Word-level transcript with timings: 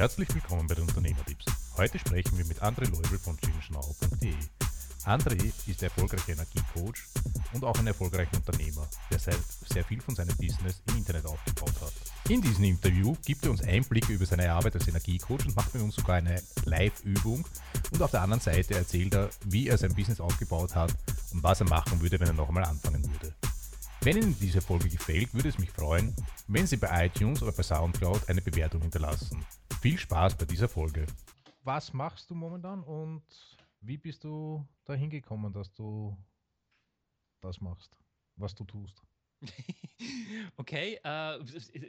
Herzlich 0.00 0.34
willkommen 0.34 0.66
bei 0.66 0.74
den 0.74 0.84
Unternehmertipps. 0.84 1.44
Heute 1.76 1.98
sprechen 1.98 2.38
wir 2.38 2.46
mit 2.46 2.62
André 2.62 2.90
Leubel 2.90 3.18
von 3.18 3.36
changenau.de. 3.36 4.32
André 5.04 5.52
ist 5.66 5.82
erfolgreicher 5.82 6.32
Energiecoach 6.32 7.04
und 7.52 7.62
auch 7.64 7.78
ein 7.78 7.86
erfolgreicher 7.86 8.34
Unternehmer, 8.34 8.88
der 9.10 9.18
sehr 9.18 9.84
viel 9.84 10.00
von 10.00 10.14
seinem 10.14 10.34
Business 10.38 10.82
im 10.88 10.96
Internet 10.96 11.26
aufgebaut 11.26 11.74
hat. 11.82 11.92
In 12.30 12.40
diesem 12.40 12.64
Interview 12.64 13.14
gibt 13.26 13.44
er 13.44 13.50
uns 13.50 13.62
Einblicke 13.62 14.14
über 14.14 14.24
seine 14.24 14.50
Arbeit 14.50 14.74
als 14.76 14.88
Energiecoach 14.88 15.44
und 15.44 15.54
macht 15.54 15.74
mit 15.74 15.82
uns 15.82 15.96
sogar 15.96 16.16
eine 16.16 16.42
Live-Übung. 16.64 17.46
Und 17.92 18.00
auf 18.00 18.10
der 18.10 18.22
anderen 18.22 18.40
Seite 18.40 18.76
erzählt 18.76 19.12
er, 19.12 19.28
wie 19.44 19.68
er 19.68 19.76
sein 19.76 19.94
Business 19.94 20.18
aufgebaut 20.18 20.74
hat 20.74 20.94
und 21.34 21.42
was 21.42 21.60
er 21.60 21.68
machen 21.68 22.00
würde, 22.00 22.18
wenn 22.18 22.28
er 22.28 22.32
noch 22.32 22.48
einmal 22.48 22.64
anfangen 22.64 23.04
würde. 23.04 23.34
Wenn 24.00 24.16
Ihnen 24.16 24.34
diese 24.40 24.62
Folge 24.62 24.88
gefällt, 24.88 25.34
würde 25.34 25.50
es 25.50 25.58
mich 25.58 25.70
freuen, 25.70 26.16
wenn 26.48 26.66
Sie 26.66 26.78
bei 26.78 27.04
iTunes 27.04 27.42
oder 27.42 27.52
bei 27.52 27.62
SoundCloud 27.62 28.30
eine 28.30 28.40
Bewertung 28.40 28.80
hinterlassen. 28.80 29.44
Viel 29.80 29.96
Spaß 29.96 30.36
bei 30.36 30.44
dieser 30.44 30.68
Folge. 30.68 31.06
Was 31.62 31.94
machst 31.94 32.28
du 32.28 32.34
momentan 32.34 32.82
und 32.82 33.22
wie 33.80 33.96
bist 33.96 34.24
du 34.24 34.68
dahin 34.84 35.08
gekommen, 35.08 35.54
dass 35.54 35.72
du 35.72 36.14
das 37.40 37.62
machst, 37.62 37.96
was 38.36 38.54
du 38.54 38.64
tust? 38.64 39.00
okay, 40.58 41.00
äh, 41.02 41.38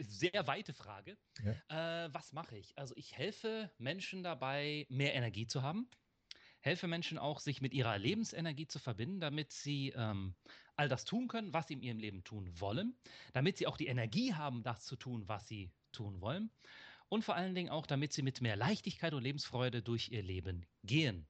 sehr 0.08 0.48
weite 0.48 0.74
Frage. 0.74 1.18
Ja. 1.44 2.06
Äh, 2.06 2.14
was 2.14 2.32
mache 2.32 2.58
ich? 2.58 2.78
Also 2.78 2.94
ich 2.96 3.18
helfe 3.18 3.70
Menschen 3.78 4.24
dabei, 4.24 4.86
mehr 4.88 5.14
Energie 5.14 5.48
zu 5.48 5.62
haben 5.62 5.90
helfe 6.64 6.88
Menschen 6.88 7.18
auch, 7.18 7.40
sich 7.40 7.60
mit 7.60 7.74
ihrer 7.74 7.98
Lebensenergie 7.98 8.68
zu 8.68 8.78
verbinden, 8.78 9.20
damit 9.20 9.52
sie 9.52 9.94
ähm, 9.96 10.36
all 10.76 10.88
das 10.88 11.06
tun 11.06 11.28
können, 11.28 11.54
was 11.54 11.68
sie 11.68 11.74
in 11.74 11.82
ihrem 11.82 11.98
Leben 11.98 12.24
tun 12.24 12.52
wollen, 12.60 12.96
damit 13.34 13.58
sie 13.58 13.66
auch 13.66 13.78
die 13.78 13.88
Energie 13.88 14.36
haben, 14.36 14.62
das 14.62 14.86
zu 14.86 14.96
tun, 14.96 15.28
was 15.28 15.48
sie 15.48 15.72
tun 15.92 16.22
wollen 16.22 16.52
und 17.12 17.26
vor 17.26 17.36
allen 17.36 17.54
Dingen 17.54 17.70
auch, 17.70 17.86
damit 17.86 18.14
sie 18.14 18.22
mit 18.22 18.40
mehr 18.40 18.56
Leichtigkeit 18.56 19.14
und 19.14 19.22
Lebensfreude 19.22 19.82
durch 19.82 20.10
ihr 20.10 20.24
Leben 20.24 20.66
gehen. 20.86 21.28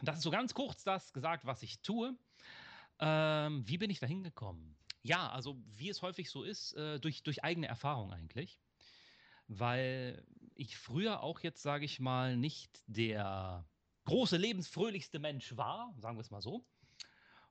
Das 0.00 0.18
ist 0.18 0.22
so 0.22 0.30
ganz 0.30 0.54
kurz 0.54 0.84
das 0.84 1.12
gesagt, 1.12 1.44
was 1.44 1.64
ich 1.64 1.80
tue. 1.80 2.16
Ähm, 3.00 3.66
wie 3.66 3.78
bin 3.78 3.90
ich 3.90 3.98
da 3.98 4.06
hingekommen? 4.06 4.76
Ja, 5.02 5.28
also 5.30 5.60
wie 5.66 5.88
es 5.88 6.02
häufig 6.02 6.30
so 6.30 6.44
ist, 6.44 6.74
äh, 6.74 7.00
durch, 7.00 7.24
durch 7.24 7.42
eigene 7.42 7.66
Erfahrung 7.66 8.12
eigentlich. 8.12 8.60
Weil 9.48 10.24
ich 10.54 10.78
früher 10.78 11.24
auch 11.24 11.40
jetzt, 11.40 11.62
sage 11.62 11.84
ich 11.84 11.98
mal, 11.98 12.36
nicht 12.36 12.80
der 12.86 13.66
große, 14.04 14.36
lebensfröhlichste 14.36 15.18
Mensch 15.18 15.56
war, 15.56 15.92
sagen 15.98 16.16
wir 16.16 16.22
es 16.22 16.30
mal 16.30 16.42
so. 16.42 16.64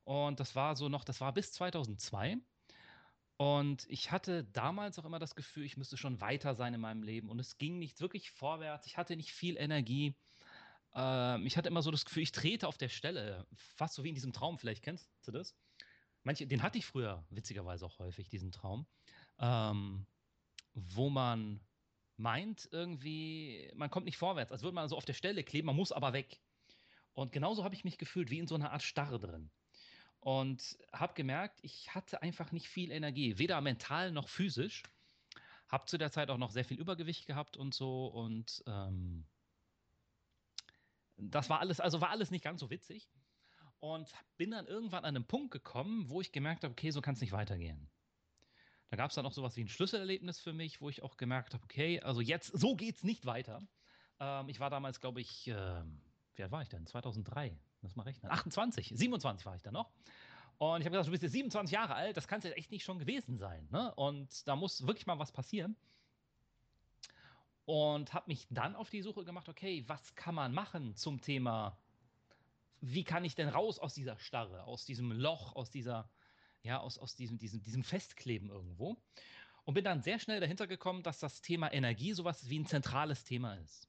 Und 0.06 0.40
das 0.40 0.56
war 0.56 0.78
so 0.78 0.88
noch, 0.88 1.04
das 1.04 1.20
war 1.20 1.34
bis 1.34 1.52
2002. 1.52 2.38
Und 3.40 3.86
ich 3.88 4.12
hatte 4.12 4.44
damals 4.44 5.00
auch 5.00 5.06
immer 5.06 5.18
das 5.18 5.34
Gefühl, 5.34 5.64
ich 5.64 5.78
müsste 5.78 5.96
schon 5.96 6.20
weiter 6.20 6.56
sein 6.56 6.74
in 6.74 6.82
meinem 6.82 7.04
Leben. 7.04 7.30
Und 7.30 7.40
es 7.40 7.58
ging 7.58 7.80
nicht 7.80 8.02
wirklich 8.02 8.32
vorwärts. 8.32 8.86
Ich 8.86 8.98
hatte 8.98 9.16
nicht 9.16 9.32
viel 9.32 9.56
Energie. 9.56 10.14
Ähm, 10.94 11.46
ich 11.46 11.56
hatte 11.56 11.70
immer 11.70 11.82
so 11.82 11.90
das 11.90 12.04
Gefühl, 12.04 12.24
ich 12.24 12.34
trete 12.34 12.68
auf 12.68 12.78
der 12.78 12.90
Stelle. 12.90 13.48
Fast 13.56 13.94
so 13.94 14.04
wie 14.04 14.10
in 14.10 14.14
diesem 14.14 14.34
Traum, 14.34 14.60
vielleicht 14.60 14.84
kennst 14.84 15.10
du 15.26 15.32
das. 15.32 15.56
Manche, 16.24 16.48
den 16.48 16.62
hatte 16.62 16.80
ich 16.80 16.86
früher 16.86 17.26
witzigerweise 17.30 17.86
auch 17.86 17.98
häufig, 18.00 18.28
diesen 18.28 18.52
Traum. 18.52 18.86
Ähm, 19.40 20.06
wo 20.74 21.10
man 21.10 21.62
meint 22.18 22.68
irgendwie, 22.74 23.72
man 23.74 23.90
kommt 23.90 24.06
nicht 24.06 24.18
vorwärts, 24.18 24.52
als 24.52 24.64
würde 24.64 24.76
man 24.76 24.90
so 24.90 24.98
auf 24.98 25.06
der 25.06 25.14
Stelle 25.14 25.46
kleben, 25.46 25.68
man 25.68 25.78
muss 25.78 25.94
aber 25.94 26.12
weg. 26.12 26.42
Und 27.14 27.32
genauso 27.32 27.64
habe 27.64 27.74
ich 27.74 27.86
mich 27.86 27.98
gefühlt, 27.98 28.32
wie 28.32 28.40
in 28.40 28.48
so 28.48 28.56
einer 28.56 28.72
Art 28.72 28.84
Starre 28.84 29.18
drin. 29.18 29.50
Und 30.22 30.78
habe 30.92 31.14
gemerkt, 31.14 31.60
ich 31.62 31.94
hatte 31.96 32.22
einfach 32.22 32.52
nicht 32.52 32.68
viel 32.68 32.92
Energie, 32.92 33.38
weder 33.38 33.62
mental 33.62 34.12
noch 34.12 34.28
physisch. 34.28 34.84
Habe 35.70 35.86
zu 35.86 35.98
der 35.98 36.12
Zeit 36.12 36.30
auch 36.30 36.38
noch 36.38 36.52
sehr 36.52 36.66
viel 36.66 36.80
Übergewicht 36.80 37.26
gehabt 37.26 37.56
und 37.56 37.74
so. 37.74 38.08
Und 38.08 38.64
ähm, 38.68 39.26
das 41.16 41.50
war 41.50 41.60
alles, 41.60 41.80
also 41.80 42.02
war 42.02 42.10
alles 42.10 42.32
nicht 42.32 42.44
ganz 42.44 42.60
so 42.60 42.70
witzig. 42.70 43.10
Und 43.80 44.12
bin 44.36 44.52
dann 44.52 44.68
irgendwann 44.68 45.06
an 45.06 45.16
einen 45.16 45.26
Punkt 45.26 45.52
gekommen, 45.52 46.10
wo 46.10 46.20
ich 46.20 46.34
gemerkt 46.34 46.64
habe, 46.64 46.74
okay, 46.74 46.92
so 46.92 47.02
kann 47.02 47.14
es 47.14 47.22
nicht 47.22 47.32
weitergehen. 47.32 47.90
Da 48.90 48.98
gab 48.98 49.12
es 49.12 49.16
dann 49.16 49.26
auch 49.26 49.32
sowas 49.32 49.56
wie 49.56 49.64
ein 49.64 49.70
Schlüsselerlebnis 49.70 50.40
für 50.40 50.52
mich, 50.52 50.82
wo 50.82 50.90
ich 50.90 51.04
auch 51.04 51.16
gemerkt 51.16 51.54
habe, 51.54 51.64
okay, 51.64 52.02
also 52.02 52.22
jetzt, 52.22 52.48
so 52.48 52.76
geht 52.76 52.96
es 52.96 53.04
nicht 53.04 53.26
weiter. 53.26 53.62
Ähm, 54.20 54.50
ich 54.50 54.60
war 54.60 54.70
damals, 54.70 55.00
glaube 55.00 55.22
ich, 55.22 55.48
äh, 55.48 55.84
wie 56.36 56.44
alt 56.44 56.52
war 56.52 56.62
ich 56.62 56.70
denn? 56.70 56.88
2003, 56.88 57.58
lass 57.82 57.96
mal 57.96 58.04
rechnen. 58.04 58.32
28, 58.32 58.94
27 58.96 59.46
war 59.46 59.56
ich 59.56 59.62
da 59.62 59.72
noch. 59.72 59.92
Und 60.58 60.82
ich 60.82 60.86
habe 60.86 60.92
gesagt, 60.92 61.08
du 61.08 61.12
bist 61.12 61.24
jetzt 61.24 61.32
27 61.32 61.74
Jahre 61.74 61.96
alt, 61.96 62.18
das 62.18 62.28
kann 62.28 62.40
es 62.40 62.46
ja 62.46 62.52
echt 62.52 62.70
nicht 62.72 62.84
schon 62.84 63.00
gewesen 63.00 63.38
sein. 63.38 63.68
Ne? 63.72 63.94
Und 63.96 64.46
da 64.48 64.58
muss 64.58 64.86
wirklich 64.86 65.08
mal 65.08 65.18
was 65.18 65.32
passieren. 65.32 65.78
Und 67.64 68.14
habe 68.14 68.28
mich 68.28 68.48
dann 68.50 68.76
auf 68.76 68.90
die 68.90 69.02
Suche 69.02 69.24
gemacht, 69.24 69.48
okay, 69.48 69.86
was 69.88 70.16
kann 70.16 70.36
man 70.36 70.54
machen 70.54 70.96
zum 70.96 71.22
Thema, 71.22 71.78
wie 72.82 73.04
kann 73.04 73.24
ich 73.24 73.36
denn 73.36 73.48
raus 73.48 73.80
aus 73.80 73.94
dieser 73.94 74.18
Starre, 74.18 74.64
aus 74.64 74.86
diesem 74.86 75.12
Loch, 75.12 75.56
aus 75.56 75.70
dieser, 75.70 76.10
ja, 76.64 76.80
aus, 76.80 76.98
aus 76.98 77.16
diesem, 77.16 77.38
diesem, 77.38 77.62
diesem 77.62 77.84
Festkleben 77.84 78.50
irgendwo. 78.50 78.98
Und 79.64 79.76
bin 79.76 79.86
dann 79.86 80.02
sehr 80.02 80.20
schnell 80.20 80.42
dahinter 80.42 80.68
gekommen, 80.68 81.04
dass 81.04 81.20
das 81.20 81.42
Thema 81.42 81.72
Energie 81.72 82.12
sowas 82.14 82.50
wie 82.50 82.60
ein 82.60 82.66
zentrales 82.66 83.24
Thema 83.24 83.54
ist. 83.54 83.88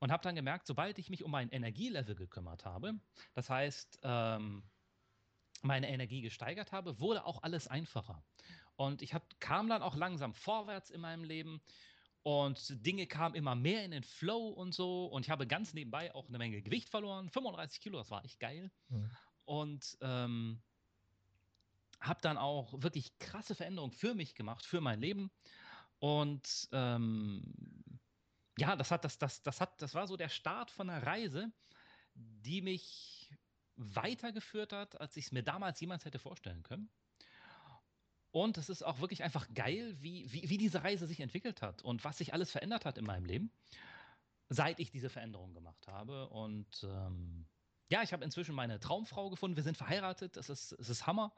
Und 0.00 0.12
habe 0.12 0.22
dann 0.22 0.36
gemerkt, 0.36 0.66
sobald 0.66 0.98
ich 0.98 1.10
mich 1.10 1.24
um 1.24 1.30
mein 1.30 1.50
Energielevel 1.50 2.14
gekümmert 2.14 2.64
habe, 2.64 2.94
das 3.34 3.50
heißt, 3.50 4.00
ähm, 4.02 4.62
meine 5.62 5.88
Energie 5.88 6.20
gesteigert 6.20 6.72
habe, 6.72 7.00
wurde 7.00 7.24
auch 7.24 7.42
alles 7.42 7.66
einfacher. 7.66 8.22
Und 8.76 9.02
ich 9.02 9.12
hab, 9.12 9.40
kam 9.40 9.68
dann 9.68 9.82
auch 9.82 9.96
langsam 9.96 10.34
vorwärts 10.34 10.90
in 10.90 11.00
meinem 11.00 11.24
Leben 11.24 11.60
und 12.22 12.86
Dinge 12.86 13.06
kamen 13.06 13.34
immer 13.34 13.54
mehr 13.54 13.84
in 13.84 13.90
den 13.90 14.02
Flow 14.02 14.48
und 14.48 14.72
so. 14.72 15.06
Und 15.06 15.24
ich 15.24 15.30
habe 15.30 15.46
ganz 15.46 15.74
nebenbei 15.74 16.14
auch 16.14 16.28
eine 16.28 16.38
Menge 16.38 16.62
Gewicht 16.62 16.88
verloren. 16.88 17.28
35 17.30 17.80
Kilo, 17.80 17.98
das 17.98 18.10
war 18.10 18.24
echt 18.24 18.38
geil. 18.38 18.70
Mhm. 18.88 19.10
Und 19.46 19.98
ähm, 20.00 20.62
habe 22.00 22.20
dann 22.20 22.36
auch 22.36 22.82
wirklich 22.82 23.18
krasse 23.18 23.54
Veränderungen 23.54 23.92
für 23.92 24.14
mich 24.14 24.34
gemacht, 24.34 24.64
für 24.64 24.80
mein 24.80 25.00
Leben. 25.00 25.30
Und 26.00 26.68
ähm, 26.72 27.42
ja, 28.58 28.76
das 28.76 28.90
hat, 28.90 29.04
das, 29.04 29.18
das, 29.18 29.42
das 29.42 29.60
hat, 29.60 29.80
das 29.80 29.94
war 29.94 30.06
so 30.06 30.16
der 30.16 30.28
Start 30.28 30.70
von 30.70 30.90
einer 30.90 31.06
Reise, 31.06 31.52
die 32.14 32.60
mich 32.60 33.30
weitergeführt 33.76 34.72
hat, 34.72 35.00
als 35.00 35.16
ich 35.16 35.26
es 35.26 35.32
mir 35.32 35.42
damals 35.42 35.80
jemals 35.80 36.04
hätte 36.04 36.18
vorstellen 36.18 36.62
können. 36.64 36.90
Und 38.30 38.58
es 38.58 38.68
ist 38.68 38.82
auch 38.82 39.00
wirklich 39.00 39.22
einfach 39.22 39.46
geil, 39.54 39.96
wie, 40.00 40.30
wie, 40.32 40.50
wie 40.50 40.58
diese 40.58 40.82
Reise 40.82 41.06
sich 41.06 41.20
entwickelt 41.20 41.62
hat 41.62 41.82
und 41.82 42.04
was 42.04 42.18
sich 42.18 42.34
alles 42.34 42.50
verändert 42.50 42.84
hat 42.84 42.98
in 42.98 43.04
meinem 43.04 43.24
Leben, 43.24 43.52
seit 44.48 44.80
ich 44.80 44.90
diese 44.90 45.08
Veränderung 45.08 45.54
gemacht 45.54 45.86
habe. 45.86 46.28
Und 46.28 46.82
ähm, 46.82 47.46
ja, 47.88 48.02
ich 48.02 48.12
habe 48.12 48.24
inzwischen 48.24 48.54
meine 48.54 48.80
Traumfrau 48.80 49.30
gefunden. 49.30 49.56
Wir 49.56 49.62
sind 49.62 49.76
verheiratet. 49.76 50.36
Es 50.36 50.48
ist, 50.50 50.72
es 50.72 50.88
ist 50.88 51.06
Hammer. 51.06 51.32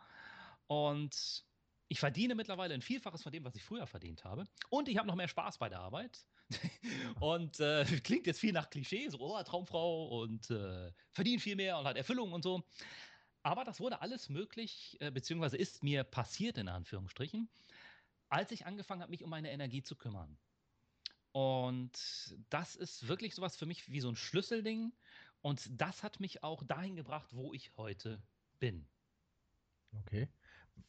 Und 0.67 1.45
ich 1.91 1.99
verdiene 1.99 2.37
mittlerweile 2.37 2.73
ein 2.73 2.83
Vielfaches 2.83 3.25
von 3.25 3.33
dem, 3.33 3.45
was 3.45 3.57
ich 3.57 3.65
früher 3.65 3.85
verdient 3.85 4.23
habe. 4.23 4.45
Und 4.69 4.89
ich 4.89 4.97
habe 4.97 5.09
noch 5.09 5.17
mehr 5.17 5.27
Spaß 5.27 5.59
bei 5.59 5.69
der 5.69 5.81
Arbeit. 5.81 6.25
und 7.21 7.59
äh, 7.59 7.85
klingt 8.05 8.29
jetzt 8.29 8.39
viel 8.39 8.53
nach 8.53 8.71
Klischee, 8.71 9.09
so 9.09 9.19
oh, 9.19 9.43
Traumfrau 9.43 10.21
und 10.21 10.51
äh, 10.51 10.93
verdient 11.11 11.43
viel 11.43 11.57
mehr 11.57 11.79
und 11.79 11.87
hat 11.87 11.97
Erfüllung 11.97 12.33
und 12.33 12.45
so. 12.45 12.63
Aber 13.43 13.65
das 13.65 13.81
wurde 13.81 14.03
alles 14.03 14.29
möglich, 14.29 14.99
äh, 15.01 15.11
beziehungsweise 15.11 15.57
ist 15.57 15.83
mir 15.83 16.05
passiert 16.05 16.59
in 16.59 16.69
Anführungsstrichen, 16.69 17.49
als 18.29 18.53
ich 18.53 18.67
angefangen 18.67 19.03
habe, 19.03 19.11
mich 19.11 19.25
um 19.25 19.31
meine 19.31 19.51
Energie 19.51 19.83
zu 19.83 19.97
kümmern. 19.97 20.39
Und 21.33 22.37
das 22.51 22.77
ist 22.77 23.09
wirklich 23.09 23.35
sowas 23.35 23.57
für 23.57 23.67
mich 23.67 23.91
wie 23.91 24.01
so 24.01 24.09
ein 24.09 24.17
Schlüsselding. 24.17 24.93
Und 25.41 25.69
das 25.73 26.05
hat 26.05 26.21
mich 26.21 26.45
auch 26.45 26.63
dahin 26.63 26.95
gebracht, 26.95 27.35
wo 27.35 27.53
ich 27.53 27.77
heute 27.77 28.23
bin. 28.61 28.87
Okay. 29.93 30.29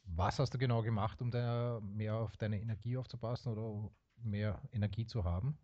Was 0.05 0.39
hast 0.39 0.53
du 0.53 0.57
genau 0.57 0.81
gemacht, 0.83 1.21
um 1.21 1.31
da 1.31 1.79
mehr 1.81 2.15
auf 2.15 2.37
deine 2.37 2.61
Energie 2.61 2.97
aufzupassen 2.97 3.51
oder 3.51 3.91
mehr 4.17 4.61
Energie 4.71 5.05
zu 5.05 5.23
haben? 5.23 5.59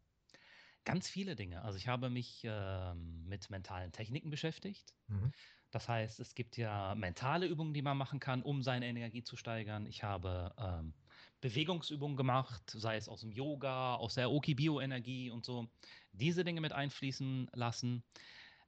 Ganz 0.85 1.09
viele 1.09 1.35
Dinge. 1.35 1.63
Also 1.63 1.77
ich 1.77 1.87
habe 1.87 2.09
mich 2.09 2.41
ähm, 2.45 3.25
mit 3.25 3.49
mentalen 3.49 3.91
Techniken 3.91 4.29
beschäftigt. 4.29 4.95
Mhm. 5.07 5.33
Das 5.71 5.89
heißt, 5.89 6.19
es 6.21 6.33
gibt 6.35 6.57
ja 6.57 6.95
mentale 6.95 7.45
Übungen, 7.47 7.73
die 7.73 7.81
man 7.81 7.97
machen 7.97 8.19
kann, 8.21 8.41
um 8.41 8.63
seine 8.63 8.87
Energie 8.87 9.23
zu 9.23 9.35
steigern. 9.35 9.85
Ich 9.85 10.03
habe 10.03 10.53
ähm, 10.57 10.95
Bewegungsübungen 11.41 12.17
gemacht, 12.17 12.63
sei 12.71 12.95
es 12.95 13.09
aus 13.09 13.21
dem 13.21 13.31
Yoga, 13.31 13.95
aus 13.95 14.15
der 14.15 14.27
Aoki 14.27 14.55
Bioenergie 14.55 15.29
und 15.29 15.45
so. 15.45 15.67
Diese 16.13 16.45
Dinge 16.45 16.61
mit 16.61 16.73
einfließen 16.73 17.49
lassen. 17.53 18.03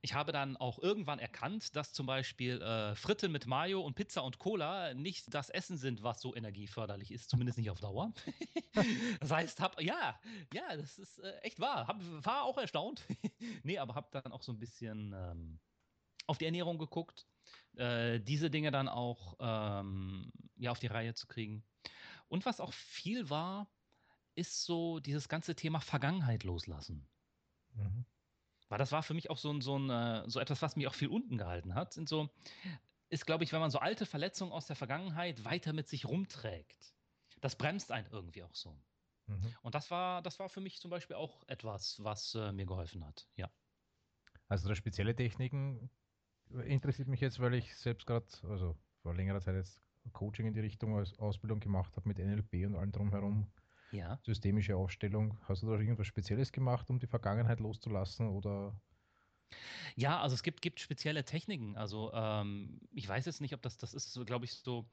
Ich 0.01 0.13
habe 0.13 0.31
dann 0.31 0.55
auch 0.55 0.79
irgendwann 0.79 1.19
erkannt, 1.19 1.75
dass 1.75 1.91
zum 1.91 2.05
Beispiel 2.05 2.61
äh, 2.61 2.95
Fritten 2.95 3.31
mit 3.31 3.47
Mayo 3.47 3.81
und 3.81 3.95
Pizza 3.95 4.23
und 4.23 4.39
Cola 4.39 4.93
nicht 4.93 5.33
das 5.33 5.49
Essen 5.49 5.77
sind, 5.77 6.03
was 6.03 6.21
so 6.21 6.33
energieförderlich 6.33 7.11
ist, 7.11 7.29
zumindest 7.29 7.57
nicht 7.57 7.69
auf 7.69 7.81
Dauer. 7.81 8.13
das 9.19 9.31
heißt, 9.31 9.59
hab, 9.59 9.81
ja, 9.81 10.17
ja, 10.53 10.77
das 10.77 10.99
ist 10.99 11.19
äh, 11.19 11.37
echt 11.39 11.59
wahr. 11.59 11.87
Hab, 11.87 12.01
war 12.23 12.43
auch 12.43 12.57
erstaunt. 12.57 13.05
nee, 13.63 13.77
aber 13.77 13.95
habe 13.95 14.07
dann 14.11 14.31
auch 14.31 14.41
so 14.41 14.53
ein 14.53 14.59
bisschen 14.59 15.13
ähm, 15.13 15.59
auf 16.27 16.37
die 16.37 16.45
Ernährung 16.45 16.77
geguckt, 16.77 17.27
äh, 17.75 18.21
diese 18.21 18.49
Dinge 18.49 18.71
dann 18.71 18.87
auch 18.87 19.35
ähm, 19.39 20.31
ja, 20.55 20.71
auf 20.71 20.79
die 20.79 20.87
Reihe 20.87 21.13
zu 21.13 21.27
kriegen. 21.27 21.65
Und 22.29 22.45
was 22.45 22.61
auch 22.61 22.71
viel 22.71 23.29
war, 23.29 23.69
ist 24.35 24.63
so 24.63 24.99
dieses 24.99 25.27
ganze 25.27 25.55
Thema 25.55 25.81
Vergangenheit 25.81 26.43
loslassen. 26.45 27.05
Mhm. 27.73 28.05
Weil 28.69 28.77
das 28.77 28.91
war 28.91 29.03
für 29.03 29.13
mich 29.13 29.29
auch 29.29 29.37
so, 29.37 29.51
ein, 29.51 29.61
so, 29.61 29.77
ein, 29.77 29.89
äh, 29.89 30.29
so 30.29 30.39
etwas, 30.39 30.61
was 30.61 30.75
mich 30.75 30.87
auch 30.87 30.93
viel 30.93 31.09
unten 31.09 31.37
gehalten 31.37 31.73
hat. 31.75 31.93
Sind 31.93 32.07
so, 32.07 32.29
ist, 33.09 33.25
glaube 33.25 33.43
ich, 33.43 33.51
wenn 33.51 33.59
man 33.59 33.71
so 33.71 33.79
alte 33.79 34.05
Verletzungen 34.05 34.51
aus 34.51 34.67
der 34.67 34.75
Vergangenheit 34.75 35.43
weiter 35.43 35.73
mit 35.73 35.89
sich 35.89 36.05
rumträgt. 36.05 36.93
Das 37.41 37.55
bremst 37.55 37.91
einen 37.91 38.07
irgendwie 38.11 38.43
auch 38.43 38.55
so. 38.55 38.79
Mhm. 39.27 39.55
Und 39.61 39.75
das 39.75 39.89
war, 39.91 40.21
das 40.21 40.39
war 40.39 40.49
für 40.49 40.61
mich 40.61 40.79
zum 40.79 40.91
Beispiel 40.91 41.15
auch 41.15 41.43
etwas, 41.47 42.03
was 42.03 42.35
äh, 42.35 42.51
mir 42.51 42.65
geholfen 42.65 43.05
hat, 43.05 43.27
ja. 43.35 43.49
Also 44.47 44.67
da 44.67 44.75
spezielle 44.75 45.15
Techniken 45.15 45.91
interessiert 46.65 47.07
mich 47.07 47.21
jetzt, 47.21 47.39
weil 47.39 47.53
ich 47.53 47.75
selbst 47.75 48.07
gerade, 48.07 48.25
also 48.43 48.75
vor 49.01 49.13
längerer 49.13 49.41
Zeit 49.41 49.55
jetzt 49.55 49.79
Coaching 50.11 50.47
in 50.47 50.53
die 50.53 50.59
Richtung 50.59 50.97
als 50.97 51.17
Ausbildung 51.19 51.59
gemacht 51.59 51.95
habe 51.95 52.07
mit 52.07 52.17
NLP 52.17 52.65
und 52.65 52.75
allem 52.75 52.91
drumherum. 52.91 53.51
Ja. 53.91 54.19
Systemische 54.23 54.75
Aufstellung. 54.75 55.37
Hast 55.47 55.63
du 55.63 55.67
da 55.67 55.79
irgendwas 55.79 56.07
Spezielles 56.07 56.51
gemacht, 56.51 56.89
um 56.89 56.99
die 56.99 57.07
Vergangenheit 57.07 57.59
loszulassen 57.59 58.29
oder? 58.29 58.79
Ja, 59.95 60.21
also 60.21 60.35
es 60.35 60.43
gibt, 60.43 60.61
gibt 60.61 60.79
spezielle 60.79 61.25
Techniken. 61.25 61.75
Also 61.75 62.11
ähm, 62.13 62.79
ich 62.91 63.07
weiß 63.07 63.25
jetzt 63.25 63.41
nicht, 63.41 63.53
ob 63.53 63.61
das, 63.61 63.77
das 63.77 63.93
ist, 63.93 64.19
glaube 64.25 64.45
ich, 64.45 64.53
so, 64.53 64.85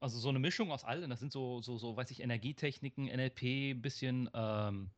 also 0.00 0.18
so 0.18 0.28
eine 0.28 0.38
Mischung 0.38 0.72
aus 0.72 0.84
allen. 0.84 1.10
Das 1.10 1.20
sind 1.20 1.32
so, 1.32 1.62
so, 1.62 1.78
so, 1.78 1.96
weiß 1.96 2.10
ich, 2.10 2.20
Energietechniken, 2.20 3.04
NLP, 3.04 3.42
ein 3.72 3.82
bisschen, 3.82 4.28
ähm, 4.34 4.90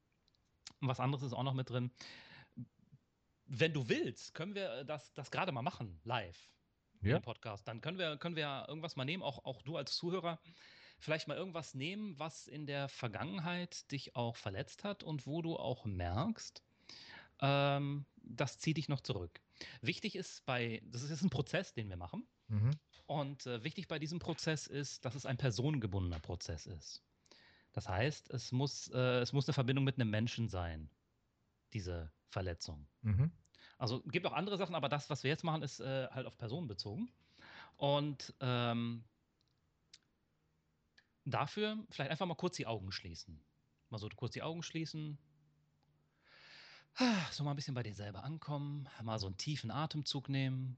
was 0.81 1.01
anderes 1.01 1.23
ist 1.23 1.35
auch 1.35 1.43
noch 1.43 1.55
mit 1.55 1.71
drin. 1.71 1.91
Wenn 3.47 3.75
du 3.75 3.89
willst, 3.89 4.33
können 4.35 4.55
wir 4.55 4.85
das, 4.85 5.13
das 5.13 5.31
gerade 5.31 5.53
mal 5.53 5.63
machen, 5.63 6.01
live 6.05 6.49
ja. 7.03 7.17
im 7.17 7.23
Podcast. 7.23 7.69
Dann 7.69 7.81
können 7.81 7.99
wir, 7.99 8.17
können 8.17 8.37
wir 8.37 8.65
irgendwas 8.69 8.97
mal 8.97 9.05
nehmen, 9.05 9.23
auch, 9.23 9.45
auch 9.45 9.63
du 9.63 9.77
als 9.77 9.95
Zuhörer, 9.95 10.39
vielleicht 11.05 11.29
mal 11.29 11.37
irgendwas 11.37 11.75
nehmen, 11.75 12.19
was 12.19 12.47
in 12.47 12.67
der 12.67 12.89
Vergangenheit 12.89 13.91
dich 13.93 14.17
auch 14.17 14.37
verletzt 14.37 14.85
hat 14.85 15.03
und 15.03 15.27
wo 15.27 15.43
du 15.43 15.57
auch 15.57 15.85
merkst, 15.85 16.63
ähm, 17.41 18.07
das 18.17 18.59
zieht 18.59 18.79
dich 18.79 18.89
noch 18.89 19.01
zurück. 19.01 19.41
Wichtig 19.83 20.17
ist 20.17 20.45
bei, 20.47 20.83
das 20.87 21.03
ist 21.03 21.23
ein 21.23 21.31
Prozess, 21.31 21.75
den 21.75 21.89
wir 21.89 21.97
machen. 21.97 22.27
Mhm. 22.49 22.71
Und 23.07 23.47
äh, 23.47 23.63
wichtig 23.63 23.87
bei 23.87 23.99
diesem 23.99 24.19
Prozess 24.19 24.67
ist, 24.67 25.05
dass 25.05 25.15
es 25.15 25.27
ein 25.27 25.37
personengebundener 25.37 26.21
Prozess 26.21 26.67
ist. 26.67 27.03
Das 27.73 27.89
heißt, 27.89 28.31
es 28.31 28.51
muss, 28.51 28.89
äh, 28.89 29.21
es 29.21 29.33
muss 29.33 29.47
eine 29.47 29.55
Verbindung 29.55 29.85
mit 29.85 30.01
einem 30.01 30.11
Menschen 30.11 30.49
sein, 30.49 30.89
diese 31.73 32.11
Verletzung. 32.29 32.87
Mhm. 33.03 33.31
Also 33.77 34.01
gibt 34.05 34.27
auch 34.27 34.33
andere 34.33 34.57
Sachen, 34.57 34.75
aber 34.75 34.89
das, 34.89 35.11
was 35.11 35.23
wir 35.23 35.31
jetzt 35.31 35.45
machen, 35.45 35.63
ist 35.63 35.81
äh, 35.81 36.09
halt 36.09 36.27
auf 36.27 36.39
Personen 36.39 36.69
bezogen. 36.69 37.11
Und 37.77 38.33
ähm, 38.41 39.05
dafür 41.25 41.85
vielleicht 41.91 42.11
einfach 42.11 42.27
mal 42.27 42.35
kurz 42.35 42.57
die 42.57 42.67
Augen 42.67 42.93
schließen. 42.93 43.43
Mal 43.91 43.99
so 43.99 44.09
kurz 44.15 44.33
die 44.33 44.43
Augen 44.43 44.63
schließen. 44.63 45.19
So 47.33 47.43
mal 47.43 47.51
ein 47.51 47.57
bisschen 47.57 47.75
bei 47.75 47.83
dir 47.83 47.95
selber 47.95 48.23
ankommen. 48.25 48.89
Mal 49.03 49.19
so 49.19 49.27
einen 49.27 49.37
tiefen 49.37 49.71
Atemzug 49.71 50.29
nehmen. 50.29 50.77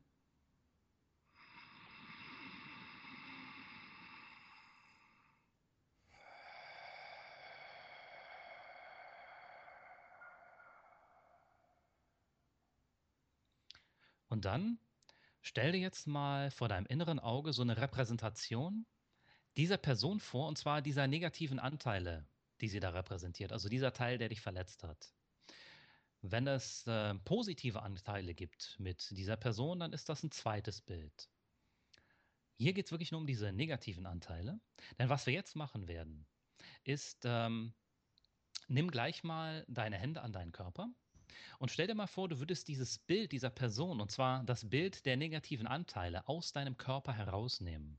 Und 14.28 14.44
dann 14.44 14.78
stell 15.40 15.72
dir 15.72 15.78
jetzt 15.78 16.06
mal 16.06 16.50
vor 16.50 16.68
deinem 16.68 16.86
inneren 16.86 17.18
Auge 17.18 17.52
so 17.52 17.62
eine 17.62 17.76
Repräsentation 17.76 18.84
dieser 19.56 19.78
Person 19.78 20.20
vor, 20.20 20.48
und 20.48 20.58
zwar 20.58 20.82
dieser 20.82 21.06
negativen 21.06 21.58
Anteile, 21.58 22.26
die 22.60 22.68
sie 22.68 22.80
da 22.80 22.90
repräsentiert, 22.90 23.52
also 23.52 23.68
dieser 23.68 23.92
Teil, 23.92 24.18
der 24.18 24.28
dich 24.28 24.40
verletzt 24.40 24.82
hat. 24.82 25.12
Wenn 26.22 26.46
es 26.46 26.86
äh, 26.86 27.14
positive 27.24 27.82
Anteile 27.82 28.34
gibt 28.34 28.76
mit 28.78 29.10
dieser 29.10 29.36
Person, 29.36 29.80
dann 29.80 29.92
ist 29.92 30.08
das 30.08 30.22
ein 30.22 30.30
zweites 30.30 30.80
Bild. 30.80 31.28
Hier 32.58 32.72
geht 32.72 32.86
es 32.86 32.90
wirklich 32.90 33.12
nur 33.12 33.20
um 33.20 33.26
diese 33.26 33.52
negativen 33.52 34.06
Anteile. 34.06 34.58
Denn 34.98 35.10
was 35.10 35.26
wir 35.26 35.34
jetzt 35.34 35.56
machen 35.56 35.88
werden, 35.88 36.26
ist, 36.84 37.24
ähm, 37.24 37.74
nimm 38.66 38.90
gleich 38.90 39.22
mal 39.24 39.64
deine 39.68 39.98
Hände 39.98 40.22
an 40.22 40.32
deinen 40.32 40.52
Körper 40.52 40.88
und 41.58 41.70
stell 41.70 41.86
dir 41.86 41.94
mal 41.94 42.06
vor, 42.06 42.28
du 42.28 42.38
würdest 42.38 42.68
dieses 42.68 42.98
Bild 42.98 43.32
dieser 43.32 43.50
Person, 43.50 44.00
und 44.00 44.10
zwar 44.10 44.42
das 44.44 44.68
Bild 44.68 45.04
der 45.06 45.16
negativen 45.16 45.66
Anteile, 45.66 46.26
aus 46.28 46.52
deinem 46.52 46.76
Körper 46.76 47.12
herausnehmen. 47.12 47.98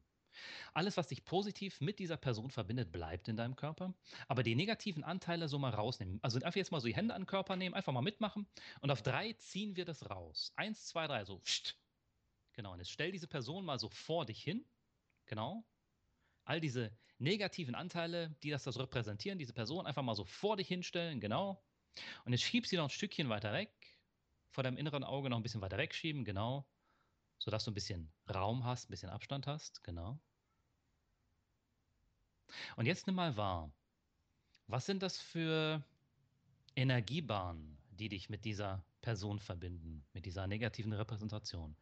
Alles, 0.74 0.98
was 0.98 1.07
dich 1.07 1.25
positiv 1.25 1.81
mit 1.81 2.00
dieser 2.00 2.18
Person 2.18 2.51
verbindet, 2.51 2.92
bleibt 2.92 3.28
in 3.28 3.38
deinem 3.38 3.56
Körper. 3.56 3.94
Aber 4.28 4.44
die 4.44 4.56
negativen 4.56 5.04
Anteile 5.04 5.48
so 5.48 5.60
mal 5.60 5.72
rausnehmen. 5.72 6.19
Also 6.22 6.38
einfach 6.39 6.56
jetzt 6.56 6.72
mal 6.72 6.80
so 6.80 6.88
die 6.88 6.95
Hände 6.95 7.13
an 7.13 7.22
den 7.22 7.28
Körper 7.28 7.56
nehmen, 7.56 7.75
einfach 7.75 7.94
mal 7.94 8.01
mitmachen. 8.01 8.48
Und 8.81 8.92
auf 8.92 9.01
drei 9.01 9.34
ziehen 9.34 9.75
wir 9.75 9.86
das 9.86 10.10
raus. 10.10 10.54
Eins, 10.56 10.88
zwei, 10.88 11.07
drei, 11.07 11.25
so. 11.25 11.42
Genau. 12.54 12.74
Und 12.74 12.80
jetzt 12.80 12.92
stell 12.92 13.12
diese 13.12 13.28
Person 13.28 13.66
mal 13.66 13.80
so 13.80 13.89
vor 13.89 14.25
dich 14.25 14.42
hin. 14.42 14.66
Genau. 15.25 15.66
All 16.45 16.62
diese 16.62 16.92
negativen 17.19 17.75
Anteile, 17.75 18.36
die 18.44 18.50
das, 18.50 18.63
das 18.63 18.80
repräsentieren, 18.80 19.39
diese 19.39 19.54
Person 19.54 19.86
einfach 19.86 20.04
mal 20.04 20.16
so 20.16 20.25
vor 20.25 20.57
dich 20.57 20.68
hinstellen. 20.68 21.19
Genau. 21.19 21.62
Und 22.25 22.31
jetzt 22.31 22.44
schieb 22.44 22.68
sie 22.68 22.78
noch 22.78 22.86
ein 22.86 22.89
Stückchen 22.89 23.30
weiter 23.30 23.54
weg, 23.54 23.72
vor 24.50 24.63
deinem 24.63 24.78
inneren 24.78 25.04
Auge 25.04 25.30
noch 25.30 25.38
ein 25.38 25.44
bisschen 25.44 25.62
weiter 25.62 25.78
wegschieben, 25.78 26.25
genau. 26.25 26.68
Sodass 27.39 27.66
du 27.66 27.72
ein 27.72 27.75
bisschen 27.75 28.12
Raum 28.34 28.63
hast, 28.63 28.89
ein 28.89 28.92
bisschen 28.92 29.10
Abstand 29.10 29.48
hast, 29.48 29.84
genau. 29.84 30.19
Und 32.75 32.86
jetzt 32.86 33.07
nimm 33.07 33.16
mal 33.16 33.36
wahr, 33.38 33.72
was 34.68 34.86
sind 34.86 35.01
das 35.04 35.19
für 35.19 35.84
Energiebahnen, 36.75 37.78
die 37.92 38.10
dich 38.10 38.30
mit 38.30 38.45
dieser 38.45 38.84
Person 39.01 39.39
verbinden, 39.39 40.06
mit 40.13 40.25
dieser 40.25 40.48
negativen 40.48 40.94
Repräsentation? 40.94 41.75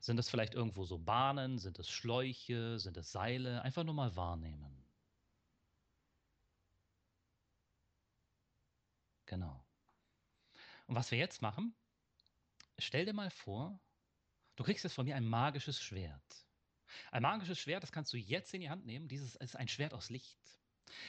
Sind 0.00 0.16
das 0.16 0.28
vielleicht 0.28 0.54
irgendwo 0.54 0.84
so 0.84 0.98
Bahnen? 0.98 1.58
Sind 1.58 1.78
es 1.78 1.88
Schläuche? 1.88 2.78
Sind 2.78 2.96
es 2.96 3.12
Seile? 3.12 3.62
Einfach 3.62 3.84
nur 3.84 3.94
mal 3.94 4.14
wahrnehmen. 4.16 4.84
Genau. 9.26 9.64
Und 10.86 10.94
was 10.94 11.10
wir 11.10 11.18
jetzt 11.18 11.40
machen, 11.40 11.74
stell 12.78 13.06
dir 13.06 13.14
mal 13.14 13.30
vor, 13.30 13.80
du 14.56 14.64
kriegst 14.64 14.84
jetzt 14.84 14.94
von 14.94 15.04
mir 15.04 15.16
ein 15.16 15.26
magisches 15.26 15.80
Schwert. 15.80 16.46
Ein 17.10 17.22
magisches 17.22 17.58
Schwert, 17.58 17.82
das 17.82 17.92
kannst 17.92 18.12
du 18.12 18.16
jetzt 18.16 18.52
in 18.54 18.60
die 18.60 18.70
Hand 18.70 18.84
nehmen. 18.84 19.08
Dieses 19.08 19.34
ist 19.36 19.56
ein 19.56 19.68
Schwert 19.68 19.94
aus 19.94 20.10
Licht. 20.10 20.38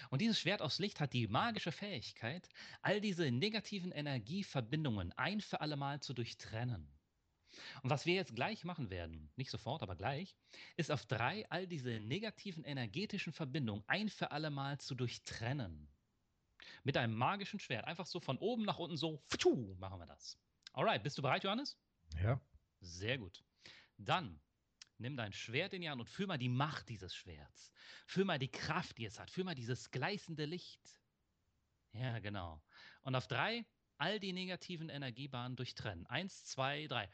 Und 0.10 0.22
dieses 0.22 0.40
Schwert 0.40 0.62
aus 0.62 0.80
Licht 0.80 1.00
hat 1.00 1.14
die 1.14 1.28
magische 1.28 1.72
Fähigkeit, 1.72 2.48
all 2.82 3.02
diese 3.02 3.32
negativen 3.32 3.92
Energieverbindungen 3.92 5.12
ein 5.14 5.42
für 5.42 5.62
alle 5.62 5.76
Mal 5.76 6.02
zu 6.02 6.14
durchtrennen. 6.14 6.88
Und 7.82 7.90
was 7.90 8.06
wir 8.06 8.16
jetzt 8.16 8.36
gleich 8.36 8.64
machen 8.64 8.90
werden, 8.90 9.32
nicht 9.36 9.52
sofort, 9.52 9.84
aber 9.84 9.96
gleich, 9.96 10.36
ist 10.76 10.92
auf 10.92 11.06
drei 11.06 11.48
all 11.50 11.68
diese 11.68 12.00
negativen 12.00 12.64
energetischen 12.64 13.34
Verbindungen 13.34 13.84
ein 13.88 14.10
für 14.10 14.32
alle 14.32 14.50
Mal 14.50 14.80
zu 14.80 14.96
durchtrennen. 14.96 15.88
Mit 16.84 16.98
einem 16.98 17.14
magischen 17.14 17.60
Schwert. 17.60 17.86
Einfach 17.86 18.06
so 18.06 18.20
von 18.20 18.38
oben 18.38 18.64
nach 18.64 18.80
unten 18.80 18.98
so. 18.98 19.22
Machen 19.78 20.00
wir 20.00 20.08
das. 20.08 20.40
Alright, 20.72 21.04
bist 21.04 21.18
du 21.18 21.22
bereit, 21.22 21.44
Johannes? 21.44 21.78
Ja. 22.22 22.40
Sehr 22.84 23.18
gut. 23.18 23.44
Dann 23.98 24.42
nimm 24.98 25.16
dein 25.16 25.34
Schwert 25.34 25.74
in 25.74 25.82
die 25.82 25.90
Hand 25.90 26.02
und 26.02 26.10
fühl 26.10 26.28
mal 26.28 26.38
die 26.38 26.50
Macht 26.50 26.90
dieses 26.90 27.16
Schwerts. 27.16 27.72
Fühl 28.06 28.26
mal 28.26 28.40
die 28.40 28.52
Kraft, 28.52 28.98
die 28.98 29.06
es 29.06 29.20
hat. 29.20 29.32
Fühl 29.32 29.46
mal 29.46 29.56
dieses 29.56 29.90
gleißende 29.92 30.46
Licht. 30.46 30.82
Ja, 31.94 32.20
genau. 32.20 32.62
Und 33.02 33.16
auf 33.16 33.28
drei 33.28 33.66
all 33.98 34.20
die 34.20 34.34
negativen 34.34 34.90
Energiebahnen 34.90 35.56
durchtrennen. 35.56 36.06
Eins, 36.08 36.44
zwei, 36.46 36.88
drei. 36.88 37.10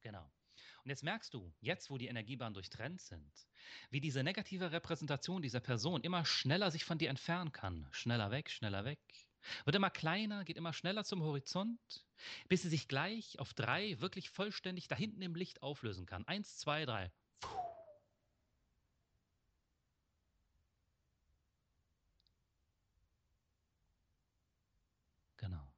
Genau. 0.00 0.28
Und 0.82 0.90
jetzt 0.90 1.04
merkst 1.04 1.32
du, 1.32 1.54
jetzt 1.60 1.90
wo 1.90 1.98
die 1.98 2.08
Energiebahnen 2.08 2.54
durchtrennt 2.54 3.00
sind, 3.00 3.46
wie 3.90 4.00
diese 4.00 4.24
negative 4.24 4.72
Repräsentation 4.72 5.40
dieser 5.40 5.60
Person 5.60 6.00
immer 6.02 6.24
schneller 6.24 6.72
sich 6.72 6.84
von 6.84 6.98
dir 6.98 7.10
entfernen 7.10 7.52
kann. 7.52 7.86
Schneller 7.92 8.32
weg, 8.32 8.50
schneller 8.50 8.84
weg. 8.84 8.98
Wird 9.64 9.76
immer 9.76 9.90
kleiner, 9.90 10.44
geht 10.44 10.56
immer 10.56 10.72
schneller 10.72 11.04
zum 11.04 11.22
Horizont, 11.22 12.06
bis 12.48 12.62
sie 12.62 12.68
sich 12.68 12.88
gleich 12.88 13.38
auf 13.38 13.54
drei 13.54 14.00
wirklich 14.00 14.30
vollständig 14.30 14.88
da 14.88 14.96
hinten 14.96 15.22
im 15.22 15.34
Licht 15.34 15.62
auflösen 15.62 16.06
kann. 16.06 16.26
Eins, 16.26 16.58
zwei, 16.58 16.84
drei. 16.84 17.12
Genau. 25.36 25.72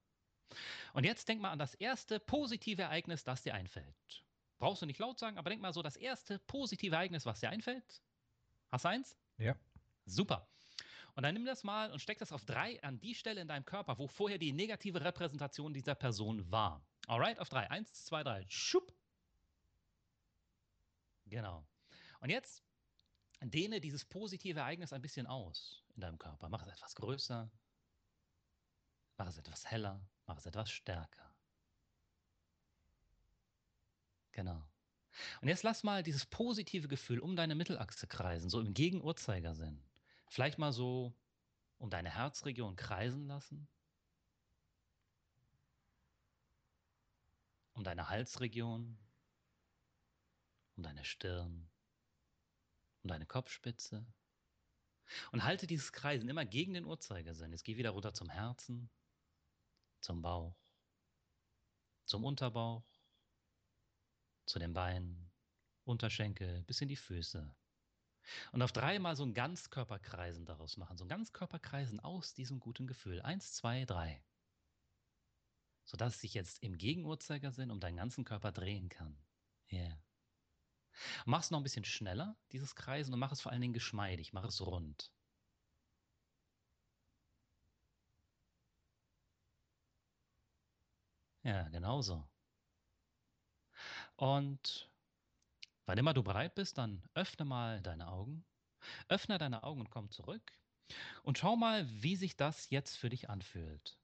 Und 0.92 1.04
jetzt 1.04 1.28
denk 1.28 1.40
mal 1.40 1.50
an 1.50 1.58
das 1.58 1.74
erste 1.74 2.20
positive 2.20 2.82
Ereignis, 2.82 3.24
das 3.24 3.42
dir 3.42 3.54
einfällt. 3.54 4.24
Brauchst 4.58 4.82
du 4.82 4.86
nicht 4.86 4.98
laut 4.98 5.18
sagen, 5.18 5.38
aber 5.38 5.50
denk 5.50 5.62
mal 5.62 5.72
so 5.72 5.82
das 5.82 5.96
erste 5.96 6.38
positive 6.38 6.94
Ereignis, 6.94 7.26
was 7.26 7.40
dir 7.40 7.50
einfällt. 7.50 8.02
Hast 8.70 8.84
du 8.84 8.88
eins? 8.88 9.16
Ja. 9.38 9.56
Super. 10.06 10.53
Und 11.14 11.22
dann 11.22 11.34
nimm 11.34 11.44
das 11.44 11.62
mal 11.62 11.92
und 11.92 12.00
steck 12.00 12.18
das 12.18 12.32
auf 12.32 12.44
drei 12.44 12.82
an 12.82 13.00
die 13.00 13.14
Stelle 13.14 13.40
in 13.40 13.48
deinem 13.48 13.64
Körper, 13.64 13.98
wo 13.98 14.08
vorher 14.08 14.38
die 14.38 14.52
negative 14.52 15.00
Repräsentation 15.00 15.72
dieser 15.72 15.94
Person 15.94 16.50
war. 16.50 16.84
Alright, 17.06 17.38
auf 17.38 17.48
drei. 17.48 17.70
Eins, 17.70 17.92
zwei, 18.04 18.24
drei. 18.24 18.44
Schupp. 18.48 18.92
Genau. 21.26 21.64
Und 22.20 22.30
jetzt 22.30 22.64
dehne 23.40 23.80
dieses 23.80 24.04
positive 24.04 24.58
Ereignis 24.58 24.92
ein 24.92 25.02
bisschen 25.02 25.26
aus. 25.26 25.82
in 25.94 26.00
deinem 26.00 26.18
Körper. 26.18 26.48
Mach 26.48 26.62
es 26.62 26.72
etwas 26.72 26.94
größer. 26.96 27.50
Mach 29.16 29.28
es 29.28 29.38
etwas 29.38 29.64
heller. 29.66 30.00
Mach 30.26 30.38
es 30.38 30.46
etwas 30.46 30.70
stärker. 30.70 31.32
Genau. 34.32 34.66
Und 35.40 35.48
jetzt 35.48 35.62
lass 35.62 35.84
mal 35.84 36.02
dieses 36.02 36.26
positive 36.26 36.88
Gefühl 36.88 37.20
um 37.20 37.36
deine 37.36 37.54
Mittelachse 37.54 38.08
kreisen, 38.08 38.50
so 38.50 38.60
im 38.60 38.74
Gegenuhrzeigersinn. 38.74 39.80
Vielleicht 40.28 40.58
mal 40.58 40.72
so 40.72 41.14
um 41.78 41.90
deine 41.90 42.10
Herzregion 42.10 42.76
kreisen 42.76 43.26
lassen. 43.26 43.68
Um 47.74 47.84
deine 47.84 48.08
Halsregion. 48.08 48.98
Um 50.76 50.82
deine 50.82 51.04
Stirn. 51.04 51.68
Um 53.02 53.08
deine 53.08 53.26
Kopfspitze. 53.26 54.06
Und 55.32 55.44
halte 55.44 55.66
dieses 55.66 55.92
Kreisen 55.92 56.28
immer 56.28 56.44
gegen 56.44 56.74
den 56.74 56.84
Uhrzeigersinn. 56.84 57.52
Jetzt 57.52 57.64
geh 57.64 57.76
wieder 57.76 57.90
runter 57.90 58.14
zum 58.14 58.30
Herzen, 58.30 58.88
zum 60.00 60.22
Bauch, 60.22 60.56
zum 62.06 62.24
Unterbauch, 62.24 62.84
zu 64.46 64.58
den 64.58 64.72
Beinen, 64.72 65.30
Unterschenkel 65.84 66.62
bis 66.62 66.80
in 66.80 66.88
die 66.88 66.96
Füße. 66.96 67.54
Und 68.52 68.62
auf 68.62 68.72
dreimal 68.72 69.16
so 69.16 69.24
ein 69.24 69.34
Ganzkörperkreisen 69.34 70.46
daraus 70.46 70.76
machen. 70.76 70.96
So 70.96 71.04
ein 71.04 71.08
Ganzkörperkreisen 71.08 72.00
aus 72.00 72.34
diesem 72.34 72.60
guten 72.60 72.86
Gefühl. 72.86 73.20
Eins, 73.22 73.52
zwei, 73.54 73.84
drei. 73.84 74.22
Sodass 75.84 76.20
sich 76.20 76.34
jetzt 76.34 76.62
im 76.62 76.78
Gegenuhrzeigersinn 76.78 77.70
um 77.70 77.80
deinen 77.80 77.96
ganzen 77.96 78.24
Körper 78.24 78.52
drehen 78.52 78.88
kann. 78.88 79.18
Yeah. 79.70 79.98
Mach 81.26 81.40
es 81.40 81.50
noch 81.50 81.58
ein 81.60 81.64
bisschen 81.64 81.84
schneller, 81.84 82.36
dieses 82.52 82.74
Kreisen, 82.74 83.12
und 83.12 83.20
mach 83.20 83.32
es 83.32 83.40
vor 83.40 83.52
allen 83.52 83.60
Dingen 83.60 83.74
geschmeidig. 83.74 84.32
Mach 84.32 84.44
es 84.44 84.60
rund. 84.64 85.12
Ja, 91.42 91.68
genauso. 91.68 92.26
Und 94.16 94.90
wann 95.86 95.98
immer 95.98 96.14
du 96.14 96.22
bereit 96.22 96.54
bist, 96.54 96.78
dann 96.78 97.02
öffne 97.14 97.44
mal 97.44 97.82
deine 97.82 98.08
Augen. 98.08 98.44
Öffne 99.08 99.38
deine 99.38 99.62
Augen 99.64 99.80
und 99.80 99.90
komm 99.90 100.10
zurück. 100.10 100.52
Und 101.22 101.38
schau 101.38 101.56
mal, 101.56 101.88
wie 102.02 102.16
sich 102.16 102.36
das 102.36 102.70
jetzt 102.70 102.96
für 102.96 103.08
dich 103.10 103.30
anfühlt. 103.30 103.98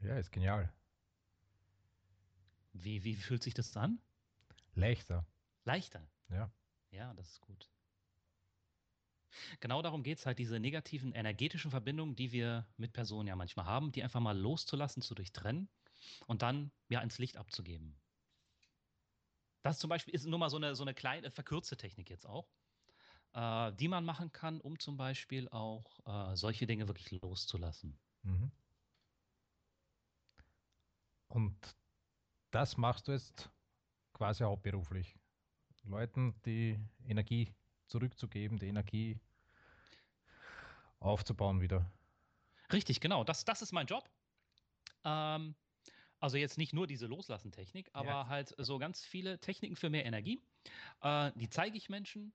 Ja, 0.00 0.16
ist 0.18 0.30
genial. 0.30 0.72
Wie, 2.72 3.04
wie 3.04 3.16
fühlt 3.16 3.42
sich 3.42 3.54
das 3.54 3.76
an? 3.76 4.00
Leichter. 4.74 5.26
Leichter. 5.64 6.06
Ja. 6.28 6.50
Ja, 6.90 7.12
das 7.14 7.30
ist 7.30 7.40
gut. 7.40 7.68
Genau 9.60 9.82
darum 9.82 10.02
geht 10.02 10.18
es 10.18 10.26
halt, 10.26 10.38
diese 10.38 10.60
negativen 10.60 11.12
energetischen 11.12 11.70
Verbindungen, 11.70 12.16
die 12.16 12.32
wir 12.32 12.66
mit 12.76 12.92
Personen 12.92 13.28
ja 13.28 13.36
manchmal 13.36 13.66
haben, 13.66 13.92
die 13.92 14.02
einfach 14.02 14.20
mal 14.20 14.38
loszulassen, 14.38 15.02
zu 15.02 15.14
durchtrennen 15.14 15.68
und 16.26 16.42
dann 16.42 16.70
ja 16.88 17.00
ins 17.00 17.18
Licht 17.18 17.36
abzugeben. 17.36 17.96
Das 19.62 19.78
zum 19.78 19.90
Beispiel 19.90 20.14
ist 20.14 20.26
nur 20.26 20.38
mal 20.38 20.50
so 20.50 20.56
eine, 20.58 20.74
so 20.76 20.84
eine 20.84 20.94
kleine, 20.94 21.30
verkürzte 21.30 21.76
Technik 21.76 22.08
jetzt 22.08 22.26
auch, 22.26 22.48
äh, 23.32 23.72
die 23.72 23.88
man 23.88 24.04
machen 24.04 24.32
kann, 24.32 24.60
um 24.60 24.78
zum 24.78 24.96
Beispiel 24.96 25.48
auch 25.48 26.00
äh, 26.06 26.36
solche 26.36 26.66
Dinge 26.66 26.86
wirklich 26.86 27.10
loszulassen. 27.20 27.98
Mhm. 28.22 28.52
Und 31.28 31.76
das 32.50 32.76
machst 32.76 33.08
du 33.08 33.12
jetzt 33.12 33.50
quasi 34.12 34.44
hauptberuflich. 34.44 35.16
Leuten 35.82 36.40
die 36.44 36.78
Energie 37.04 37.52
zurückzugeben, 37.86 38.58
die 38.58 38.68
Energie 38.68 39.20
aufzubauen 41.00 41.60
wieder. 41.60 41.90
Richtig, 42.72 43.00
genau. 43.00 43.24
Das, 43.24 43.44
das 43.44 43.62
ist 43.62 43.72
mein 43.72 43.86
Job. 43.86 44.08
Ähm, 45.04 45.54
also 46.18 46.36
jetzt 46.36 46.58
nicht 46.58 46.72
nur 46.72 46.86
diese 46.86 47.06
Loslassen-Technik, 47.06 47.90
aber 47.92 48.08
ja. 48.08 48.26
halt 48.28 48.54
so 48.58 48.78
ganz 48.78 49.04
viele 49.04 49.38
Techniken 49.38 49.76
für 49.76 49.90
mehr 49.90 50.06
Energie. 50.06 50.40
Äh, 51.02 51.32
die 51.36 51.48
zeige 51.48 51.76
ich 51.76 51.88
Menschen 51.88 52.32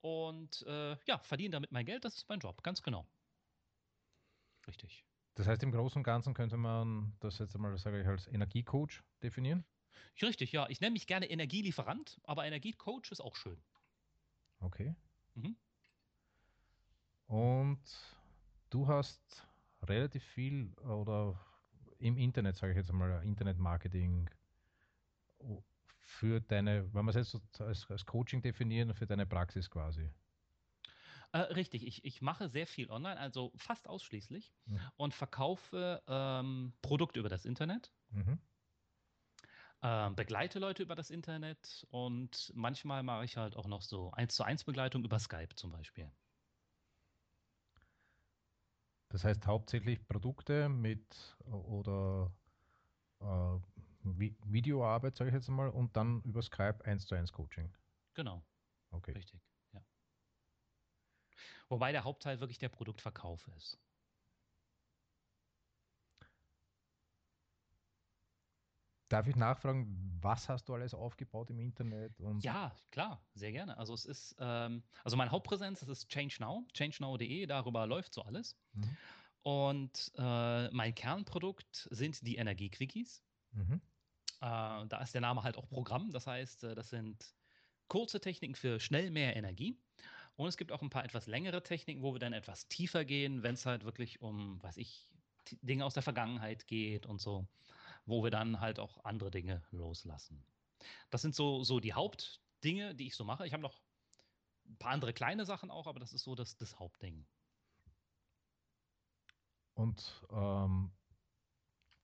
und 0.00 0.62
äh, 0.66 0.96
ja, 1.06 1.18
verdiene 1.18 1.50
damit 1.50 1.72
mein 1.72 1.86
Geld. 1.86 2.04
Das 2.04 2.16
ist 2.16 2.28
mein 2.28 2.40
Job, 2.40 2.62
ganz 2.62 2.82
genau. 2.82 3.06
Richtig. 4.66 5.04
Das 5.34 5.46
heißt, 5.46 5.62
im 5.62 5.72
Großen 5.72 5.98
und 5.98 6.04
Ganzen 6.04 6.34
könnte 6.34 6.56
man 6.56 7.14
das 7.20 7.38
jetzt 7.38 7.54
einmal, 7.54 7.76
sage 7.78 8.00
ich, 8.00 8.06
als 8.06 8.26
Energiecoach 8.26 9.02
definieren? 9.22 9.64
Richtig, 10.22 10.52
ja. 10.52 10.68
Ich 10.68 10.80
nenne 10.80 10.92
mich 10.92 11.06
gerne 11.06 11.28
Energielieferant, 11.28 12.20
aber 12.24 12.46
Energiecoach 12.46 13.10
ist 13.10 13.20
auch 13.20 13.36
schön. 13.36 13.60
Okay. 14.60 14.94
Mhm. 15.34 15.56
Und 17.26 17.80
du 18.70 18.86
hast 18.86 19.46
relativ 19.82 20.24
viel 20.24 20.72
oder 20.78 21.38
im 21.98 22.16
Internet, 22.16 22.56
sage 22.56 22.72
ich 22.72 22.76
jetzt 22.76 22.90
einmal, 22.90 23.24
Internetmarketing 23.24 24.30
für 25.98 26.40
deine, 26.40 26.92
wenn 26.94 27.04
wir 27.04 27.14
es 27.14 27.32
jetzt 27.32 27.60
als, 27.60 27.90
als 27.90 28.04
Coaching 28.04 28.42
definieren, 28.42 28.94
für 28.94 29.06
deine 29.06 29.26
Praxis 29.26 29.70
quasi. 29.70 30.10
Äh, 31.32 31.38
richtig, 31.38 31.86
ich, 31.86 32.04
ich 32.04 32.22
mache 32.22 32.48
sehr 32.48 32.66
viel 32.66 32.90
online, 32.90 33.18
also 33.18 33.52
fast 33.56 33.88
ausschließlich 33.88 34.54
mhm. 34.66 34.80
und 34.96 35.14
verkaufe 35.14 36.02
ähm, 36.06 36.72
Produkte 36.82 37.18
über 37.20 37.28
das 37.28 37.44
Internet. 37.44 37.92
Mhm. 38.10 38.38
Äh, 39.82 40.10
begleite 40.10 40.58
Leute 40.58 40.82
über 40.82 40.94
das 40.94 41.10
Internet 41.10 41.86
und 41.90 42.52
manchmal 42.54 43.02
mache 43.02 43.24
ich 43.24 43.36
halt 43.36 43.56
auch 43.56 43.66
noch 43.66 43.82
so 43.82 44.10
1 44.12 44.34
zu 44.34 44.44
1 44.44 44.64
Begleitung 44.64 45.04
über 45.04 45.18
Skype 45.18 45.54
zum 45.56 45.72
Beispiel. 45.72 46.10
Das 49.08 49.24
heißt 49.24 49.46
hauptsächlich 49.46 50.06
Produkte 50.08 50.68
mit 50.68 51.36
oder 51.46 52.32
äh, 53.20 53.58
Videoarbeit, 54.02 55.16
sage 55.16 55.30
ich 55.30 55.34
jetzt 55.34 55.48
mal, 55.48 55.68
und 55.68 55.96
dann 55.96 56.22
über 56.22 56.42
Skype 56.42 56.84
1 56.84 57.06
zu 57.06 57.14
1 57.14 57.32
Coaching. 57.32 57.72
Genau. 58.14 58.42
Okay. 58.90 59.12
Richtig, 59.12 59.40
ja. 59.72 59.82
Wobei 61.68 61.92
der 61.92 62.04
Hauptteil 62.04 62.40
wirklich 62.40 62.58
der 62.58 62.68
Produktverkauf 62.68 63.48
ist. 63.56 63.78
Darf 69.08 69.28
ich 69.28 69.36
nachfragen, 69.36 70.18
was 70.20 70.48
hast 70.48 70.68
du 70.68 70.74
alles 70.74 70.92
aufgebaut 70.92 71.50
im 71.50 71.60
Internet? 71.60 72.12
Ja, 72.40 72.74
klar, 72.90 73.24
sehr 73.34 73.52
gerne. 73.52 73.76
Also 73.78 73.94
es 73.94 74.04
ist, 74.04 74.34
ähm, 74.40 74.82
also 75.04 75.16
meine 75.16 75.30
Hauptpräsenz, 75.30 75.80
das 75.80 75.88
ist 75.88 76.08
ChangeNow, 76.08 76.64
changenow.de, 76.72 77.46
darüber 77.46 77.86
läuft 77.86 78.14
so 78.14 78.22
alles. 78.22 78.56
Mhm. 78.72 78.96
Und 79.42 80.12
äh, 80.16 80.70
mein 80.70 80.92
Kernprodukt 80.94 81.88
sind 81.92 82.26
die 82.26 82.34
Energiequickies. 82.34 83.22
Mhm. 83.52 83.80
Äh, 84.40 84.86
da 84.88 85.00
ist 85.02 85.14
der 85.14 85.20
Name 85.20 85.44
halt 85.44 85.56
auch 85.56 85.68
Programm, 85.68 86.10
das 86.10 86.26
heißt, 86.26 86.64
äh, 86.64 86.74
das 86.74 86.90
sind 86.90 87.32
kurze 87.86 88.20
Techniken 88.20 88.56
für 88.56 88.80
schnell 88.80 89.12
mehr 89.12 89.36
Energie. 89.36 89.78
Und 90.34 90.48
es 90.48 90.56
gibt 90.56 90.72
auch 90.72 90.82
ein 90.82 90.90
paar 90.90 91.04
etwas 91.04 91.28
längere 91.28 91.62
Techniken, 91.62 92.02
wo 92.02 92.12
wir 92.12 92.18
dann 92.18 92.32
etwas 92.32 92.66
tiefer 92.66 93.04
gehen, 93.04 93.44
wenn 93.44 93.54
es 93.54 93.64
halt 93.66 93.84
wirklich 93.84 94.20
um, 94.20 94.60
weiß 94.62 94.78
ich, 94.78 95.08
Dinge 95.62 95.84
aus 95.84 95.94
der 95.94 96.02
Vergangenheit 96.02 96.66
geht 96.66 97.06
und 97.06 97.20
so 97.20 97.46
wo 98.06 98.22
wir 98.22 98.30
dann 98.30 98.60
halt 98.60 98.78
auch 98.78 99.04
andere 99.04 99.30
Dinge 99.30 99.62
loslassen. 99.70 100.44
Das 101.10 101.22
sind 101.22 101.34
so, 101.34 101.64
so 101.64 101.80
die 101.80 101.92
Hauptdinge, 101.92 102.94
die 102.94 103.08
ich 103.08 103.16
so 103.16 103.24
mache. 103.24 103.46
Ich 103.46 103.52
habe 103.52 103.62
noch 103.62 103.82
ein 104.66 104.78
paar 104.78 104.92
andere 104.92 105.12
kleine 105.12 105.44
Sachen 105.44 105.70
auch, 105.70 105.86
aber 105.86 106.00
das 106.00 106.12
ist 106.12 106.24
so 106.24 106.34
das, 106.34 106.56
das 106.56 106.78
Hauptding. 106.78 107.26
Und 109.74 110.24
ähm, 110.30 110.92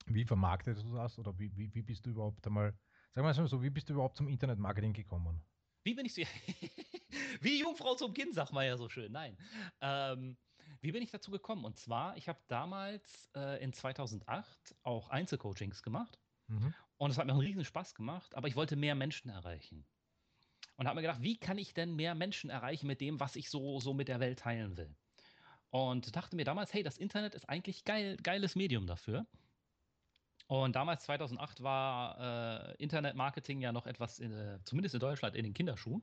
wie 0.06 0.24
vermarktest 0.24 0.84
du 0.84 0.94
das 0.94 1.18
oder 1.18 1.38
wie, 1.38 1.56
wie, 1.56 1.72
wie 1.74 1.82
bist 1.82 2.04
du 2.04 2.10
überhaupt 2.10 2.46
einmal, 2.46 2.78
wir 3.14 3.22
mal 3.22 3.34
so, 3.34 3.62
wie 3.62 3.70
bist 3.70 3.88
du 3.88 3.94
überhaupt 3.94 4.16
zum 4.16 4.28
Internetmarketing 4.28 4.92
gekommen? 4.92 5.42
Wie 5.84 5.94
bin 5.94 6.06
ich 6.06 6.14
so, 6.14 6.22
wie 7.40 7.60
Jungfrau 7.60 7.94
zum 7.94 8.12
Kind, 8.12 8.34
sagt 8.34 8.52
man 8.52 8.66
ja 8.66 8.76
so 8.76 8.88
schön. 8.88 9.12
Nein. 9.12 9.36
Ähm, 9.80 10.36
wie 10.82 10.92
bin 10.92 11.02
ich 11.02 11.10
dazu 11.10 11.30
gekommen? 11.30 11.64
Und 11.64 11.78
zwar, 11.78 12.16
ich 12.16 12.28
habe 12.28 12.40
damals 12.48 13.30
äh, 13.36 13.62
in 13.62 13.72
2008 13.72 14.74
auch 14.82 15.08
Einzelcoachings 15.08 15.82
gemacht. 15.82 16.18
Mhm. 16.48 16.74
Und 16.98 17.10
es 17.10 17.18
hat 17.18 17.26
mir 17.26 17.32
einen 17.32 17.40
riesen 17.40 17.64
Spaß 17.64 17.94
gemacht, 17.94 18.34
aber 18.34 18.48
ich 18.48 18.56
wollte 18.56 18.76
mehr 18.76 18.94
Menschen 18.94 19.30
erreichen. 19.30 19.86
Und 20.76 20.86
habe 20.86 20.96
mir 20.96 21.02
gedacht, 21.02 21.22
wie 21.22 21.38
kann 21.38 21.58
ich 21.58 21.72
denn 21.72 21.94
mehr 21.94 22.14
Menschen 22.14 22.50
erreichen 22.50 22.88
mit 22.88 23.00
dem, 23.00 23.20
was 23.20 23.36
ich 23.36 23.48
so, 23.48 23.78
so 23.80 23.94
mit 23.94 24.08
der 24.08 24.20
Welt 24.20 24.40
teilen 24.40 24.76
will? 24.76 24.94
Und 25.70 26.14
dachte 26.16 26.36
mir 26.36 26.44
damals, 26.44 26.74
hey, 26.74 26.82
das 26.82 26.98
Internet 26.98 27.34
ist 27.34 27.48
eigentlich 27.48 27.84
geil, 27.84 28.16
geiles 28.16 28.56
Medium 28.56 28.86
dafür. 28.86 29.26
Und 30.48 30.74
damals, 30.74 31.04
2008, 31.04 31.62
war 31.62 32.74
äh, 32.74 32.82
Internetmarketing 32.82 33.60
ja 33.60 33.72
noch 33.72 33.86
etwas, 33.86 34.18
in, 34.18 34.32
äh, 34.32 34.58
zumindest 34.64 34.94
in 34.94 35.00
Deutschland, 35.00 35.36
in 35.36 35.44
den 35.44 35.54
Kinderschuhen. 35.54 36.02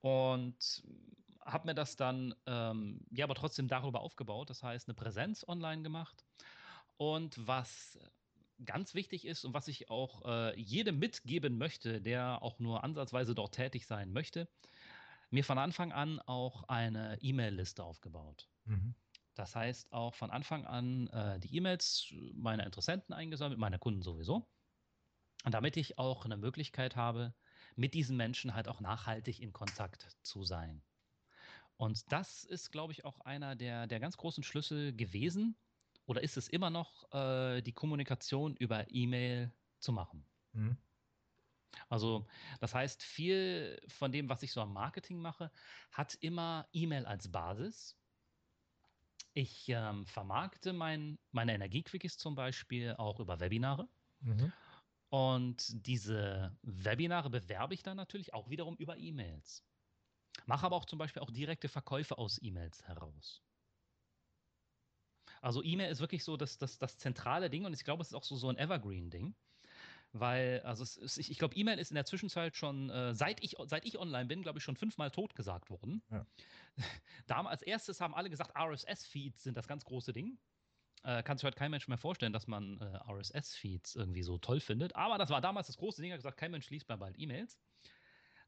Und 0.00 0.84
habe 1.46 1.68
mir 1.68 1.74
das 1.74 1.96
dann 1.96 2.34
ähm, 2.46 3.00
ja 3.10 3.24
aber 3.24 3.34
trotzdem 3.34 3.68
darüber 3.68 4.00
aufgebaut, 4.00 4.50
das 4.50 4.62
heißt 4.62 4.88
eine 4.88 4.94
Präsenz 4.94 5.44
online 5.46 5.82
gemacht. 5.82 6.24
Und 6.96 7.46
was 7.46 7.98
ganz 8.64 8.94
wichtig 8.94 9.26
ist 9.26 9.44
und 9.44 9.54
was 9.54 9.68
ich 9.68 9.90
auch 9.90 10.24
äh, 10.24 10.58
jedem 10.58 10.98
mitgeben 10.98 11.58
möchte, 11.58 12.00
der 12.00 12.42
auch 12.42 12.58
nur 12.58 12.84
ansatzweise 12.84 13.34
dort 13.34 13.54
tätig 13.54 13.86
sein 13.86 14.12
möchte, 14.12 14.48
mir 15.30 15.44
von 15.44 15.58
Anfang 15.58 15.92
an 15.92 16.20
auch 16.20 16.64
eine 16.64 17.18
E-Mail-Liste 17.20 17.84
aufgebaut. 17.84 18.48
Mhm. 18.64 18.94
Das 19.34 19.54
heißt 19.54 19.92
auch 19.92 20.14
von 20.14 20.30
Anfang 20.30 20.64
an 20.64 21.08
äh, 21.08 21.38
die 21.40 21.54
E-Mails 21.56 22.12
meiner 22.32 22.64
Interessenten 22.64 23.14
eingesammelt, 23.14 23.60
meiner 23.60 23.78
Kunden 23.78 24.02
sowieso. 24.02 24.48
Und 25.44 25.52
damit 25.52 25.76
ich 25.76 25.98
auch 25.98 26.24
eine 26.24 26.36
Möglichkeit 26.36 26.96
habe, 26.96 27.34
mit 27.76 27.92
diesen 27.92 28.16
Menschen 28.16 28.54
halt 28.54 28.68
auch 28.68 28.80
nachhaltig 28.80 29.40
in 29.40 29.52
Kontakt 29.52 30.16
zu 30.22 30.42
sein. 30.42 30.82
Und 31.76 32.10
das 32.10 32.44
ist, 32.44 32.70
glaube 32.70 32.92
ich, 32.92 33.04
auch 33.04 33.20
einer 33.20 33.54
der, 33.54 33.86
der 33.86 34.00
ganz 34.00 34.16
großen 34.16 34.42
Schlüssel 34.42 34.94
gewesen, 34.94 35.56
oder 36.06 36.22
ist 36.22 36.36
es 36.36 36.48
immer 36.48 36.70
noch, 36.70 37.12
äh, 37.12 37.60
die 37.62 37.72
Kommunikation 37.72 38.56
über 38.56 38.86
E-Mail 38.90 39.52
zu 39.80 39.92
machen. 39.92 40.24
Mhm. 40.52 40.76
Also 41.88 42.26
das 42.60 42.74
heißt, 42.74 43.02
viel 43.02 43.80
von 43.88 44.12
dem, 44.12 44.28
was 44.28 44.42
ich 44.42 44.52
so 44.52 44.60
am 44.60 44.72
Marketing 44.72 45.18
mache, 45.18 45.50
hat 45.92 46.14
immer 46.20 46.66
E-Mail 46.72 47.04
als 47.06 47.30
Basis. 47.30 47.96
Ich 49.34 49.68
ähm, 49.68 50.06
vermarkte 50.06 50.72
mein, 50.72 51.18
meine 51.32 51.54
Energiequickies 51.54 52.16
zum 52.16 52.34
Beispiel 52.34 52.94
auch 52.96 53.20
über 53.20 53.40
Webinare. 53.40 53.86
Mhm. 54.20 54.52
Und 55.10 55.86
diese 55.86 56.56
Webinare 56.62 57.30
bewerbe 57.30 57.74
ich 57.74 57.82
dann 57.82 57.96
natürlich 57.96 58.32
auch 58.32 58.48
wiederum 58.48 58.76
über 58.76 58.96
E-Mails. 58.96 59.62
Mache 60.46 60.66
aber 60.66 60.76
auch 60.76 60.84
zum 60.84 60.98
Beispiel 60.98 61.22
auch 61.22 61.30
direkte 61.30 61.68
Verkäufe 61.68 62.18
aus 62.18 62.40
E-Mails 62.40 62.84
heraus. 62.84 63.42
Also 65.42 65.62
E-Mail 65.62 65.90
ist 65.90 66.00
wirklich 66.00 66.24
so 66.24 66.36
das, 66.36 66.56
das, 66.58 66.78
das 66.78 66.96
zentrale 66.98 67.50
Ding 67.50 67.64
und 67.64 67.72
ich 67.74 67.84
glaube, 67.84 68.02
es 68.02 68.08
ist 68.08 68.14
auch 68.14 68.24
so, 68.24 68.36
so 68.36 68.48
ein 68.48 68.56
Evergreen-Ding. 68.56 69.34
Weil, 70.12 70.60
also 70.60 70.82
ist, 70.82 71.18
ich, 71.18 71.38
glaube, 71.38 71.54
E-Mail 71.56 71.78
ist 71.78 71.90
in 71.90 71.96
der 71.96 72.06
Zwischenzeit 72.06 72.56
schon, 72.56 72.88
äh, 72.90 73.12
seit, 73.12 73.42
ich, 73.42 73.56
seit 73.66 73.84
ich 73.84 73.98
online 73.98 74.26
bin, 74.26 74.42
glaube 74.42 74.58
ich, 74.58 74.64
schon 74.64 74.76
fünfmal 74.76 75.10
tot 75.10 75.34
gesagt 75.34 75.68
worden. 75.68 76.02
Ja. 76.10 76.26
Damals 77.26 77.60
als 77.60 77.62
erstes 77.62 78.00
haben 78.00 78.14
alle 78.14 78.30
gesagt, 78.30 78.52
RSS-Feeds 78.56 79.42
sind 79.42 79.56
das 79.56 79.68
ganz 79.68 79.84
große 79.84 80.12
Ding. 80.12 80.38
Äh, 81.02 81.22
kann 81.22 81.36
sich 81.36 81.44
heute 81.44 81.58
kein 81.58 81.70
Mensch 81.70 81.86
mehr 81.88 81.98
vorstellen, 81.98 82.32
dass 82.32 82.46
man 82.46 82.80
äh, 82.80 83.12
RSS-Feeds 83.12 83.96
irgendwie 83.96 84.22
so 84.22 84.38
toll 84.38 84.60
findet. 84.60 84.96
Aber 84.96 85.18
das 85.18 85.28
war 85.28 85.40
damals 85.40 85.66
das 85.66 85.76
große 85.76 86.00
Ding, 86.00 86.12
hat 86.12 86.18
gesagt, 86.18 86.38
kein 86.38 86.50
Mensch 86.50 86.70
liest 86.70 86.88
mehr 86.88 86.98
bald 86.98 87.18
E-Mails. 87.18 87.58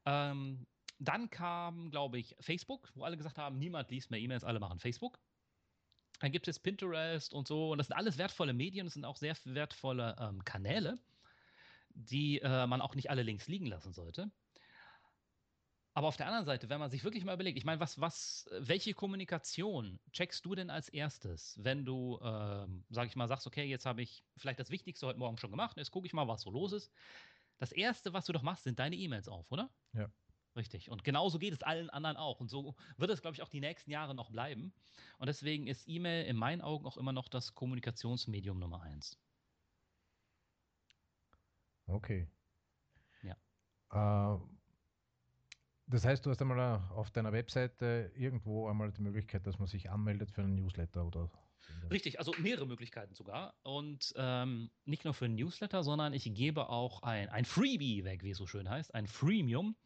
Ähm, 0.07 0.67
dann 0.99 1.31
kam, 1.31 1.91
glaube 1.91 2.19
ich, 2.19 2.37
Facebook, 2.41 2.91
wo 2.95 3.05
alle 3.05 3.17
gesagt 3.17 3.39
haben, 3.39 3.59
niemand 3.59 3.91
liest 3.91 4.11
mehr 4.11 4.21
E-Mails, 4.21 4.45
alle 4.45 4.61
machen 4.61 4.81
Facebook. 4.81 5.19
Dann 6.21 6.33
gibt 6.33 6.49
es 6.49 6.59
Pinterest 6.59 7.33
und 7.33 7.47
so. 7.47 7.71
Und 7.71 7.79
das 7.79 7.89
sind 7.89 7.97
alles 7.97 8.19
wertvolle 8.19 8.53
Medien, 8.53 8.87
das 8.87 8.95
sind 8.95 9.05
auch 9.05 9.17
sehr 9.17 9.37
wertvolle 9.45 10.17
ähm, 10.19 10.45
Kanäle, 10.45 10.99
die 11.91 12.41
äh, 12.41 12.67
man 12.67 12.81
auch 12.81 12.95
nicht 12.95 13.11
alle 13.11 13.23
links 13.23 13.47
liegen 13.47 13.67
lassen 13.67 13.93
sollte. 13.93 14.31
Aber 15.95 16.07
auf 16.07 16.17
der 16.17 16.27
anderen 16.27 16.45
Seite, 16.45 16.69
wenn 16.69 16.79
man 16.79 16.91
sich 16.91 17.03
wirklich 17.03 17.25
mal 17.25 17.35
überlegt, 17.35 17.59
ich 17.59 17.65
meine, 17.65 17.81
was, 17.81 18.01
was, 18.01 18.49
welche 18.53 18.95
Kommunikation 18.95 19.99
checkst 20.13 20.45
du 20.45 20.55
denn 20.55 20.71
als 20.71 20.89
erstes, 20.89 21.59
wenn 21.61 21.85
du, 21.85 22.21
ähm, 22.23 22.85
sag 22.89 23.09
ich 23.09 23.17
mal, 23.17 23.27
sagst, 23.27 23.49
okay, 23.49 23.65
jetzt 23.65 23.85
habe 23.85 24.03
ich 24.03 24.25
vielleicht 24.37 24.61
das 24.61 24.71
Wichtigste 24.71 25.07
heute 25.09 25.19
Morgen 25.19 25.39
schon 25.39 25.51
gemacht, 25.51 25.77
jetzt 25.77 25.91
gucke 25.91 26.07
ich 26.07 26.13
mal, 26.13 26.29
was 26.29 26.43
so 26.43 26.51
los 26.51 26.73
ist. 26.73 26.93
Das 27.59 27.73
erste, 27.73 28.13
was 28.13 28.27
du 28.27 28.33
doch 28.33 28.43
machst, 28.43 28.63
sind 28.63 28.79
deine 28.79 28.95
E-Mails 28.95 29.27
auf, 29.27 29.51
oder? 29.51 29.71
Ja. 29.93 30.09
Richtig. 30.59 30.91
Und 30.91 31.05
genauso 31.05 31.39
geht 31.39 31.53
es 31.53 31.63
allen 31.63 31.89
anderen 31.89 32.17
auch. 32.17 32.41
Und 32.41 32.51
so 32.51 32.75
wird 32.97 33.13
es, 33.13 33.23
glaube 33.23 33.37
ich, 33.37 33.43
auch 33.43 33.49
die 33.49 33.61
nächsten 33.61 33.93
Jahre 33.93 34.13
noch 34.13 34.31
bleiben. 34.31 34.73
Und 35.19 35.29
deswegen 35.29 35.69
ist 35.69 35.89
E-Mail 35.89 36.27
in 36.27 36.37
meinen 36.37 36.61
Augen 36.61 36.85
auch 36.85 36.97
immer 36.97 37.13
noch 37.13 37.29
das 37.29 37.55
Kommunikationsmedium 37.55 38.59
Nummer 38.59 38.83
eins. 38.83 39.17
Okay. 41.87 42.29
Ja. 43.23 43.37
Äh, 44.35 44.41
das 45.87 46.05
heißt, 46.05 46.27
du 46.27 46.31
hast 46.31 46.43
einmal 46.43 46.83
auf 46.91 47.13
deiner 47.13 47.33
Webseite 47.33 48.11
irgendwo 48.17 48.69
einmal 48.69 48.91
die 48.91 49.01
Möglichkeit, 49.01 49.47
dass 49.47 49.61
man 49.61 49.69
sich 49.69 49.91
anmeldet 49.91 50.33
für 50.33 50.43
einen 50.43 50.57
Newsletter 50.57 51.07
oder. 51.07 51.31
Richtig, 51.89 52.19
also 52.19 52.35
mehrere 52.39 52.67
Möglichkeiten 52.67 53.15
sogar. 53.15 53.55
Und 53.63 54.13
ähm, 54.17 54.71
nicht 54.87 55.05
nur 55.05 55.15
für 55.15 55.27
einen 55.27 55.37
Newsletter, 55.37 55.85
sondern 55.85 56.15
ich 56.15 56.25
gebe 56.35 56.69
auch 56.69 57.03
ein, 57.05 57.29
ein 57.29 57.45
Freebie 57.45 58.03
weg, 58.03 58.25
wie 58.25 58.31
es 58.31 58.39
so 58.39 58.49
schön 58.49 58.69
heißt, 58.69 58.93
ein 58.95 59.07
Freemium. 59.07 59.77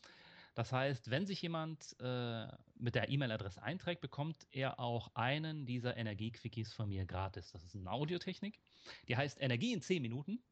Das 0.54 0.70
heißt, 0.70 1.10
wenn 1.10 1.26
sich 1.26 1.40
jemand 1.40 1.96
äh, 2.00 2.46
mit 2.74 2.94
der 2.94 3.08
E-Mail-Adresse 3.08 3.62
einträgt, 3.62 4.02
bekommt 4.02 4.46
er 4.50 4.78
auch 4.78 5.10
einen 5.14 5.64
dieser 5.64 5.96
Energie-Quickies 5.96 6.74
von 6.74 6.90
mir 6.90 7.06
gratis. 7.06 7.52
Das 7.52 7.64
ist 7.64 7.74
eine 7.74 7.90
Audiotechnik. 7.90 8.60
Die 9.08 9.16
heißt 9.16 9.40
Energie 9.40 9.72
in 9.72 9.80
10 9.80 10.02
Minuten. 10.02 10.42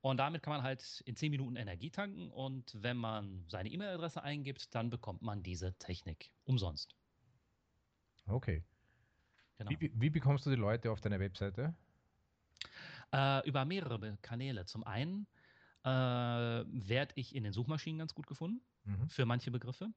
Und 0.00 0.18
damit 0.18 0.42
kann 0.42 0.52
man 0.52 0.62
halt 0.62 1.02
in 1.06 1.16
10 1.16 1.30
Minuten 1.32 1.56
Energie 1.56 1.90
tanken 1.90 2.30
und 2.30 2.76
wenn 2.80 2.96
man 2.96 3.44
seine 3.48 3.70
E-Mail-Adresse 3.70 4.22
eingibt, 4.22 4.72
dann 4.74 4.90
bekommt 4.90 5.22
man 5.22 5.42
diese 5.42 5.76
Technik 5.78 6.30
umsonst. 6.44 6.94
Okay. 8.26 8.62
Genau. 9.58 9.70
Wie, 9.70 9.90
wie, 9.94 10.10
bekommst 10.10 10.46
du 10.46 10.50
die 10.50 10.56
Leute 10.56 10.92
auf 10.92 11.00
deine 11.00 11.18
Webseite? 11.18 11.74
Äh, 13.12 13.48
über 13.48 13.64
mehrere 13.64 14.16
Kanäle. 14.18 14.66
Zum 14.66 14.84
einen 14.84 15.26
äh, 15.84 15.88
werde 15.88 17.14
ich 17.16 17.34
in 17.34 17.42
den 17.42 17.52
Suchmaschinen 17.52 17.98
ganz 17.98 18.14
gut 18.14 18.26
gefunden 18.26 18.60
mhm. 18.84 19.08
für 19.08 19.26
manche 19.26 19.50
Begriffe. 19.50 19.92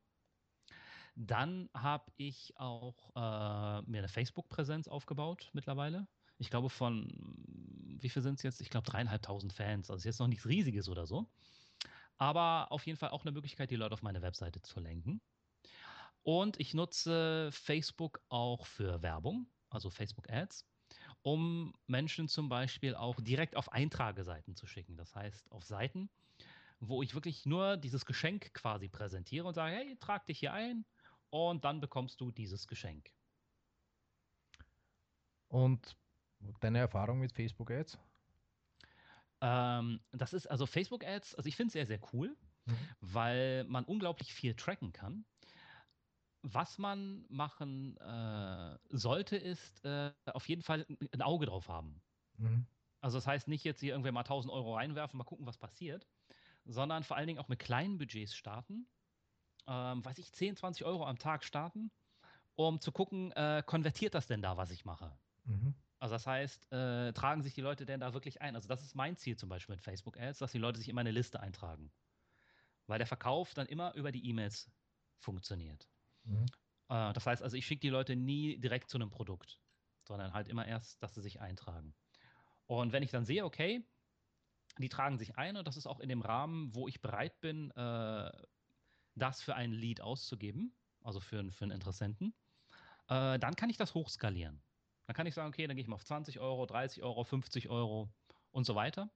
Dann 1.16 1.70
habe 1.74 2.12
ich 2.16 2.54
auch 2.58 3.10
äh, 3.16 3.82
mir 3.90 4.00
eine 4.00 4.08
Facebook-Präsenz 4.08 4.88
aufgebaut 4.88 5.50
mittlerweile 5.54 6.08
ich 6.40 6.50
glaube, 6.50 6.70
von, 6.70 7.10
wie 8.00 8.10
viel 8.10 8.22
sind 8.22 8.36
es 8.36 8.44
jetzt? 8.44 8.62
Ich 8.62 8.70
glaube, 8.70 8.90
dreieinhalbtausend 8.90 9.54
Fans. 9.54 9.90
Also 9.90 10.00
ist 10.00 10.06
jetzt 10.06 10.20
noch 10.20 10.28
nichts 10.28 10.48
Riesiges 10.48 10.88
oder 10.90 11.06
so. 11.06 11.28
Aber 12.18 12.72
auf 12.72 12.86
jeden 12.86 12.98
Fall 12.98 13.10
auch 13.10 13.24
eine 13.24 13.32
Möglichkeit, 13.32 13.72
die 13.72 13.76
Leute 13.76 13.94
auf 13.94 14.04
meine 14.04 14.22
Webseite 14.22 14.62
zu 14.62 14.80
lenken. 14.80 15.22
Und 16.24 16.60
ich 16.60 16.74
nutze 16.74 17.50
Facebook 17.52 18.22
auch 18.30 18.66
für 18.66 19.02
Werbung, 19.02 19.48
also 19.70 19.90
Facebook 19.90 20.30
Ads, 20.30 20.68
um 21.22 21.74
Menschen 21.88 22.28
zum 22.28 22.50
Beispiel 22.50 22.96
auch 22.96 23.20
direkt 23.22 23.56
auf 23.56 23.72
Eintrageseiten 23.72 24.56
zu 24.56 24.68
schicken. 24.68 24.98
Das 24.98 25.16
heißt, 25.16 25.52
auf 25.52 25.64
Seiten, 25.64 26.10
wo 26.80 27.02
ich 27.02 27.14
wirklich 27.14 27.46
nur 27.46 27.78
dieses 27.78 28.06
Geschenk 28.06 28.54
quasi 28.54 28.88
präsentiere 28.90 29.48
und 29.48 29.54
sage, 29.54 29.76
hey, 29.76 29.98
trag 30.00 30.26
dich 30.26 30.40
hier 30.40 30.54
ein 30.54 30.86
und 31.30 31.66
dann 31.66 31.82
bekommst 31.82 32.22
du 32.22 32.32
dieses 32.32 32.68
Geschenk. 32.68 33.12
Und 35.48 35.98
Deine 36.60 36.80
Erfahrung 36.80 37.20
mit 37.20 37.32
Facebook 37.32 37.72
Ads? 37.72 37.98
Ähm, 39.42 40.00
das 40.12 40.34
ist 40.34 40.48
also 40.48 40.66
Facebook 40.66 41.04
Ads, 41.04 41.36
also 41.36 41.48
ich 41.48 41.56
finde 41.56 41.68
es 41.68 41.74
sehr, 41.74 41.86
sehr 41.86 42.00
cool, 42.14 42.36
mhm. 42.66 42.78
weil 43.02 43.64
man 43.66 43.86
unglaublich 43.86 44.34
viel 44.34 44.56
tracken 44.56 44.92
kann. 44.92 45.26
Was 46.44 46.78
man 46.78 47.26
machen 47.30 47.98
äh, 47.98 48.78
sollte, 48.90 49.36
ist 49.36 49.84
äh, 49.84 50.14
auf 50.26 50.48
jeden 50.48 50.62
Fall 50.62 50.86
ein 51.12 51.22
Auge 51.22 51.48
drauf 51.48 51.68
haben. 51.68 52.02
Mhm. 52.38 52.66
Also 53.02 53.18
das 53.18 53.28
heißt 53.28 53.48
nicht 53.48 53.64
jetzt 53.64 53.80
hier 53.80 53.92
irgendwer 53.92 54.12
mal 54.12 54.22
1000 54.22 54.52
Euro 54.52 54.76
reinwerfen, 54.76 55.18
mal 55.18 55.24
gucken, 55.24 55.46
was 55.46 55.58
passiert, 55.58 56.08
sondern 56.68 57.04
vor 57.04 57.18
allen 57.18 57.28
Dingen 57.28 57.40
auch 57.40 57.48
mit 57.48 57.60
kleinen 57.60 57.98
Budgets 57.98 58.36
starten. 58.36 58.88
Ähm, 59.68 60.04
weiß 60.04 60.18
ich, 60.20 60.32
10, 60.32 60.56
20 60.56 60.86
Euro 60.86 61.06
am 61.06 61.18
Tag 61.18 61.44
starten, 61.44 61.92
um 62.56 62.80
zu 62.80 62.92
gucken, 62.92 63.32
äh, 63.34 63.64
konvertiert 63.66 64.14
das 64.14 64.28
denn 64.28 64.42
da, 64.42 64.58
was 64.58 64.72
ich 64.72 64.86
mache? 64.86 65.18
Mhm. 65.46 65.76
Also 66.00 66.16
das 66.16 66.28
heißt, 66.28 66.72
äh, 66.72 67.12
tragen 67.14 67.42
sich 67.42 67.54
die 67.54 67.62
Leute 67.62 67.86
denn 67.86 68.00
da 68.00 68.14
wirklich 68.14 68.42
ein? 68.42 68.56
Also 68.56 68.68
das 68.68 68.84
ist 68.84 68.96
mein 68.96 69.18
Ziel 69.18 69.36
zum 69.36 69.50
Beispiel 69.50 69.76
mit 69.76 69.84
Facebook 69.84 70.20
Ads, 70.20 70.40
dass 70.40 70.52
die 70.52 70.60
Leute 70.60 70.80
sich 70.80 70.90
immer 70.90 71.02
eine 71.02 71.12
Liste 71.12 71.40
eintragen. 71.40 71.92
Weil 72.86 73.00
der 73.00 73.08
Verkauf 73.08 73.54
dann 73.54 73.68
immer 73.68 73.94
über 73.96 74.12
die 74.12 74.26
E-Mails 74.30 74.72
funktioniert. 75.18 75.90
Mhm. 76.24 76.46
Äh, 76.90 77.14
das 77.14 77.26
heißt 77.26 77.42
also, 77.42 77.58
ich 77.58 77.66
schicke 77.66 77.82
die 77.82 77.90
Leute 77.90 78.16
nie 78.16 78.60
direkt 78.60 78.90
zu 78.90 78.98
einem 78.98 79.10
Produkt, 79.10 79.60
sondern 80.04 80.34
halt 80.34 80.48
immer 80.48 80.66
erst, 80.66 81.02
dass 81.02 81.16
sie 81.16 81.22
sich 81.22 81.42
eintragen. 81.42 81.96
Und 82.68 82.92
wenn 82.92 83.04
ich 83.04 83.12
dann 83.12 83.26
sehe, 83.26 83.46
okay, 83.46 83.84
die 84.82 84.90
tragen 84.90 85.18
sich 85.18 85.38
ein 85.38 85.58
und 85.58 85.68
das 85.68 85.78
ist 85.78 85.88
auch 85.88 86.00
in 86.00 86.10
dem 86.10 86.22
Rahmen, 86.22 86.74
wo 86.76 86.88
ich 86.88 87.02
bereit 87.02 87.40
bin, 87.42 87.72
äh, 87.72 88.32
das 89.16 89.42
für 89.42 89.56
einen 89.56 89.74
Lead 89.74 90.02
auszugeben, 90.02 90.76
also 91.04 91.20
für, 91.20 91.52
für 91.52 91.66
einen 91.66 91.72
Interessenten, 91.72 92.34
äh, 93.10 93.40
dann 93.40 93.56
kann 93.56 93.70
ich 93.70 93.78
das 93.78 93.94
hochskalieren. 93.94 94.62
Dann 95.06 95.16
kann 95.16 95.26
ich 95.26 95.34
sagen, 95.34 95.50
okay, 95.50 95.68
dann 95.68 95.76
gehe 95.76 95.84
ich 95.84 95.88
mal 95.88 95.96
auf 95.96 96.06
20 96.06 96.40
Euro, 96.40 96.66
30 96.66 97.02
Euro, 97.02 97.24
50 97.24 97.70
Euro 97.70 98.10
und 98.52 98.66
so 98.66 98.76
weiter. 98.76 99.10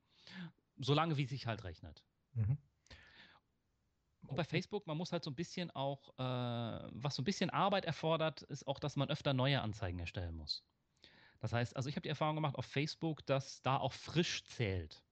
Solange 0.78 1.18
wie 1.18 1.24
es 1.24 1.30
sich 1.30 1.48
halt 1.48 1.64
rechnet. 1.64 2.04
Mhm. 2.34 2.58
Und 4.28 4.36
bei 4.38 4.46
Facebook, 4.46 4.88
man 4.88 4.98
muss 4.98 5.12
halt 5.12 5.24
so 5.24 5.32
ein 5.32 5.36
bisschen 5.36 5.72
auch, 5.72 6.18
äh, 6.18 6.90
was 6.94 7.16
so 7.16 7.22
ein 7.22 7.26
bisschen 7.26 7.50
Arbeit 7.50 7.86
erfordert, 7.86 8.44
ist 8.44 8.66
auch, 8.68 8.80
dass 8.80 8.96
man 8.96 9.10
öfter 9.10 9.34
neue 9.34 9.62
Anzeigen 9.62 10.00
erstellen 10.00 10.36
muss. 10.36 10.64
Das 11.40 11.52
heißt, 11.52 11.76
also 11.76 11.90
ich 11.90 11.96
habe 11.96 12.04
die 12.04 12.10
Erfahrung 12.10 12.36
gemacht 12.36 12.56
auf 12.56 12.66
Facebook, 12.66 13.26
dass 13.26 13.62
da 13.62 13.78
auch 13.78 13.94
frisch 13.94 14.44
zählt. 14.46 15.04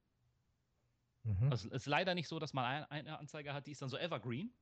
Mhm. 1.23 1.51
Also 1.51 1.67
es 1.69 1.73
ist 1.73 1.85
leider 1.85 2.15
nicht 2.15 2.27
so, 2.27 2.39
dass 2.39 2.53
man 2.53 2.83
eine 2.85 3.19
Anzeige 3.19 3.53
hat, 3.53 3.67
die 3.67 3.71
ist 3.71 3.81
dann 3.81 3.89
so 3.89 3.97
evergreen. 3.97 4.53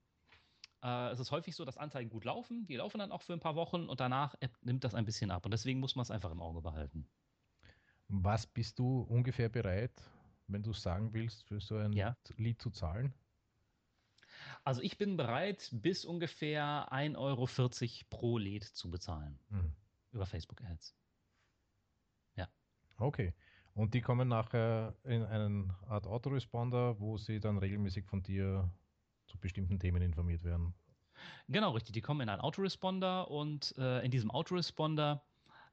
Äh, 0.84 1.10
es 1.12 1.20
ist 1.20 1.32
häufig 1.32 1.56
so, 1.56 1.66
dass 1.66 1.78
Anzeigen 1.78 2.10
gut 2.10 2.26
laufen. 2.26 2.68
Die 2.68 2.76
laufen 2.76 3.00
dann 3.00 3.12
auch 3.12 3.22
für 3.22 3.34
ein 3.34 3.40
paar 3.40 3.56
Wochen 3.56 3.88
und 3.90 4.00
danach 4.00 4.36
nimmt 4.62 4.84
das 4.84 4.96
ein 4.96 5.06
bisschen 5.06 5.32
ab. 5.32 5.46
Und 5.46 5.52
deswegen 5.52 5.80
muss 5.80 5.96
man 5.96 6.04
es 6.04 6.12
einfach 6.12 6.32
im 6.32 6.42
Auge 6.42 6.62
behalten. 6.62 7.08
Was 8.10 8.48
bist 8.48 8.80
du 8.80 9.02
ungefähr 9.02 9.50
bereit, 9.50 10.02
wenn 10.48 10.64
du 10.64 10.74
sagen 10.74 11.14
willst, 11.14 11.44
für 11.44 11.60
so 11.60 11.76
ein 11.78 11.92
Ja. 11.94 12.16
Lied 12.38 12.62
zu 12.62 12.70
zahlen? 12.70 13.14
Also 14.64 14.82
ich 14.82 14.98
bin 14.98 15.18
bereit, 15.18 15.70
bis 15.74 16.06
ungefähr 16.06 16.92
1,40 16.92 17.18
Euro 17.18 17.48
pro 18.10 18.38
Lied 18.38 18.64
zu 18.64 18.90
bezahlen 18.90 19.40
Mhm. 19.50 19.74
über 20.12 20.26
Facebook 20.26 20.62
Ads. 20.62 20.96
Okay. 23.00 23.34
Und 23.78 23.94
die 23.94 24.02
kommen 24.02 24.28
nachher 24.28 24.96
in 25.04 25.22
einen 25.22 25.72
Art 25.88 26.08
Autoresponder, 26.08 27.00
wo 27.00 27.18
sie 27.18 27.40
dann 27.40 27.60
regelmäßig 27.60 28.06
von 28.06 28.24
dir 28.24 28.72
zu 29.28 29.38
bestimmten 29.38 29.78
Themen 29.78 30.02
informiert 30.02 30.44
werden. 30.44 30.74
Genau, 31.48 31.72
richtig. 31.74 31.94
Die 31.94 32.02
kommen 32.02 32.22
in 32.22 32.30
einen 32.30 32.42
Autoresponder 32.42 33.30
und 33.30 33.76
äh, 33.78 34.04
in 34.04 34.10
diesem 34.10 34.32
Autoresponder 34.32 35.24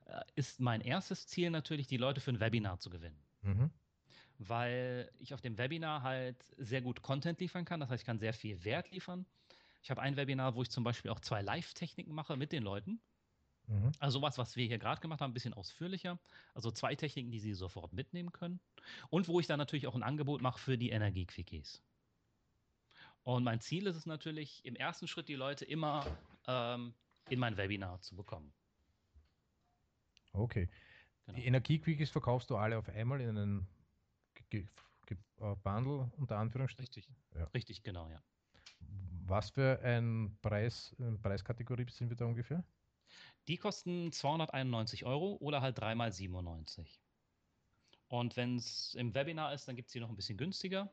äh, 0.04 0.20
ist 0.34 0.60
mein 0.60 0.82
erstes 0.82 1.26
Ziel 1.26 1.48
natürlich, 1.48 1.86
die 1.86 1.96
Leute 1.96 2.20
für 2.20 2.30
ein 2.30 2.40
Webinar 2.40 2.78
zu 2.78 2.90
gewinnen. 2.90 3.18
Mhm. 3.40 3.70
Weil 4.36 5.10
ich 5.16 5.32
auf 5.32 5.40
dem 5.40 5.56
Webinar 5.56 6.02
halt 6.02 6.36
sehr 6.58 6.82
gut 6.82 7.00
Content 7.00 7.40
liefern 7.40 7.64
kann. 7.64 7.80
Das 7.80 7.88
heißt, 7.88 8.02
ich 8.02 8.06
kann 8.06 8.18
sehr 8.18 8.34
viel 8.34 8.62
Wert 8.64 8.90
liefern. 8.90 9.24
Ich 9.82 9.90
habe 9.90 10.02
ein 10.02 10.18
Webinar, 10.18 10.56
wo 10.56 10.60
ich 10.62 10.70
zum 10.70 10.84
Beispiel 10.84 11.10
auch 11.10 11.20
zwei 11.20 11.40
Live-Techniken 11.40 12.12
mache 12.12 12.36
mit 12.36 12.52
den 12.52 12.64
Leuten. 12.64 13.00
Mhm. 13.66 13.92
Also 13.98 14.18
sowas, 14.18 14.38
was 14.38 14.56
wir 14.56 14.66
hier 14.66 14.78
gerade 14.78 15.00
gemacht 15.00 15.20
haben, 15.20 15.30
ein 15.30 15.34
bisschen 15.34 15.54
ausführlicher. 15.54 16.18
Also 16.54 16.70
zwei 16.70 16.94
Techniken, 16.94 17.30
die 17.30 17.40
Sie 17.40 17.54
sofort 17.54 17.92
mitnehmen 17.92 18.32
können. 18.32 18.60
Und 19.10 19.28
wo 19.28 19.40
ich 19.40 19.46
dann 19.46 19.58
natürlich 19.58 19.86
auch 19.86 19.94
ein 19.94 20.02
Angebot 20.02 20.42
mache 20.42 20.58
für 20.58 20.78
die 20.78 20.90
Energiequickies. 20.90 21.82
Und 23.22 23.42
mein 23.42 23.60
Ziel 23.60 23.86
ist 23.86 23.96
es 23.96 24.06
natürlich, 24.06 24.64
im 24.64 24.76
ersten 24.76 25.08
Schritt 25.08 25.28
die 25.28 25.34
Leute 25.34 25.64
immer 25.64 26.04
ähm, 26.46 26.94
in 27.30 27.38
mein 27.38 27.56
Webinar 27.56 28.00
zu 28.00 28.14
bekommen. 28.14 28.52
Okay. 30.32 30.68
Genau. 31.26 31.38
Die 31.38 31.46
Energiequickies 31.46 32.10
verkaufst 32.10 32.50
du 32.50 32.56
alle 32.56 32.76
auf 32.76 32.88
einmal 32.90 33.20
in 33.22 33.38
einen 33.38 33.66
äh, 35.40 35.54
Bundle 35.62 36.10
unter 36.16 36.36
Anführungsstrichen. 36.38 36.84
Richtig. 36.84 37.08
Ja. 37.34 37.44
Richtig, 37.54 37.82
genau, 37.82 38.08
ja. 38.10 38.22
Was 39.26 39.50
für 39.50 39.80
ein 39.82 40.36
Preis, 40.42 40.94
eine 40.98 41.16
Preiskategorie 41.16 41.86
sind 41.88 42.10
wir 42.10 42.16
da 42.16 42.26
ungefähr? 42.26 42.62
Die 43.48 43.58
kosten 43.58 44.10
291 44.12 45.04
Euro 45.04 45.36
oder 45.40 45.60
halt 45.60 45.78
dreimal 45.78 46.12
97. 46.12 47.00
Und 48.08 48.36
wenn 48.36 48.56
es 48.56 48.94
im 48.94 49.14
Webinar 49.14 49.52
ist, 49.52 49.66
dann 49.66 49.76
gibt 49.76 49.88
es 49.88 49.92
die 49.92 50.00
noch 50.00 50.08
ein 50.08 50.16
bisschen 50.16 50.38
günstiger. 50.38 50.90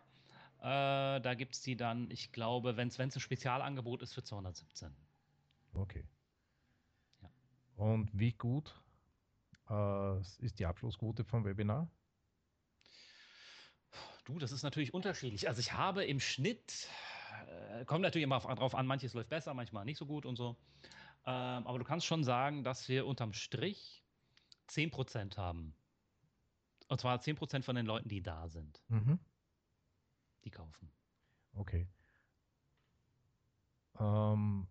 Äh, 0.59 1.21
da 1.21 1.33
gibt 1.33 1.55
es 1.55 1.61
die 1.61 1.75
dann, 1.75 2.09
ich 2.11 2.31
glaube, 2.31 2.77
wenn 2.77 2.87
es 2.87 2.99
ein 2.99 3.11
Spezialangebot 3.11 4.01
ist, 4.01 4.13
für 4.13 4.23
217. 4.23 4.95
Okay. 5.73 6.05
Ja. 7.21 7.29
Und 7.75 8.09
wie 8.13 8.33
gut 8.33 8.79
äh, 9.69 10.19
ist 10.19 10.59
die 10.59 10.65
Abschlussquote 10.65 11.23
vom 11.23 11.45
Webinar? 11.45 11.89
Du, 14.25 14.37
das 14.37 14.51
ist 14.51 14.63
natürlich 14.63 14.93
unterschiedlich. 14.93 15.47
Also 15.47 15.59
ich 15.59 15.73
habe 15.73 16.05
im 16.05 16.19
Schnitt, 16.19 16.87
äh, 17.71 17.85
kommt 17.85 18.01
natürlich 18.01 18.23
immer 18.23 18.39
drauf 18.39 18.75
an, 18.75 18.85
manches 18.85 19.13
läuft 19.13 19.29
besser, 19.29 19.53
manchmal 19.53 19.85
nicht 19.85 19.97
so 19.97 20.05
gut 20.05 20.25
und 20.25 20.35
so. 20.35 20.55
Ähm, 21.25 21.67
aber 21.67 21.79
du 21.79 21.85
kannst 21.85 22.05
schon 22.05 22.23
sagen, 22.23 22.63
dass 22.63 22.87
wir 22.89 23.05
unterm 23.05 23.33
Strich 23.33 24.03
10% 24.67 25.37
haben. 25.37 25.75
Und 26.89 26.99
zwar 27.01 27.19
10% 27.21 27.65
von 27.65 27.75
den 27.75 27.85
Leuten, 27.87 28.07
die 28.09 28.21
da 28.21 28.47
sind, 28.47 28.85
Mhm. 28.89 29.19
die 30.43 30.51
kaufen. 30.51 30.91
Okay. 31.55 31.87
Ähm, 33.99 34.67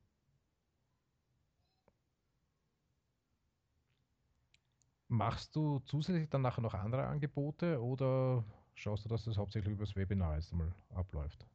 machst 5.08 5.56
du 5.56 5.80
zusätzlich 5.80 6.30
dann 6.30 6.40
nachher 6.42 6.62
noch 6.62 6.72
andere 6.74 7.06
Angebote 7.06 7.82
oder 7.82 8.44
schaust 8.74 9.04
du, 9.04 9.08
dass 9.10 9.24
das 9.24 9.36
hauptsächlich 9.36 9.72
über 9.74 9.84
das 9.84 9.94
Webinar 9.96 10.34
erst 10.36 10.52
einmal 10.52 10.74
abläuft? 10.88 11.46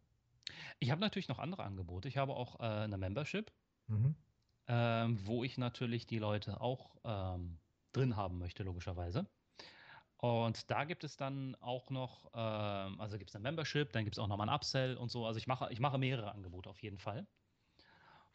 Ich 0.80 0.92
habe 0.92 1.02
natürlich 1.02 1.28
noch 1.28 1.40
andere 1.40 1.64
Angebote. 1.64 2.08
Ich 2.08 2.18
habe 2.18 2.34
auch 2.36 2.60
äh, 2.60 2.64
eine 2.64 2.98
Membership, 2.98 3.52
Mhm. 3.88 4.16
Ähm, 4.68 5.26
wo 5.26 5.44
ich 5.44 5.58
natürlich 5.58 6.08
die 6.08 6.20
Leute 6.20 6.62
auch 6.62 6.98
ähm, 7.04 7.60
drin 7.92 8.16
haben 8.16 8.38
möchte, 8.40 8.64
logischerweise. 8.64 9.28
Und 10.18 10.72
da 10.72 10.86
gibt 10.86 11.04
es 11.04 11.18
dann 11.18 11.56
auch 11.56 11.90
noch, 11.90 12.32
ähm, 12.34 13.00
also 13.00 13.18
gibt 13.18 13.30
es 13.30 13.36
eine 13.36 13.44
Membership, 13.44 13.92
dann 13.94 14.06
gibt 14.06 14.16
es 14.16 14.20
auch 14.20 14.28
nochmal 14.28 14.50
ein 14.50 14.56
Upsell 14.56 14.98
und 14.98 15.10
so. 15.12 15.26
Also 15.26 15.38
ich 15.38 15.48
mache, 15.48 15.68
ich 15.72 15.80
mache 15.80 15.98
mehrere 15.98 16.32
Angebote 16.32 16.70
auf 16.70 16.82
jeden 16.82 16.98
Fall. 17.00 17.28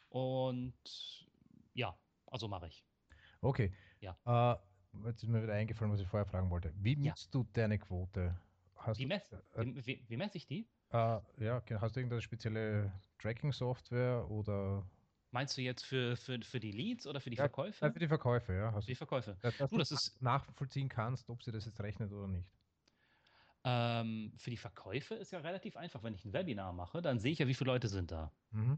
Und 0.08 1.26
ja, 1.72 1.98
also 2.26 2.48
mache 2.48 2.68
ich. 2.68 2.84
Okay. 3.40 3.72
Ja. 4.00 4.16
Äh, 4.26 4.56
jetzt 5.06 5.22
ist 5.22 5.28
mir 5.28 5.42
wieder 5.42 5.54
eingefallen, 5.54 5.92
was 5.92 6.00
ich 6.00 6.06
vorher 6.06 6.26
fragen 6.26 6.50
wollte. 6.50 6.72
Wie 6.76 6.96
Ja. 6.96 7.12
misst 7.12 7.34
du 7.34 7.44
deine 7.52 7.78
Quote? 7.78 8.36
Wie, 8.94 9.06
mess, 9.06 9.32
äh, 9.32 9.64
wie, 9.64 9.86
wie, 9.86 10.04
wie 10.08 10.16
messe 10.16 10.38
ich 10.38 10.46
die? 10.46 10.66
äh, 10.90 11.20
ja, 11.38 11.62
hast 11.80 11.96
du 11.96 12.00
irgendeine 12.00 12.20
spezielle 12.22 12.92
Tracking-Software 13.18 14.28
oder 14.30 14.84
Meinst 15.30 15.56
du 15.56 15.62
jetzt 15.62 15.84
für, 15.84 16.16
für, 16.16 16.40
für 16.42 16.60
die 16.60 16.72
Leads 16.72 17.06
oder 17.06 17.20
für 17.20 17.30
die 17.30 17.36
Ja, 17.36 17.48
Verkäufe? 17.48 17.92
Für 17.92 17.98
die 17.98 18.06
Verkäufe, 18.08 18.52
ja? 18.54 18.72
Für 18.82 18.90
die 18.90 18.94
Verkäufe. 18.96 19.38
du, 19.42 19.50
dass 19.52 19.72
Du, 19.72 19.78
das 19.78 19.90
ist, 19.90 20.22
nachvollziehen 20.22 20.88
kannst, 20.88 21.28
ob 21.30 21.42
sie 21.42 21.52
das 21.52 21.64
jetzt 21.64 21.80
rechnet 21.80 22.12
oder 22.12 22.28
nicht. 22.28 22.48
ähm, 23.64 24.32
für 24.38 24.50
die 24.50 24.56
Verkäufe 24.56 25.14
ist 25.14 25.32
ja 25.32 25.40
relativ 25.40 25.76
einfach. 25.76 26.02
Wenn 26.02 26.14
ich 26.14 26.24
ein 26.24 26.32
Webinar 26.32 26.72
mache, 26.72 27.02
dann 27.02 27.18
sehe 27.18 27.32
ich 27.32 27.38
ja, 27.38 27.46
wie 27.48 27.54
viele 27.54 27.70
Leute 27.72 27.88
sind 27.88 28.10
da. 28.10 28.32
Mhm. 28.52 28.74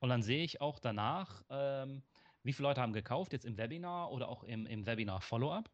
Und 0.00 0.08
dann 0.08 0.22
sehe 0.22 0.42
ich 0.44 0.60
auch 0.60 0.78
danach, 0.78 1.42
ähm, 1.48 2.02
wie 2.42 2.52
viele 2.52 2.68
Leute 2.68 2.80
haben 2.80 2.92
gekauft, 2.92 3.32
jetzt 3.32 3.44
im 3.44 3.56
Webinar 3.58 4.10
oder 4.10 4.28
auch 4.28 4.42
im, 4.44 4.66
im 4.66 4.86
Webinar 4.86 5.20
Follow-up. 5.20 5.70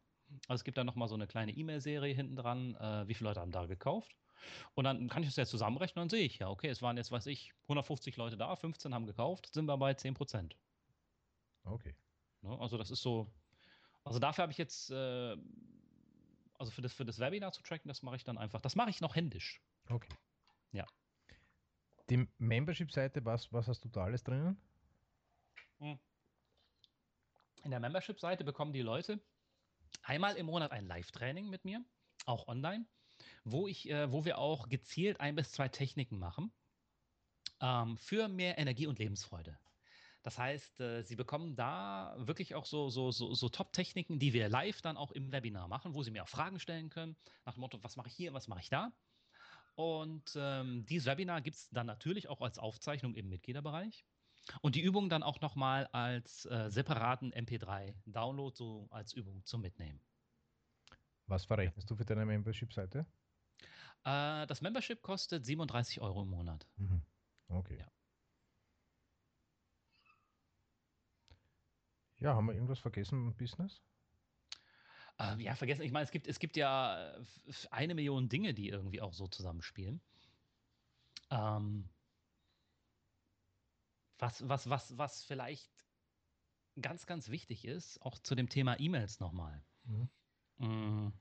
Also 0.47 0.61
es 0.61 0.63
gibt 0.63 0.77
da 0.77 0.83
nochmal 0.83 1.07
so 1.07 1.15
eine 1.15 1.27
kleine 1.27 1.51
E-Mail-Serie 1.53 2.13
hinten 2.13 2.35
dran, 2.35 2.75
äh, 2.75 3.07
wie 3.07 3.13
viele 3.13 3.29
Leute 3.29 3.39
haben 3.41 3.51
da 3.51 3.65
gekauft. 3.65 4.15
Und 4.75 4.83
dann 4.83 5.09
kann 5.09 5.23
ich 5.23 5.29
das 5.29 5.35
ja 5.35 5.45
zusammenrechnen 5.45 6.01
und 6.01 6.11
dann 6.11 6.17
sehe 6.17 6.25
ich 6.25 6.39
ja, 6.39 6.49
okay, 6.49 6.69
es 6.69 6.81
waren 6.81 6.97
jetzt, 6.97 7.11
weiß 7.11 7.25
ich, 7.27 7.53
150 7.63 8.17
Leute 8.17 8.37
da, 8.37 8.55
15 8.55 8.93
haben 8.93 9.05
gekauft, 9.05 9.53
sind 9.53 9.65
wir 9.65 9.77
bei 9.77 9.93
10 9.93 10.13
Prozent. 10.13 10.57
Okay. 11.63 11.95
Ne? 12.41 12.57
Also 12.59 12.77
das 12.77 12.91
ist 12.91 13.01
so, 13.01 13.31
also 14.03 14.19
dafür 14.19 14.43
habe 14.43 14.51
ich 14.51 14.57
jetzt, 14.57 14.89
äh, 14.91 15.37
also 16.57 16.71
für 16.71 16.81
das, 16.81 16.93
für 16.93 17.05
das 17.05 17.19
Webinar 17.19 17.51
zu 17.51 17.61
tracken, 17.61 17.87
das 17.87 18.01
mache 18.01 18.15
ich 18.15 18.23
dann 18.23 18.37
einfach, 18.37 18.61
das 18.61 18.75
mache 18.75 18.89
ich 18.89 19.01
noch 19.01 19.15
händisch. 19.15 19.61
Okay. 19.89 20.13
Ja. 20.71 20.85
Die 22.09 22.27
Membership-Seite, 22.37 23.25
was, 23.25 23.51
was 23.51 23.67
hast 23.67 23.83
du 23.83 23.89
da 23.89 24.03
alles 24.05 24.23
drinnen? 24.23 24.59
In 25.79 27.71
der 27.71 27.79
Membership-Seite 27.79 28.43
bekommen 28.43 28.71
die 28.71 28.81
Leute 28.81 29.19
einmal 30.03 30.35
im 30.37 30.45
Monat 30.45 30.71
ein 30.71 30.85
Live-Training 30.85 31.49
mit 31.49 31.65
mir, 31.65 31.83
auch 32.25 32.47
online, 32.47 32.85
wo, 33.51 33.67
ich, 33.67 33.89
äh, 33.89 34.11
wo 34.11 34.25
wir 34.25 34.37
auch 34.37 34.69
gezielt 34.69 35.19
ein 35.19 35.35
bis 35.35 35.51
zwei 35.51 35.69
Techniken 35.69 36.19
machen 36.19 36.51
ähm, 37.61 37.97
für 37.97 38.27
mehr 38.27 38.57
Energie 38.57 38.87
und 38.87 38.99
Lebensfreude. 38.99 39.57
Das 40.23 40.37
heißt, 40.37 40.81
äh, 40.81 41.03
Sie 41.03 41.15
bekommen 41.15 41.55
da 41.55 42.15
wirklich 42.17 42.53
auch 42.55 42.65
so, 42.65 42.89
so, 42.89 43.11
so, 43.11 43.33
so 43.33 43.49
Top-Techniken, 43.49 44.19
die 44.19 44.33
wir 44.33 44.49
live 44.49 44.81
dann 44.81 44.97
auch 44.97 45.11
im 45.11 45.31
Webinar 45.31 45.67
machen, 45.67 45.93
wo 45.93 46.03
Sie 46.03 46.11
mir 46.11 46.23
auch 46.23 46.29
Fragen 46.29 46.59
stellen 46.59 46.89
können, 46.89 47.15
nach 47.45 47.53
dem 47.53 47.61
Motto, 47.61 47.81
was 47.81 47.95
mache 47.95 48.09
ich 48.09 48.15
hier, 48.15 48.33
was 48.33 48.47
mache 48.47 48.59
ich 48.59 48.69
da? 48.69 48.91
Und 49.75 50.33
ähm, 50.35 50.85
dieses 50.85 51.07
Webinar 51.07 51.41
gibt 51.41 51.55
es 51.55 51.69
dann 51.69 51.85
natürlich 51.85 52.27
auch 52.27 52.41
als 52.41 52.57
Aufzeichnung 52.57 53.15
im 53.15 53.29
Mitgliederbereich. 53.29 54.05
Und 54.61 54.75
die 54.75 54.81
Übung 54.81 55.07
dann 55.09 55.23
auch 55.23 55.39
nochmal 55.39 55.87
als 55.87 56.45
äh, 56.45 56.69
separaten 56.69 57.31
MP3-Download, 57.31 58.55
so 58.55 58.87
als 58.89 59.13
Übung 59.13 59.45
zum 59.45 59.61
Mitnehmen. 59.61 60.01
Was 61.27 61.45
verrechnest 61.45 61.89
du 61.89 61.95
für 61.95 62.05
deine 62.05 62.25
Membership-Seite? 62.25 63.05
Äh, 64.07 64.47
das 64.47 64.61
Membership 64.61 65.01
kostet 65.01 65.45
37 65.45 65.99
Euro 65.99 66.21
im 66.21 66.29
Monat. 66.29 66.65
Mhm. 66.77 67.01
Okay. 67.49 67.77
Ja. 67.77 67.91
Ja, 72.19 72.35
haben 72.35 72.47
wir 72.47 72.53
irgendwas 72.53 72.79
vergessen 72.79 73.27
im 73.27 73.35
Business? 73.35 73.81
Äh, 75.19 75.41
ja, 75.41 75.55
vergessen, 75.55 75.81
ich 75.81 75.91
meine, 75.91 76.05
es 76.05 76.11
gibt, 76.11 76.27
es 76.27 76.39
gibt 76.39 76.55
ja 76.55 77.15
eine 77.69 77.95
Million 77.95 78.29
Dinge, 78.29 78.53
die 78.53 78.69
irgendwie 78.69 79.01
auch 79.01 79.13
so 79.13 79.27
zusammenspielen. 79.27 80.01
Ähm, 81.29 81.89
was, 84.19 84.47
was, 84.47 84.69
was, 84.69 84.97
was 84.97 85.23
vielleicht 85.23 85.69
ganz, 86.81 87.07
ganz 87.07 87.29
wichtig 87.29 87.65
ist, 87.65 88.01
auch 88.01 88.17
zu 88.19 88.35
dem 88.35 88.47
Thema 88.47 88.79
E-Mails 88.79 89.19
nochmal. 89.19 89.61
Mhm. 90.59 91.11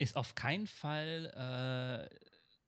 Ist 0.00 0.16
auf 0.16 0.34
keinen 0.34 0.66
Fall 0.66 2.08
äh, 2.10 2.16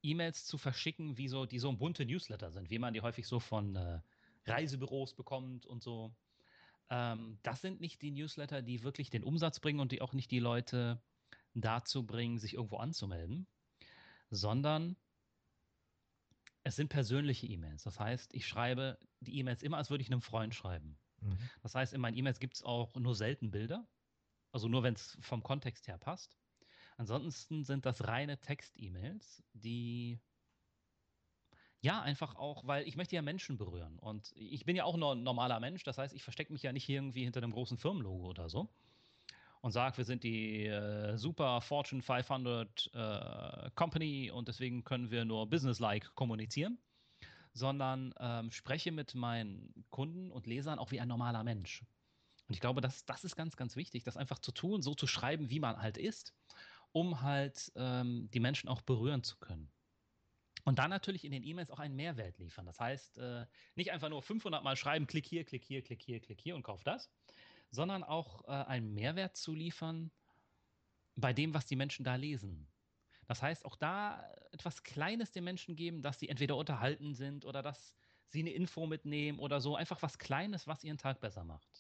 E-Mails 0.03 0.45
zu 0.45 0.59
verschicken, 0.59 1.16
wie 1.16 1.29
so, 1.29 1.47
die 1.47 1.59
so 1.59 1.73
bunte 1.73 2.05
Newsletter 2.05 2.51
sind, 2.51 2.71
wie 2.71 2.79
man 2.79 2.92
die 2.92 3.01
häufig 3.01 3.27
so 3.27 3.40
von 3.40 3.75
äh, 3.75 4.01
Reisebüros 4.47 5.14
bekommt 5.14 5.64
und 5.64 5.83
so. 5.83 6.14
Ähm, 6.90 7.38
das 7.42 7.62
sind 7.62 7.81
nicht 7.81 8.03
die 8.03 8.11
Newsletter, 8.11 8.61
die 8.61 8.83
wirklich 8.83 9.09
den 9.09 9.25
Umsatz 9.25 9.61
bringen 9.61 9.81
und 9.81 9.92
die 9.92 10.03
auch 10.03 10.12
nicht 10.12 10.31
die 10.31 10.40
Leute 10.40 11.03
dazu 11.55 12.05
bringen, 12.05 12.38
sich 12.38 12.55
irgendwo 12.55 12.77
anzumelden, 12.77 13.47
sondern 14.31 14.97
es 16.64 16.77
sind 16.77 16.88
persönliche 16.88 17.47
E-Mails. 17.47 17.83
Das 17.83 17.99
heißt, 17.99 18.35
ich 18.35 18.47
schreibe 18.47 18.99
die 19.21 19.38
E-Mails 19.38 19.62
immer, 19.62 19.79
als 19.79 19.88
würde 19.90 20.03
ich 20.03 20.11
einem 20.11 20.23
Freund 20.23 20.55
schreiben. 20.55 20.99
Mhm. 21.21 21.38
Das 21.62 21.75
heißt, 21.75 21.95
in 21.95 22.01
meinen 22.01 22.16
E-Mails 22.16 22.40
gibt 22.40 22.57
es 22.57 22.62
auch 22.62 22.95
nur 22.97 23.14
selten 23.14 23.51
Bilder. 23.51 23.88
Also 24.53 24.68
nur, 24.68 24.83
wenn 24.83 24.95
es 24.95 25.16
vom 25.23 25.42
Kontext 25.42 25.88
her 25.88 25.99
passt. 25.99 26.37
Ansonsten 27.03 27.65
sind 27.65 27.85
das 27.85 28.07
reine 28.07 28.38
Text-E-Mails, 28.38 29.43
die 29.55 30.21
ja, 31.81 32.01
einfach 32.01 32.37
auch, 32.37 32.65
weil 32.65 32.87
ich 32.87 32.95
möchte 32.95 33.17
ja 33.17 33.23
Menschen 33.23 33.59
berühren. 33.59 33.99
Und 33.99 34.31
ich 34.37 34.65
bin 34.65 34.77
ja 34.77 34.85
auch 34.85 34.97
nur 34.97 35.17
ein 35.17 35.25
normaler 35.25 35.59
Mensch. 35.59 35.83
Das 35.83 35.99
heißt, 35.99 36.15
ich 36.15 36.23
verstecke 36.23 36.53
mich 36.53 36.62
ja 36.62 36.73
nicht 36.73 36.88
irgendwie 36.88 37.25
hinter 37.25 37.43
einem 37.43 37.51
großen 37.51 37.77
Firmenlogo 37.77 38.29
oder 38.29 38.49
so 38.49 38.69
und 39.62 39.73
sage, 39.73 39.97
wir 39.97 40.05
sind 40.05 40.23
die 40.23 40.67
äh, 40.67 41.17
super 41.17 41.61
Fortune 41.61 42.03
500 42.03 42.91
äh, 42.95 43.71
Company 43.75 44.31
und 44.31 44.47
deswegen 44.47 44.85
können 44.85 45.11
wir 45.11 45.25
nur 45.25 45.51
businesslike 45.51 46.11
kommunizieren, 46.15 46.79
sondern 47.53 48.15
ähm, 48.21 48.53
spreche 48.53 48.93
mit 48.93 49.17
meinen 49.17 49.85
Kunden 49.91 50.31
und 50.31 50.47
Lesern 50.47 50.79
auch 50.79 50.93
wie 50.93 51.01
ein 51.01 51.09
normaler 51.09 51.43
Mensch. 51.43 51.85
Und 52.47 52.55
ich 52.55 52.61
glaube, 52.61 52.81
das, 52.81 53.05
das 53.07 53.25
ist 53.25 53.35
ganz, 53.35 53.57
ganz 53.57 53.75
wichtig, 53.75 54.05
das 54.05 54.17
einfach 54.17 54.38
zu 54.38 54.53
tun, 54.53 54.83
so 54.83 54.95
zu 54.95 55.09
schreiben, 55.09 55.51
wie 55.51 55.59
man 55.59 55.83
halt 55.83 55.99
ist, 55.99 56.33
um 56.92 57.22
halt 57.22 57.72
ähm, 57.76 58.28
die 58.33 58.40
Menschen 58.40 58.68
auch 58.68 58.83
berühren 58.83 59.22
zu 59.22 59.38
können. 59.38 59.70
Und 60.64 60.78
dann 60.78 60.90
natürlich 60.90 61.24
in 61.24 61.33
den 61.33 61.42
E-Mails 61.42 61.70
auch 61.70 61.81
einen 61.81 61.96
Mehrwert 61.96 62.38
liefern. 62.38 62.66
Das 62.66 62.78
heißt, 62.78 63.18
äh, 63.18 63.46
nicht 63.74 63.90
einfach 63.90 64.09
nur 64.09 64.22
500 64.22 64.62
Mal 64.62 64.76
schreiben, 64.76 65.07
klick 65.07 65.26
hier, 65.26 65.44
klick 65.44 65.64
hier, 65.64 65.83
klick 65.83 66.02
hier, 66.02 66.20
klick 66.20 66.40
hier 66.40 66.55
und 66.55 66.62
kauf 66.62 66.85
das, 66.85 67.11
sondern 67.70 68.05
auch 68.05 68.44
äh, 68.44 68.52
einen 68.52 68.94
Mehrwert 68.94 69.37
zu 69.37 69.55
liefern 69.55 70.12
bei 71.16 71.33
dem, 71.33 71.52
was 71.52 71.66
die 71.66 71.76
Menschen 71.76 72.05
da 72.05 72.14
lesen. 72.14 72.68
Das 73.26 73.42
heißt, 73.42 73.64
auch 73.64 73.76
da 73.76 74.31
etwas 74.52 74.83
Kleines 74.83 75.33
den 75.33 75.44
Menschen 75.44 75.74
geben, 75.74 76.02
dass 76.02 76.18
sie 76.18 76.28
entweder 76.28 76.57
unterhalten 76.57 77.14
sind 77.14 77.44
oder 77.44 77.62
dass 77.62 77.94
sie 78.28 78.40
eine 78.40 78.50
Info 78.50 78.87
mitnehmen 78.87 79.38
oder 79.38 79.61
so. 79.61 79.74
Einfach 79.76 80.02
was 80.02 80.18
Kleines, 80.18 80.66
was 80.66 80.85
ihren 80.85 80.98
Tag 80.98 81.20
besser 81.20 81.44
macht. 81.44 81.72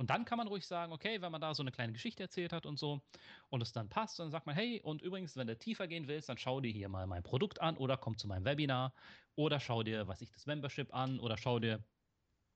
Und 0.00 0.08
dann 0.08 0.24
kann 0.24 0.38
man 0.38 0.48
ruhig 0.48 0.66
sagen, 0.66 0.94
okay, 0.94 1.20
wenn 1.20 1.30
man 1.30 1.42
da 1.42 1.52
so 1.54 1.62
eine 1.62 1.72
kleine 1.72 1.92
Geschichte 1.92 2.22
erzählt 2.22 2.54
hat 2.54 2.64
und 2.64 2.78
so 2.78 3.02
und 3.50 3.60
es 3.60 3.72
dann 3.72 3.90
passt, 3.90 4.18
dann 4.18 4.30
sagt 4.30 4.46
man, 4.46 4.54
hey, 4.54 4.80
und 4.80 5.02
übrigens, 5.02 5.36
wenn 5.36 5.46
du 5.46 5.58
tiefer 5.58 5.88
gehen 5.88 6.08
willst, 6.08 6.30
dann 6.30 6.38
schau 6.38 6.62
dir 6.62 6.72
hier 6.72 6.88
mal 6.88 7.06
mein 7.06 7.22
Produkt 7.22 7.60
an 7.60 7.76
oder 7.76 7.98
komm 7.98 8.16
zu 8.16 8.26
meinem 8.26 8.46
Webinar 8.46 8.94
oder 9.34 9.60
schau 9.60 9.82
dir, 9.82 10.08
was 10.08 10.22
ich, 10.22 10.30
das 10.30 10.46
Membership 10.46 10.94
an 10.94 11.20
oder 11.20 11.36
schau 11.36 11.58
dir 11.58 11.84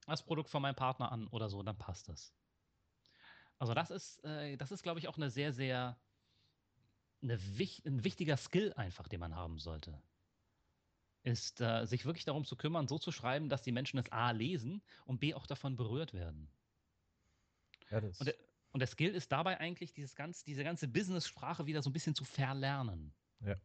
das 0.07 0.23
Produkt 0.25 0.49
von 0.49 0.63
meinem 0.63 0.75
Partner 0.75 1.13
an 1.13 1.27
oder 1.27 1.51
so, 1.51 1.63
dann 1.63 1.77
passt 1.77 2.09
das. 2.09 2.33
Also 3.59 3.75
das 3.75 3.91
ist, 3.91 4.25
äh, 4.25 4.57
das 4.57 4.73
ist, 4.73 4.83
glaube 4.83 4.99
ich, 5.01 5.09
auch 5.09 5.19
eine 5.19 5.29
sehr, 5.29 5.53
sehr 5.53 5.99
eine, 7.23 7.35
ein 7.35 8.05
wichtiger 8.05 8.39
Skill 8.39 8.73
einfach, 8.73 9.07
den 9.07 9.21
man 9.21 9.37
haben 9.37 9.59
sollte. 9.59 10.01
Ist, 11.25 11.61
äh, 11.61 11.85
sich 11.85 12.07
wirklich 12.07 12.25
darum 12.25 12.47
zu 12.47 12.57
kümmern, 12.57 12.89
so 12.89 12.99
zu 12.99 13.13
schreiben, 13.13 13.51
dass 13.51 13.61
die 13.61 13.73
Menschen 13.73 13.99
es 13.99 14.11
A 14.11 14.31
lesen 14.31 14.81
und 15.05 15.21
B 15.21 15.35
auch 15.35 15.47
davon 15.47 15.77
berührt 15.77 16.15
werden. 16.15 16.51
Ja, 17.91 17.99
und, 17.99 18.25
der, 18.25 18.35
und 18.73 18.81
der 18.81 18.87
Skill 18.87 19.15
ist 19.15 19.31
dabei 19.31 19.59
eigentlich, 19.59 19.93
dieses 19.93 20.15
ganz, 20.15 20.45
diese 20.45 20.65
ganze 20.65 20.89
Business-Sprache 20.89 21.67
wieder 21.67 21.83
so 21.83 21.91
ein 21.91 21.93
bisschen 21.93 22.15
zu 22.15 22.25
verlernen. 22.25 23.15
Ja. 23.41 23.57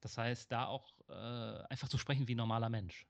Das 0.00 0.18
heißt, 0.18 0.50
da 0.50 0.66
auch 0.66 0.92
äh, 1.08 1.64
einfach 1.68 1.88
zu 1.88 1.96
sprechen 1.96 2.26
wie 2.26 2.34
ein 2.34 2.38
normaler 2.38 2.68
Mensch. 2.68 3.06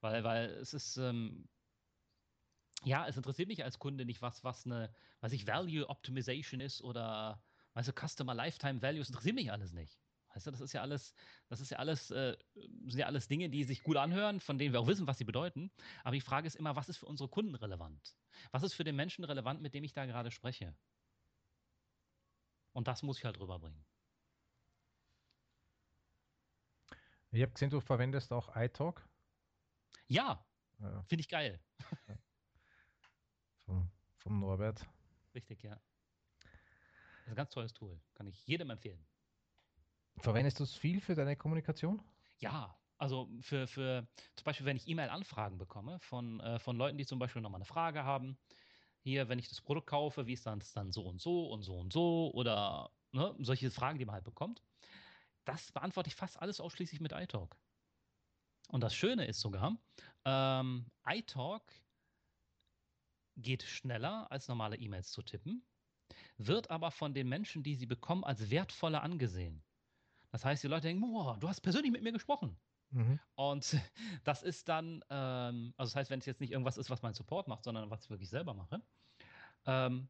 Weil, 0.00 0.24
weil 0.24 0.50
es 0.50 0.74
ist, 0.74 0.96
ähm, 0.98 1.48
ja, 2.84 3.06
es 3.06 3.16
interessiert 3.16 3.48
mich 3.48 3.64
als 3.64 3.78
Kunde 3.78 4.04
nicht, 4.04 4.22
was, 4.22 4.44
was 4.44 4.64
eine, 4.64 4.94
was 5.20 5.32
ich 5.32 5.46
Value 5.46 5.88
Optimization 5.88 6.60
ist 6.60 6.82
oder, 6.82 7.42
weißt 7.74 7.88
du, 7.88 7.92
Customer 7.92 8.34
Lifetime 8.34 8.80
Values, 8.82 9.08
interessiert 9.08 9.34
mich 9.34 9.52
alles 9.52 9.72
nicht. 9.72 9.98
Weißt 10.32 10.46
du, 10.46 10.50
das 10.50 10.60
ist 10.60 10.72
ja 10.72 10.80
alles, 10.82 11.14
das 11.48 11.60
ist 11.60 11.70
ja 11.70 11.78
alles, 11.78 12.10
äh, 12.10 12.36
sind 12.54 13.00
ja 13.00 13.06
alles 13.06 13.26
Dinge, 13.26 13.50
die 13.50 13.64
sich 13.64 13.82
gut 13.82 13.96
anhören, 13.96 14.40
von 14.40 14.58
denen 14.58 14.72
wir 14.72 14.80
auch 14.80 14.86
wissen, 14.86 15.06
was 15.06 15.18
sie 15.18 15.24
bedeuten. 15.24 15.72
Aber 16.04 16.14
die 16.14 16.20
Frage 16.20 16.46
ist 16.46 16.54
immer, 16.54 16.76
was 16.76 16.88
ist 16.88 16.98
für 16.98 17.06
unsere 17.06 17.28
Kunden 17.28 17.54
relevant? 17.56 18.14
Was 18.52 18.62
ist 18.62 18.74
für 18.74 18.84
den 18.84 18.94
Menschen 18.94 19.24
relevant, 19.24 19.60
mit 19.60 19.74
dem 19.74 19.82
ich 19.82 19.92
da 19.92 20.06
gerade 20.06 20.30
spreche? 20.30 20.76
Und 22.72 22.86
das 22.86 23.02
muss 23.02 23.18
ich 23.18 23.24
halt 23.24 23.40
rüberbringen. 23.40 23.84
Ich 27.32 27.42
habe 27.42 27.52
gesehen, 27.52 27.70
du 27.70 27.80
verwendest 27.80 28.32
auch 28.32 28.54
iTalk. 28.56 29.08
Ja, 30.06 30.44
ja. 30.80 31.02
finde 31.04 31.20
ich 31.20 31.28
geil. 31.28 31.60
Ja. 32.08 32.18
Vom, 33.64 33.90
vom 34.18 34.40
Norbert. 34.40 34.84
Richtig, 35.34 35.62
ja. 35.62 35.74
Das 36.40 37.22
ist 37.22 37.28
ein 37.28 37.34
ganz 37.36 37.50
tolles 37.50 37.72
Tool. 37.72 38.00
Kann 38.14 38.26
ich 38.26 38.44
jedem 38.46 38.70
empfehlen. 38.70 39.06
Verwendest 40.20 40.60
du 40.60 40.64
es 40.64 40.74
viel 40.74 41.00
für 41.00 41.14
deine 41.14 41.36
Kommunikation? 41.36 42.02
Ja, 42.38 42.76
also 42.98 43.30
für, 43.40 43.66
für 43.66 44.06
zum 44.36 44.44
Beispiel, 44.44 44.66
wenn 44.66 44.76
ich 44.76 44.86
E-Mail-Anfragen 44.86 45.56
bekomme 45.56 45.98
von, 46.00 46.40
äh, 46.40 46.58
von 46.58 46.76
Leuten, 46.76 46.98
die 46.98 47.06
zum 47.06 47.18
Beispiel 47.18 47.40
nochmal 47.40 47.58
eine 47.58 47.64
Frage 47.64 48.04
haben, 48.04 48.38
hier, 49.02 49.28
wenn 49.28 49.38
ich 49.38 49.48
das 49.48 49.62
Produkt 49.62 49.86
kaufe, 49.86 50.26
wie 50.26 50.34
ist 50.34 50.44
das 50.44 50.72
dann 50.72 50.92
so 50.92 51.06
und 51.06 51.20
so 51.20 51.50
und 51.50 51.62
so 51.62 51.78
und 51.78 51.92
so 51.92 52.30
oder 52.34 52.90
ne, 53.12 53.34
solche 53.38 53.70
Fragen, 53.70 53.98
die 53.98 54.04
man 54.04 54.14
halt 54.14 54.24
bekommt, 54.24 54.62
das 55.46 55.72
beantworte 55.72 56.08
ich 56.08 56.14
fast 56.14 56.38
alles 56.40 56.60
ausschließlich 56.60 57.00
mit 57.00 57.12
iTalk. 57.12 57.56
Und 58.68 58.82
das 58.82 58.94
Schöne 58.94 59.24
ist 59.24 59.40
sogar, 59.40 59.76
ähm, 60.26 60.90
iTalk 61.06 61.72
geht 63.36 63.62
schneller 63.62 64.30
als 64.30 64.48
normale 64.48 64.76
E-Mails 64.76 65.10
zu 65.10 65.22
tippen, 65.22 65.66
wird 66.36 66.70
aber 66.70 66.90
von 66.90 67.14
den 67.14 67.28
Menschen, 67.28 67.62
die 67.62 67.74
sie 67.74 67.86
bekommen, 67.86 68.24
als 68.24 68.50
wertvoller 68.50 69.02
angesehen. 69.02 69.64
Das 70.30 70.44
heißt, 70.44 70.62
die 70.62 70.68
Leute 70.68 70.88
denken, 70.88 71.00
boah, 71.00 71.38
du 71.38 71.48
hast 71.48 71.60
persönlich 71.60 71.92
mit 71.92 72.02
mir 72.02 72.12
gesprochen. 72.12 72.56
Mhm. 72.90 73.18
Und 73.34 73.76
das 74.24 74.42
ist 74.42 74.68
dann, 74.68 75.04
ähm, 75.10 75.74
also 75.76 75.90
das 75.90 75.96
heißt, 75.96 76.10
wenn 76.10 76.20
es 76.20 76.26
jetzt 76.26 76.40
nicht 76.40 76.52
irgendwas 76.52 76.78
ist, 76.78 76.90
was 76.90 77.02
mein 77.02 77.14
Support 77.14 77.48
macht, 77.48 77.64
sondern 77.64 77.90
was 77.90 78.04
ich 78.04 78.10
wirklich 78.10 78.30
selber 78.30 78.54
mache. 78.54 78.82
Ähm, 79.66 80.08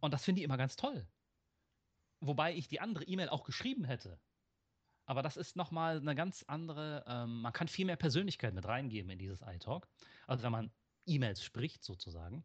und 0.00 0.12
das 0.12 0.24
finde 0.24 0.40
ich 0.40 0.44
immer 0.44 0.56
ganz 0.56 0.76
toll. 0.76 1.06
Wobei 2.20 2.54
ich 2.54 2.68
die 2.68 2.80
andere 2.80 3.04
E-Mail 3.04 3.28
auch 3.28 3.44
geschrieben 3.44 3.84
hätte. 3.84 4.18
Aber 5.06 5.22
das 5.22 5.36
ist 5.36 5.56
nochmal 5.56 5.98
eine 5.98 6.14
ganz 6.14 6.44
andere, 6.48 7.04
ähm, 7.06 7.40
man 7.42 7.52
kann 7.52 7.68
viel 7.68 7.86
mehr 7.86 7.96
Persönlichkeit 7.96 8.54
mit 8.54 8.66
reingeben 8.66 9.10
in 9.10 9.18
dieses 9.18 9.40
iTalk. 9.42 9.88
Also 10.26 10.42
wenn 10.42 10.52
man 10.52 10.72
E-Mails 11.06 11.42
spricht 11.42 11.84
sozusagen. 11.84 12.44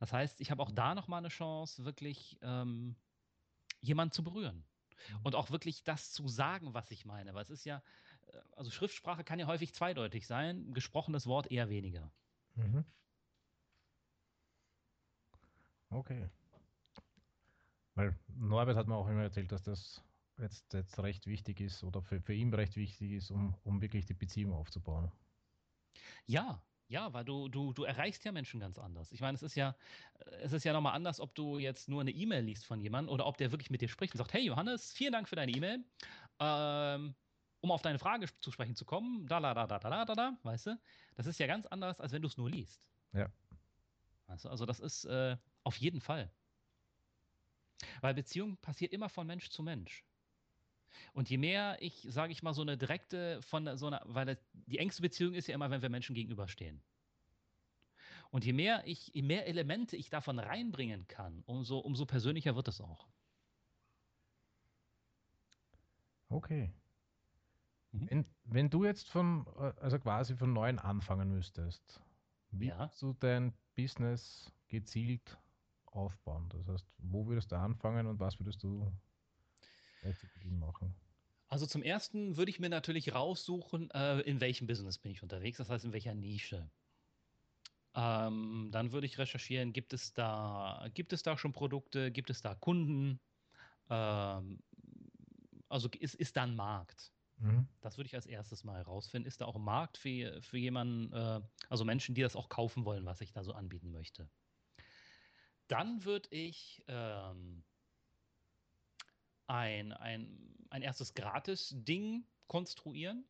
Das 0.00 0.12
heißt, 0.12 0.40
ich 0.40 0.50
habe 0.50 0.62
auch 0.62 0.72
da 0.72 0.94
nochmal 0.94 1.18
eine 1.18 1.28
Chance, 1.28 1.84
wirklich 1.84 2.36
ähm, 2.42 2.96
jemanden 3.80 4.12
zu 4.12 4.24
berühren. 4.24 4.64
Mhm. 5.10 5.20
Und 5.22 5.34
auch 5.34 5.50
wirklich 5.50 5.84
das 5.84 6.12
zu 6.12 6.28
sagen, 6.28 6.74
was 6.74 6.90
ich 6.90 7.04
meine. 7.04 7.34
Weil 7.34 7.42
es 7.42 7.50
ist 7.50 7.64
ja, 7.64 7.82
äh, 8.28 8.38
also 8.56 8.70
Schriftsprache 8.70 9.24
kann 9.24 9.38
ja 9.38 9.46
häufig 9.46 9.74
zweideutig 9.74 10.26
sein, 10.26 10.72
gesprochenes 10.72 11.26
Wort 11.26 11.50
eher 11.50 11.68
weniger. 11.68 12.10
Mhm. 12.54 12.84
Okay. 15.90 16.28
Weil 17.94 18.18
Norbert 18.36 18.76
hat 18.76 18.88
mir 18.88 18.96
auch 18.96 19.08
immer 19.08 19.22
erzählt, 19.22 19.52
dass 19.52 19.62
das 19.62 20.02
jetzt, 20.38 20.72
jetzt 20.74 20.98
recht 20.98 21.26
wichtig 21.26 21.60
ist 21.60 21.84
oder 21.84 22.02
für, 22.02 22.20
für 22.20 22.34
ihn 22.34 22.52
recht 22.52 22.76
wichtig 22.76 23.12
ist, 23.12 23.30
um, 23.30 23.54
um 23.62 23.80
wirklich 23.80 24.06
die 24.06 24.14
Beziehung 24.14 24.52
aufzubauen. 24.52 25.12
Ja, 26.26 26.60
ja, 26.88 27.12
weil 27.12 27.24
du, 27.24 27.48
du, 27.48 27.72
du 27.72 27.84
erreichst 27.84 28.24
ja 28.24 28.32
Menschen 28.32 28.60
ganz 28.60 28.78
anders. 28.78 29.10
Ich 29.12 29.20
meine, 29.20 29.34
es 29.34 29.42
ist 29.42 29.54
ja, 29.54 29.74
es 30.42 30.52
ist 30.52 30.64
ja 30.64 30.72
nochmal 30.72 30.94
anders, 30.94 31.20
ob 31.20 31.34
du 31.34 31.58
jetzt 31.58 31.88
nur 31.88 32.00
eine 32.00 32.10
E-Mail 32.10 32.44
liest 32.44 32.66
von 32.66 32.80
jemandem 32.80 33.12
oder 33.12 33.26
ob 33.26 33.36
der 33.36 33.52
wirklich 33.52 33.70
mit 33.70 33.80
dir 33.80 33.88
spricht 33.88 34.14
und 34.14 34.18
sagt, 34.18 34.32
hey 34.32 34.42
Johannes, 34.42 34.92
vielen 34.92 35.12
Dank 35.12 35.28
für 35.28 35.36
deine 35.36 35.52
E-Mail. 35.52 35.84
Ähm, 36.40 37.14
um 37.60 37.70
auf 37.70 37.80
deine 37.80 37.98
Frage 37.98 38.26
zu 38.40 38.50
sprechen 38.50 38.76
zu 38.76 38.84
kommen, 38.84 39.26
da, 39.26 39.40
da, 39.40 39.54
da, 39.54 39.66
da, 39.66 39.78
da, 39.78 40.04
da, 40.04 40.14
da, 40.14 40.38
weißt 40.42 40.66
du? 40.66 40.80
Das 41.14 41.26
ist 41.26 41.38
ja 41.40 41.46
ganz 41.46 41.64
anders, 41.66 41.98
als 41.98 42.12
wenn 42.12 42.20
du 42.20 42.28
es 42.28 42.36
nur 42.36 42.50
liest. 42.50 42.84
Ja. 43.12 43.30
Weißt 44.26 44.44
du? 44.44 44.50
Also 44.50 44.66
das 44.66 44.80
ist 44.80 45.06
äh, 45.06 45.36
auf 45.62 45.76
jeden 45.76 46.00
Fall. 46.00 46.30
Weil 48.02 48.14
Beziehung 48.14 48.58
passiert 48.58 48.92
immer 48.92 49.08
von 49.08 49.26
Mensch 49.26 49.48
zu 49.48 49.62
Mensch. 49.62 50.04
Und 51.12 51.30
je 51.30 51.38
mehr 51.38 51.76
ich, 51.80 52.06
sage 52.10 52.32
ich 52.32 52.42
mal, 52.42 52.54
so 52.54 52.62
eine 52.62 52.76
direkte 52.76 53.40
von 53.42 53.76
so 53.76 53.86
einer, 53.86 54.02
weil 54.04 54.26
das, 54.26 54.38
die 54.52 54.78
engste 54.78 55.02
Beziehung 55.02 55.34
ist 55.34 55.48
ja 55.48 55.54
immer, 55.54 55.70
wenn 55.70 55.82
wir 55.82 55.88
Menschen 55.88 56.14
gegenüberstehen. 56.14 56.82
Und 58.30 58.44
je 58.44 58.52
mehr 58.52 58.86
ich, 58.86 59.08
je 59.14 59.22
mehr 59.22 59.46
Elemente 59.46 59.96
ich 59.96 60.10
davon 60.10 60.38
reinbringen 60.38 61.06
kann, 61.06 61.42
umso, 61.46 61.78
umso 61.78 62.04
persönlicher 62.04 62.56
wird 62.56 62.68
es 62.68 62.80
auch. 62.80 63.06
Okay. 66.28 66.72
Mhm. 67.92 68.10
Wenn, 68.10 68.26
wenn 68.44 68.70
du 68.70 68.84
jetzt 68.84 69.08
von, 69.08 69.46
also 69.80 69.98
quasi 69.98 70.34
von 70.34 70.52
neuem 70.52 70.78
anfangen 70.78 71.30
müsstest, 71.30 72.00
wie 72.50 72.68
ja. 72.68 72.78
würdest 72.78 73.02
du 73.02 73.12
dein 73.14 73.54
Business 73.76 74.52
gezielt 74.68 75.38
aufbauen? 75.86 76.48
Das 76.48 76.66
heißt, 76.66 76.86
wo 76.98 77.26
würdest 77.26 77.52
du 77.52 77.56
anfangen 77.56 78.06
und 78.06 78.18
was 78.18 78.38
würdest 78.40 78.62
du 78.62 78.92
Beginn 80.34 80.58
machen? 80.58 80.94
Also 81.48 81.66
zum 81.66 81.82
ersten 81.82 82.36
würde 82.36 82.50
ich 82.50 82.58
mir 82.58 82.68
natürlich 82.68 83.14
raussuchen, 83.14 83.90
äh, 83.90 84.20
in 84.20 84.40
welchem 84.40 84.66
Business 84.66 84.98
bin 84.98 85.12
ich 85.12 85.22
unterwegs, 85.22 85.58
das 85.58 85.68
heißt 85.68 85.84
in 85.84 85.92
welcher 85.92 86.14
Nische. 86.14 86.70
Ähm, 87.94 88.70
dann 88.72 88.92
würde 88.92 89.06
ich 89.06 89.18
recherchieren, 89.18 89.72
gibt 89.72 89.92
es 89.92 90.12
da, 90.14 90.88
gibt 90.94 91.12
es 91.12 91.22
da 91.22 91.38
schon 91.38 91.52
Produkte, 91.52 92.10
gibt 92.10 92.30
es 92.30 92.40
da 92.40 92.54
Kunden? 92.54 93.20
Ähm, 93.88 94.58
also 95.68 95.88
ist, 96.00 96.14
ist 96.14 96.36
da 96.36 96.42
ein 96.42 96.56
Markt? 96.56 97.12
Mhm. 97.38 97.68
Das 97.80 97.96
würde 97.96 98.08
ich 98.08 98.14
als 98.14 98.26
erstes 98.26 98.64
mal 98.64 98.78
herausfinden. 98.78 99.28
Ist 99.28 99.40
da 99.40 99.44
auch 99.44 99.56
ein 99.56 99.62
Markt 99.62 99.96
für, 99.96 100.42
für 100.42 100.58
jemanden, 100.58 101.12
äh, 101.12 101.40
also 101.68 101.84
Menschen, 101.84 102.14
die 102.14 102.22
das 102.22 102.34
auch 102.34 102.48
kaufen 102.48 102.84
wollen, 102.84 103.04
was 103.04 103.20
ich 103.20 103.32
da 103.32 103.44
so 103.44 103.52
anbieten 103.52 103.92
möchte? 103.92 104.28
dann 105.68 106.04
würde 106.04 106.28
ich 106.30 106.82
ähm, 106.88 107.64
ein, 109.46 109.92
ein, 109.92 110.66
ein 110.70 110.82
erstes 110.82 111.14
Gratis-Ding 111.14 112.26
konstruieren. 112.46 113.24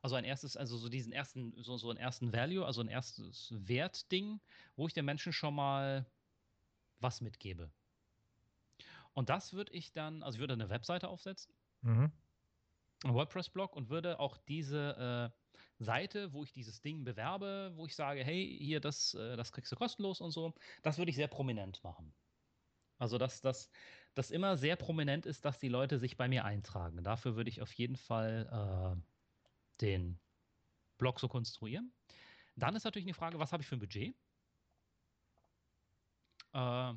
Also 0.00 0.14
ein 0.14 0.24
erstes, 0.24 0.56
also 0.56 0.76
so 0.76 0.88
diesen 0.88 1.12
ersten, 1.12 1.52
so, 1.62 1.76
so 1.76 1.90
einen 1.90 1.98
ersten 1.98 2.32
Value, 2.32 2.64
also 2.64 2.80
ein 2.80 2.88
erstes 2.88 3.52
Wertding, 3.56 4.40
wo 4.76 4.86
ich 4.86 4.92
den 4.92 5.04
Menschen 5.04 5.32
schon 5.32 5.54
mal 5.54 6.06
was 7.00 7.20
mitgebe. 7.20 7.70
Und 9.12 9.28
das 9.28 9.52
würde 9.52 9.72
ich 9.72 9.92
dann, 9.92 10.22
also 10.22 10.36
ich 10.36 10.40
würde 10.40 10.54
eine 10.54 10.70
Webseite 10.70 11.08
aufsetzen, 11.08 11.52
mhm. 11.82 12.12
einen 13.02 13.14
WordPress-Blog 13.14 13.74
und 13.74 13.88
würde 13.88 14.20
auch 14.20 14.36
diese 14.36 15.32
äh, 15.32 15.54
Seite, 15.84 16.32
wo 16.32 16.44
ich 16.44 16.52
dieses 16.52 16.80
Ding 16.80 17.04
bewerbe, 17.04 17.72
wo 17.74 17.86
ich 17.86 17.96
sage, 17.96 18.22
hey, 18.22 18.56
hier, 18.60 18.80
das, 18.80 19.14
äh, 19.14 19.36
das 19.36 19.50
kriegst 19.50 19.72
du 19.72 19.76
kostenlos 19.76 20.20
und 20.20 20.30
so, 20.30 20.54
das 20.82 20.98
würde 20.98 21.10
ich 21.10 21.16
sehr 21.16 21.26
prominent 21.26 21.82
machen. 21.82 22.14
Also, 22.98 23.18
dass 23.18 23.70
das 24.18 24.32
immer 24.32 24.56
sehr 24.56 24.74
prominent 24.74 25.26
ist, 25.26 25.44
dass 25.44 25.60
die 25.60 25.68
Leute 25.68 26.00
sich 26.00 26.16
bei 26.16 26.26
mir 26.26 26.44
eintragen. 26.44 27.04
Dafür 27.04 27.36
würde 27.36 27.50
ich 27.50 27.62
auf 27.62 27.72
jeden 27.74 27.94
Fall 27.94 28.96
äh, 28.98 29.80
den 29.80 30.18
Blog 30.98 31.20
so 31.20 31.28
konstruieren. 31.28 31.92
Dann 32.56 32.74
ist 32.74 32.82
natürlich 32.82 33.06
eine 33.06 33.14
Frage, 33.14 33.38
was 33.38 33.52
habe 33.52 33.62
ich 33.62 33.68
für 33.68 33.76
ein 33.76 33.78
Budget? 33.78 34.16
Äh, 36.52 36.94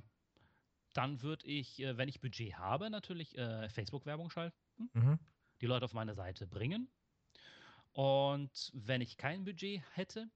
dann 0.94 1.22
würde 1.22 1.46
ich, 1.46 1.80
äh, 1.80 1.96
wenn 1.96 2.10
ich 2.10 2.22
Budget 2.22 2.56
habe, 2.56 2.90
natürlich 2.90 3.38
äh, 3.38 3.70
Facebook-Werbung 3.70 4.32
schalten, 4.32 4.58
mhm. 4.94 5.20
die 5.62 5.68
Leute 5.68 5.86
auf 5.86 5.94
meine 5.94 6.16
Seite 6.16 6.48
bringen. 6.48 6.90
Und 7.92 8.72
wenn 8.74 9.02
ich 9.02 9.18
kein 9.18 9.44
Budget 9.44 9.84
hätte, 9.94 10.28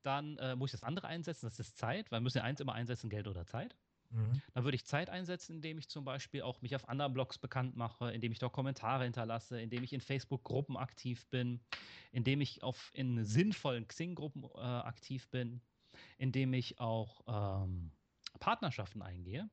dann 0.00 0.38
äh, 0.38 0.56
muss 0.56 0.72
ich 0.72 0.80
das 0.80 0.88
andere 0.88 1.08
einsetzen, 1.08 1.44
das 1.44 1.58
ist 1.58 1.76
Zeit, 1.76 2.10
weil 2.10 2.20
wir 2.20 2.22
müssen 2.22 2.38
ja 2.38 2.44
eins 2.44 2.60
immer 2.60 2.72
einsetzen, 2.72 3.10
Geld 3.10 3.28
oder 3.28 3.44
Zeit. 3.44 3.76
Mhm. 4.12 4.40
Dann 4.54 4.64
würde 4.64 4.76
ich 4.76 4.84
Zeit 4.84 5.10
einsetzen, 5.10 5.56
indem 5.56 5.78
ich 5.78 5.88
zum 5.88 6.04
Beispiel 6.04 6.42
auch 6.42 6.60
mich 6.60 6.76
auf 6.76 6.88
anderen 6.88 7.12
Blogs 7.12 7.38
bekannt 7.38 7.76
mache, 7.76 8.12
indem 8.12 8.32
ich 8.32 8.38
dort 8.38 8.52
Kommentare 8.52 9.04
hinterlasse, 9.04 9.60
indem 9.60 9.82
ich 9.82 9.92
in 9.92 10.00
Facebook-Gruppen 10.00 10.76
aktiv 10.76 11.26
bin, 11.28 11.60
indem 12.12 12.40
ich 12.40 12.62
auf 12.62 12.90
in 12.94 13.24
sinnvollen 13.24 13.88
Xing-Gruppen 13.88 14.44
äh, 14.54 14.58
aktiv 14.58 15.28
bin, 15.30 15.60
indem 16.18 16.52
ich 16.52 16.78
auch 16.78 17.22
ähm, 17.26 17.92
Partnerschaften 18.38 19.02
eingehe. 19.02 19.48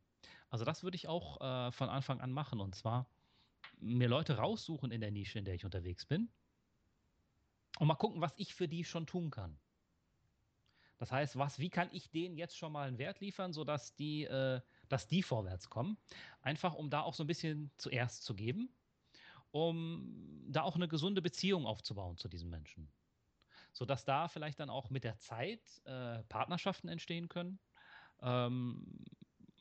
Also 0.50 0.65
das 0.65 0.84
würde 0.84 0.95
ich 0.95 1.08
auch 1.08 1.39
äh, 1.41 1.72
von 1.72 1.89
Anfang 1.89 2.22
an 2.22 2.32
machen 2.32 2.60
und 2.60 2.76
zwar 2.76 3.10
mir 3.80 4.10
Leute 4.10 4.38
raussuchen 4.38 4.91
in 4.91 5.00
der 5.00 5.12
Nische, 5.12 5.39
in 5.39 5.45
der 5.45 5.54
ich 5.54 5.63
unterwegs 5.63 6.06
bin 6.06 6.30
und 7.80 7.88
mal 7.88 7.95
gucken, 7.95 8.22
was 8.22 8.34
ich 8.36 8.54
für 8.54 8.67
die 8.67 8.84
schon 8.84 9.06
tun 9.06 9.32
kann. 9.32 9.58
Das 10.99 11.12
heißt, 11.13 11.38
was, 11.39 11.59
wie 11.59 11.71
kann 11.71 11.89
ich 11.93 12.12
denen 12.12 12.38
jetzt 12.38 12.57
schon 12.57 12.73
mal 12.73 12.88
einen 12.88 12.99
Wert 12.99 13.21
liefern, 13.21 13.53
sodass 13.53 13.95
die, 13.95 14.25
äh, 14.25 14.62
dass 14.89 15.07
die 15.07 15.23
vorwärts 15.23 15.69
kommen? 15.69 15.97
Einfach, 16.41 16.75
um 16.75 16.91
da 16.91 17.01
auch 17.01 17.15
so 17.15 17.23
ein 17.23 17.27
bisschen 17.27 17.73
zuerst 17.77 18.23
zu 18.25 18.35
geben, 18.35 18.77
um 19.51 20.45
da 20.49 20.63
auch 20.63 20.75
eine 20.75 20.88
gesunde 20.89 21.21
Beziehung 21.21 21.65
aufzubauen 21.67 22.17
zu 22.17 22.29
diesen 22.29 22.49
Menschen. 22.49 22.93
Sodass 23.73 24.05
da 24.05 24.27
vielleicht 24.29 24.59
dann 24.59 24.69
auch 24.69 24.89
mit 24.89 25.03
der 25.03 25.17
Zeit 25.19 25.81
äh, 25.85 26.23
Partnerschaften 26.25 26.89
entstehen 26.89 27.29
können, 27.29 27.59
ähm, 28.21 29.05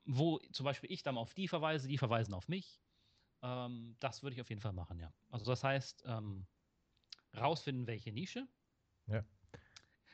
wo 0.07 0.39
zum 0.53 0.65
Beispiel 0.65 0.93
ich 0.93 1.03
dann 1.03 1.19
auf 1.19 1.35
die 1.35 1.49
verweise, 1.49 1.89
die 1.89 1.99
verweisen 1.99 2.35
auf 2.35 2.49
mich. 2.49 2.83
Ähm, 3.43 3.97
das 4.01 4.23
würde 4.23 4.35
ich 4.37 4.41
auf 4.43 4.51
jeden 4.51 4.63
Fall 4.63 4.75
machen, 4.75 5.01
ja. 5.01 5.15
Also 5.31 5.47
das 5.47 5.65
heißt, 5.65 6.05
ähm, 6.07 6.49
rausfinden, 7.37 7.87
welche 7.87 8.13
Nische. 8.13 8.49
Ja. 9.07 9.38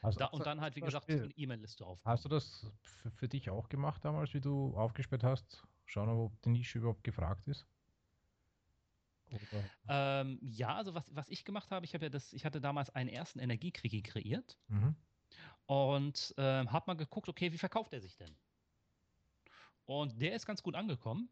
Also, 0.04 0.18
da, 0.18 0.26
und 0.26 0.44
dann 0.44 0.60
halt, 0.60 0.76
wie 0.76 0.80
gesagt, 0.80 1.08
eine 1.08 1.30
E-Mail-Liste 1.34 1.86
aufbauen. 1.86 2.12
Hast 2.12 2.26
du 2.26 2.28
das 2.28 2.66
für, 2.82 3.10
für, 3.10 3.26
dich 3.26 3.48
auch 3.48 3.70
gemacht 3.70 4.04
damals, 4.04 4.34
wie 4.34 4.40
du 4.40 4.76
aufgesperrt 4.76 5.24
hast? 5.24 5.66
Schauen, 5.86 6.10
ob 6.10 6.42
die 6.42 6.50
Nische 6.50 6.78
überhaupt 6.78 7.02
gefragt 7.04 7.48
ist? 7.48 7.66
Ähm, 9.88 10.38
ja, 10.42 10.76
also 10.76 10.94
was, 10.94 11.04
was 11.14 11.26
ich 11.28 11.46
gemacht 11.46 11.70
habe, 11.70 11.86
ich 11.86 11.94
habe 11.94 12.04
ja 12.04 12.10
das, 12.10 12.34
ich 12.34 12.44
hatte 12.44 12.60
damals 12.60 12.90
einen 12.90 13.08
ersten 13.08 13.38
Energiekrieg 13.38 14.04
kreiert 14.04 14.58
mhm. 14.68 14.94
und 15.66 16.34
äh, 16.36 16.66
habe 16.66 16.84
mal 16.86 16.94
geguckt, 16.94 17.30
okay, 17.30 17.50
wie 17.52 17.58
verkauft 17.58 17.94
er 17.94 18.00
sich 18.02 18.16
denn? 18.16 18.36
Und 19.86 20.20
der 20.20 20.34
ist 20.34 20.44
ganz 20.44 20.62
gut 20.62 20.74
angekommen. 20.74 21.30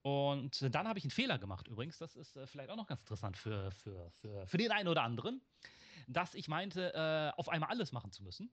Und 0.00 0.74
dann 0.74 0.88
habe 0.88 0.98
ich 0.98 1.04
einen 1.04 1.12
Fehler 1.12 1.38
gemacht 1.38 1.68
übrigens. 1.68 1.98
Das 1.98 2.16
ist 2.16 2.34
äh, 2.34 2.46
vielleicht 2.46 2.70
auch 2.70 2.76
noch 2.76 2.88
ganz 2.88 3.02
interessant 3.02 3.36
für, 3.36 3.70
für, 3.72 4.10
für, 4.10 4.46
für 4.46 4.56
den 4.56 4.72
einen 4.72 4.88
oder 4.88 5.02
anderen, 5.02 5.42
dass 6.08 6.34
ich 6.34 6.48
meinte, 6.48 6.92
äh, 6.94 7.38
auf 7.38 7.48
einmal 7.48 7.70
alles 7.70 7.92
machen 7.92 8.12
zu 8.12 8.22
müssen. 8.22 8.52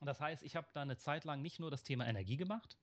Das 0.00 0.20
heißt, 0.20 0.42
ich 0.42 0.56
habe 0.56 0.66
da 0.72 0.82
eine 0.82 0.96
Zeit 0.96 1.24
lang 1.24 1.40
nicht 1.40 1.60
nur 1.60 1.70
das 1.70 1.82
Thema 1.82 2.06
Energie 2.06 2.36
gemacht, 2.36 2.76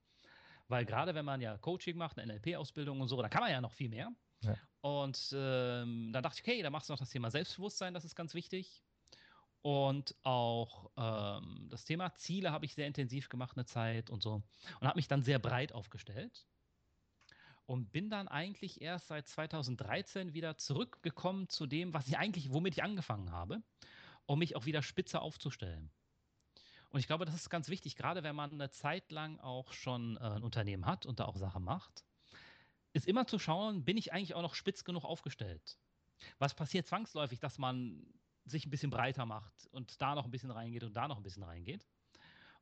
weil 0.67 0.85
gerade 0.85 1.13
wenn 1.13 1.25
man 1.25 1.41
ja 1.41 1.57
Coaching 1.57 1.97
macht, 1.97 2.17
eine 2.17 2.33
NLP-Ausbildung 2.33 3.01
und 3.01 3.07
so, 3.07 3.21
da 3.21 3.29
kann 3.29 3.41
man 3.41 3.51
ja 3.51 3.61
noch 3.61 3.73
viel 3.73 3.89
mehr. 3.89 4.11
Ja. 4.41 4.55
Und 4.81 5.31
ähm, 5.35 6.11
dann 6.11 6.23
dachte 6.23 6.39
ich, 6.39 6.47
okay, 6.47 6.61
da 6.63 6.69
machst 6.69 6.89
du 6.89 6.93
noch 6.93 6.99
das 6.99 7.09
Thema 7.09 7.29
Selbstbewusstsein, 7.29 7.93
das 7.93 8.05
ist 8.05 8.15
ganz 8.15 8.33
wichtig. 8.33 8.83
Und 9.61 10.15
auch 10.23 10.89
ähm, 10.97 11.67
das 11.69 11.85
Thema 11.85 12.15
Ziele 12.15 12.51
habe 12.51 12.65
ich 12.65 12.73
sehr 12.73 12.87
intensiv 12.87 13.29
gemacht 13.29 13.55
eine 13.55 13.65
Zeit 13.65 14.09
und 14.09 14.23
so. 14.23 14.41
Und 14.79 14.87
habe 14.87 14.97
mich 14.97 15.07
dann 15.07 15.21
sehr 15.21 15.37
breit 15.37 15.71
aufgestellt. 15.73 16.47
Und 17.65 17.91
bin 17.91 18.09
dann 18.09 18.27
eigentlich 18.27 18.81
erst 18.81 19.07
seit 19.07 19.27
2013 19.27 20.33
wieder 20.33 20.57
zurückgekommen 20.57 21.47
zu 21.47 21.67
dem, 21.67 21.93
was 21.93 22.07
ich 22.07 22.17
eigentlich, 22.17 22.51
womit 22.51 22.75
ich 22.75 22.83
angefangen 22.83 23.31
habe, 23.31 23.61
um 24.25 24.39
mich 24.39 24.55
auch 24.55 24.65
wieder 24.65 24.81
spitzer 24.81 25.21
aufzustellen. 25.21 25.89
Und 26.89 26.99
ich 26.99 27.07
glaube, 27.07 27.23
das 27.23 27.35
ist 27.35 27.49
ganz 27.49 27.69
wichtig, 27.69 27.95
gerade 27.95 28.23
wenn 28.23 28.35
man 28.35 28.51
eine 28.51 28.69
Zeit 28.69 29.11
lang 29.11 29.39
auch 29.39 29.71
schon 29.71 30.17
äh, 30.17 30.21
ein 30.21 30.43
Unternehmen 30.43 30.85
hat 30.85 31.05
und 31.05 31.19
da 31.19 31.25
auch 31.25 31.37
Sachen 31.37 31.63
macht, 31.63 32.03
ist 32.93 33.07
immer 33.07 33.25
zu 33.25 33.39
schauen, 33.39 33.85
bin 33.85 33.95
ich 33.95 34.11
eigentlich 34.11 34.33
auch 34.33 34.41
noch 34.41 34.55
spitz 34.55 34.83
genug 34.83 35.05
aufgestellt? 35.05 35.79
Was 36.39 36.53
passiert 36.53 36.87
zwangsläufig, 36.87 37.39
dass 37.39 37.57
man 37.57 38.05
sich 38.45 38.65
ein 38.65 38.69
bisschen 38.69 38.89
breiter 38.89 39.25
macht 39.25 39.67
und 39.71 40.01
da 40.01 40.15
noch 40.15 40.25
ein 40.25 40.31
bisschen 40.31 40.51
reingeht 40.51 40.83
und 40.83 40.93
da 40.93 41.07
noch 41.07 41.17
ein 41.17 41.23
bisschen 41.23 41.43
reingeht. 41.43 41.87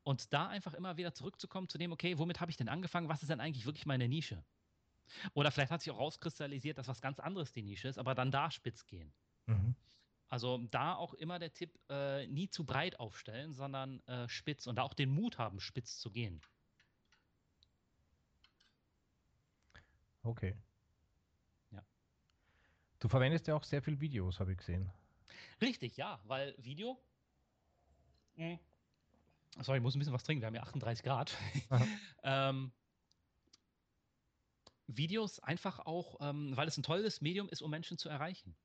Und 0.04 0.34
da 0.34 0.48
einfach 0.48 0.74
immer 0.74 0.98
wieder 0.98 1.14
zurückzukommen 1.14 1.68
zu 1.68 1.78
dem, 1.78 1.92
okay, 1.92 2.18
womit 2.18 2.40
habe 2.40 2.52
ich 2.52 2.58
denn 2.58 2.70
angefangen? 2.70 3.10
Was 3.10 3.22
ist 3.22 3.30
denn 3.30 3.42
eigentlich 3.42 3.66
wirklich 3.66 3.86
meine 3.86 4.08
Nische? 4.08 4.44
Oder 5.34 5.52
vielleicht 5.52 5.72
hat 5.72 5.82
sich 5.82 5.92
auch 5.92 6.00
rauskristallisiert, 6.00 6.78
dass 6.78 6.88
was 6.88 7.02
ganz 7.02 7.20
anderes 7.20 7.52
die 7.52 7.64
Nische 7.64 7.88
ist, 7.88 7.98
aber 7.98 8.16
dann 8.16 8.32
da 8.32 8.52
spitz 8.52 8.86
gehen. 8.86 9.12
Mhm. 9.46 9.76
Also 10.30 10.60
da 10.70 10.96
auch 10.96 11.16
immer 11.16 11.40
der 11.40 11.54
Tipp, 11.54 11.78
äh, 11.90 12.28
nie 12.28 12.50
zu 12.50 12.64
breit 12.64 13.00
aufstellen, 13.00 13.54
sondern 13.54 14.00
äh, 14.08 14.30
spitz 14.30 14.68
und 14.68 14.76
da 14.76 14.84
auch 14.84 14.94
den 14.94 15.10
Mut 15.10 15.40
haben, 15.40 15.60
spitz 15.60 16.00
zu 16.00 16.12
gehen. 16.12 16.42
Okay. 20.22 20.56
Ja. 21.72 21.84
Du 23.00 23.08
verwendest 23.08 23.48
ja 23.48 23.56
auch 23.56 23.64
sehr 23.64 23.82
viel 23.82 24.00
Videos, 24.00 24.40
habe 24.40 24.52
ich 24.52 24.60
gesehen. 24.60 24.92
Richtig, 25.62 25.98
ja, 25.98 26.20
weil 26.26 26.54
Video. 26.60 27.02
Mh, 28.36 28.52
hm, 28.52 28.60
sorry, 29.64 29.80
ich 29.80 29.84
muss 29.84 29.96
ein 29.96 30.00
bisschen 30.00 30.14
was 30.14 30.24
trinken, 30.24 30.42
wir 30.42 30.48
haben 30.48 30.56
ja 30.56 30.62
38 30.62 31.04
Grad. 31.04 31.36
ähm, 32.24 32.72
Videos 34.98 35.40
einfach 35.40 35.80
auch, 35.80 36.18
ähm, 36.22 36.56
weil 36.56 36.68
es 36.68 36.78
ein 36.78 36.84
tolles 36.84 37.22
Medium 37.22 37.48
ist, 37.50 37.62
um 37.62 37.70
Menschen 37.70 37.98
zu 37.98 38.10
erreichen. 38.10 38.56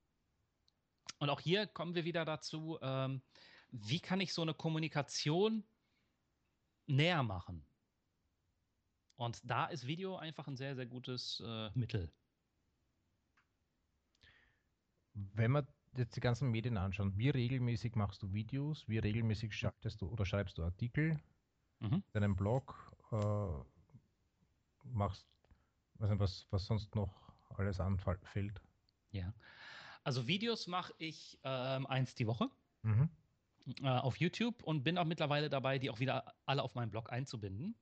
Und 1.19 1.31
auch 1.31 1.41
hier 1.41 1.67
kommen 1.67 1.95
wir 1.95 2.05
wieder 2.05 2.25
dazu, 2.25 2.79
ähm, 2.81 3.23
wie 3.71 4.01
kann 4.01 4.21
ich 4.21 4.33
so 4.33 4.43
eine 4.43 4.55
Kommunikation 4.55 5.65
näher 6.87 7.23
machen? 7.23 7.67
Und 9.17 9.41
da 9.45 9.67
ist 9.67 9.87
Video 9.87 10.17
einfach 10.17 10.49
ein 10.49 10.57
sehr, 10.57 10.75
sehr 10.75 10.87
gutes 10.87 11.43
äh, 11.45 11.71
Mittel. 11.75 12.11
Wenn 15.13 15.53
man 15.53 15.67
jetzt 15.97 16.17
die 16.17 16.21
ganzen 16.21 16.51
Medien 16.51 16.77
anschauen, 16.77 17.17
wie 17.17 17.31
regelmäßig 17.31 17.95
machst 17.95 18.23
du 18.23 18.33
Videos, 18.33 18.89
wie 18.89 18.99
regelmäßig 18.99 19.55
schaltest 19.55 20.01
du 20.01 20.09
oder 20.09 20.27
schreibst 20.27 20.59
du 20.59 20.65
Artikel, 20.65 21.21
mhm. 21.79 22.03
deinen 22.13 22.35
Blog, 22.35 22.93
äh, 23.13 23.65
machst, 24.85 25.27
weiß 25.97 26.11
nicht, 26.11 26.21
was, 26.21 26.47
was 26.51 26.67
sonst 26.67 26.95
noch 26.95 27.33
alles 27.51 27.81
anfällt? 27.81 28.61
Ja, 29.11 29.33
also 30.03 30.27
Videos 30.27 30.67
mache 30.67 30.93
ich 30.99 31.39
ähm, 31.45 31.87
eins 31.87 32.15
die 32.15 32.27
Woche. 32.27 32.51
Mhm. 32.83 33.09
Äh, 33.83 33.89
auf 33.89 34.19
YouTube 34.19 34.63
und 34.63 34.83
bin 34.83 34.99
auch 34.99 35.07
mittlerweile 35.07 35.49
dabei, 35.49 35.79
die 35.79 35.89
auch 35.89 35.99
wieder 36.01 36.35
alle 36.45 36.63
auf 36.63 36.75
meinen 36.75 36.91
Blog 36.91 37.11
einzubinden. 37.11 37.75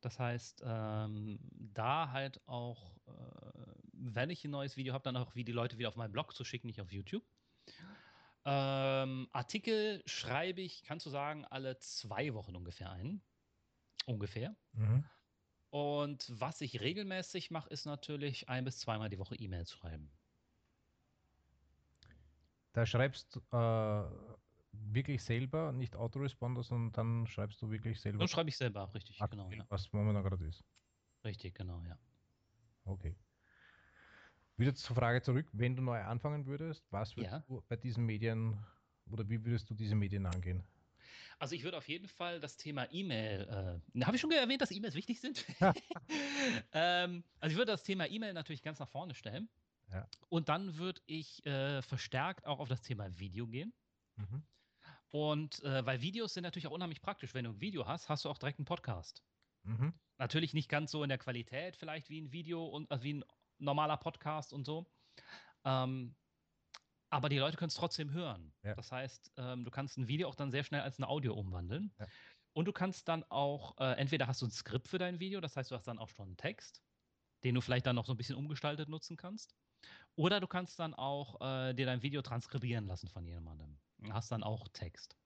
Das 0.00 0.18
heißt, 0.18 0.62
ähm, 0.64 1.38
da 1.50 2.10
halt 2.10 2.46
auch, 2.46 2.96
äh, 3.06 3.74
wenn 3.92 4.30
ich 4.30 4.44
ein 4.44 4.50
neues 4.50 4.76
Video 4.76 4.92
habe, 4.92 5.02
dann 5.02 5.16
auch 5.16 5.34
wie 5.34 5.44
die 5.44 5.52
Leute 5.52 5.78
wieder 5.78 5.88
auf 5.88 5.96
meinen 5.96 6.12
Blog 6.12 6.36
zu 6.36 6.44
schicken, 6.44 6.66
nicht 6.66 6.80
auf 6.80 6.92
YouTube. 6.92 7.24
Ähm, 8.44 9.28
Artikel 9.32 10.02
schreibe 10.06 10.60
ich, 10.60 10.84
kannst 10.84 11.06
du 11.06 11.10
sagen, 11.10 11.44
alle 11.46 11.78
zwei 11.78 12.34
Wochen 12.34 12.54
ungefähr 12.54 12.90
ein. 12.92 13.22
Ungefähr. 14.06 14.54
Mhm. 14.72 15.04
Und 15.70 16.30
was 16.40 16.60
ich 16.60 16.80
regelmäßig 16.80 17.50
mache, 17.50 17.68
ist 17.68 17.84
natürlich 17.84 18.48
ein 18.48 18.64
bis 18.64 18.78
zweimal 18.78 19.10
die 19.10 19.18
Woche 19.18 19.36
E-Mails 19.36 19.72
schreiben. 19.72 20.10
Da 22.72 22.86
schreibst, 22.86 23.36
äh, 23.52 23.56
wirklich 24.72 25.22
selber, 25.22 25.72
nicht 25.72 25.96
Autoresponder, 25.96 26.62
sondern 26.62 26.92
dann 26.92 27.26
schreibst 27.26 27.60
du 27.60 27.70
wirklich 27.70 28.00
selber. 28.00 28.18
Dann 28.18 28.28
schreibe 28.28 28.48
ich 28.48 28.56
selber 28.56 28.82
ab, 28.82 28.94
richtig, 28.94 29.18
genau. 29.30 29.50
Ja. 29.50 29.66
Was 29.68 29.92
momentan 29.92 30.22
gerade 30.22 30.46
ist. 30.46 30.64
Richtig, 31.24 31.54
genau, 31.54 31.82
ja. 31.84 31.98
Okay. 32.84 33.16
Wieder 34.56 34.74
zur 34.74 34.96
Frage 34.96 35.22
zurück, 35.22 35.48
wenn 35.52 35.76
du 35.76 35.82
neu 35.82 36.02
anfangen 36.02 36.46
würdest, 36.46 36.84
was 36.90 37.16
würdest 37.16 37.32
Ja. 37.32 37.40
du 37.40 37.62
bei 37.68 37.76
diesen 37.76 38.04
Medien 38.06 38.64
oder 39.10 39.28
wie 39.28 39.44
würdest 39.44 39.70
du 39.70 39.74
diese 39.74 39.94
Medien 39.94 40.26
angehen? 40.26 40.64
Also 41.38 41.54
ich 41.54 41.62
würde 41.62 41.76
auf 41.76 41.88
jeden 41.88 42.08
Fall 42.08 42.40
das 42.40 42.56
Thema 42.56 42.92
E-Mail, 42.92 43.80
äh, 43.94 44.04
habe 44.04 44.16
ich 44.16 44.20
schon 44.20 44.30
erwähnt, 44.32 44.60
dass 44.60 44.70
E-Mails 44.70 44.94
wichtig 44.94 45.20
sind? 45.20 45.44
ähm, 46.72 47.22
also 47.38 47.52
ich 47.52 47.58
würde 47.58 47.72
das 47.72 47.84
Thema 47.84 48.08
E-Mail 48.08 48.32
natürlich 48.32 48.62
ganz 48.62 48.78
nach 48.78 48.88
vorne 48.88 49.14
stellen. 49.14 49.48
Ja. 49.92 50.06
Und 50.28 50.48
dann 50.48 50.76
würde 50.76 51.00
ich 51.06 51.44
äh, 51.46 51.80
verstärkt 51.82 52.46
auch 52.46 52.58
auf 52.58 52.68
das 52.68 52.82
Thema 52.82 53.18
Video 53.18 53.46
gehen. 53.46 53.72
Mhm. 54.16 54.42
Und 55.10 55.62
äh, 55.62 55.86
weil 55.86 56.02
Videos 56.02 56.34
sind 56.34 56.42
natürlich 56.42 56.66
auch 56.66 56.72
unheimlich 56.72 57.00
praktisch. 57.00 57.32
Wenn 57.34 57.44
du 57.44 57.50
ein 57.52 57.60
Video 57.60 57.86
hast, 57.86 58.08
hast 58.08 58.24
du 58.24 58.28
auch 58.28 58.38
direkt 58.38 58.58
einen 58.58 58.66
Podcast. 58.66 59.22
Mhm. 59.62 59.94
Natürlich 60.18 60.52
nicht 60.52 60.68
ganz 60.68 60.90
so 60.90 61.02
in 61.02 61.08
der 61.08 61.18
Qualität 61.18 61.76
vielleicht 61.76 62.10
wie 62.10 62.20
ein 62.20 62.32
Video 62.32 62.66
und 62.66 62.90
äh, 62.90 63.02
wie 63.02 63.14
ein 63.14 63.24
normaler 63.58 63.96
Podcast 63.96 64.52
und 64.52 64.64
so. 64.64 64.86
Ähm, 65.64 66.14
aber 67.10 67.28
die 67.28 67.38
Leute 67.38 67.56
können 67.56 67.68
es 67.68 67.74
trotzdem 67.74 68.12
hören. 68.12 68.52
Ja. 68.62 68.74
Das 68.74 68.92
heißt, 68.92 69.32
ähm, 69.36 69.64
du 69.64 69.70
kannst 69.70 69.96
ein 69.96 70.08
Video 70.08 70.28
auch 70.28 70.34
dann 70.34 70.50
sehr 70.50 70.64
schnell 70.64 70.82
als 70.82 70.98
ein 70.98 71.04
Audio 71.04 71.34
umwandeln. 71.34 71.92
Ja. 71.98 72.06
Und 72.52 72.64
du 72.64 72.72
kannst 72.72 73.08
dann 73.08 73.24
auch, 73.24 73.78
äh, 73.78 73.92
entweder 73.98 74.26
hast 74.26 74.42
du 74.42 74.46
ein 74.46 74.50
Skript 74.50 74.88
für 74.88 74.98
dein 74.98 75.20
Video, 75.20 75.40
das 75.40 75.56
heißt, 75.56 75.70
du 75.70 75.74
hast 75.74 75.86
dann 75.86 75.98
auch 75.98 76.08
schon 76.08 76.26
einen 76.26 76.36
Text, 76.36 76.82
den 77.44 77.54
du 77.54 77.60
vielleicht 77.60 77.86
dann 77.86 77.96
noch 77.96 78.06
so 78.06 78.12
ein 78.12 78.16
bisschen 78.16 78.36
umgestaltet 78.36 78.88
nutzen 78.88 79.16
kannst. 79.16 79.54
Oder 80.16 80.40
du 80.40 80.48
kannst 80.48 80.78
dann 80.80 80.94
auch 80.94 81.40
äh, 81.40 81.74
dir 81.74 81.86
dein 81.86 82.02
Video 82.02 82.20
transkribieren 82.22 82.86
lassen 82.86 83.08
von 83.08 83.24
jemandem. 83.24 83.78
Du 83.98 84.12
hast 84.12 84.32
dann 84.32 84.42
auch 84.42 84.66
Text. 84.68 85.16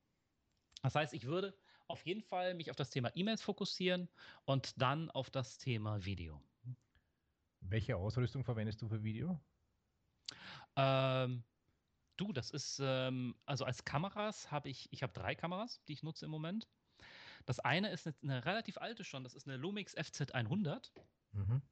Das 0.82 0.94
heißt, 0.94 1.14
ich 1.14 1.24
würde 1.24 1.56
auf 1.88 2.04
jeden 2.04 2.22
Fall 2.22 2.54
mich 2.54 2.70
auf 2.70 2.76
das 2.76 2.90
Thema 2.90 3.10
E-Mails 3.14 3.42
fokussieren 3.42 4.08
und 4.44 4.80
dann 4.80 5.10
auf 5.10 5.30
das 5.30 5.58
Thema 5.58 6.04
Video. 6.04 6.42
Welche 7.60 7.96
Ausrüstung 7.96 8.44
verwendest 8.44 8.82
du 8.82 8.88
für 8.88 9.02
Video? 9.02 9.40
Ähm, 10.76 11.44
du, 12.22 12.32
das 12.32 12.50
ist, 12.50 12.80
ähm, 12.82 13.34
also 13.46 13.64
als 13.64 13.84
Kameras 13.84 14.50
habe 14.50 14.68
ich, 14.68 14.88
ich 14.92 15.02
habe 15.02 15.12
drei 15.12 15.34
Kameras, 15.34 15.82
die 15.88 15.92
ich 15.92 16.02
nutze 16.02 16.24
im 16.24 16.30
Moment. 16.30 16.68
Das 17.46 17.58
eine 17.58 17.90
ist 17.90 18.06
eine, 18.06 18.16
eine 18.22 18.44
relativ 18.44 18.78
alte 18.78 19.04
schon, 19.04 19.24
das 19.24 19.34
ist 19.34 19.48
eine 19.48 19.56
Lumix 19.56 19.96
FZ100. 19.96 20.90
Mhm. 21.32 21.62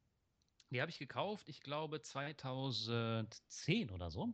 Die 0.71 0.81
habe 0.81 0.91
ich 0.91 0.99
gekauft, 0.99 1.49
ich 1.49 1.61
glaube 1.61 2.01
2010 2.01 3.91
oder 3.91 4.11
so. 4.11 4.33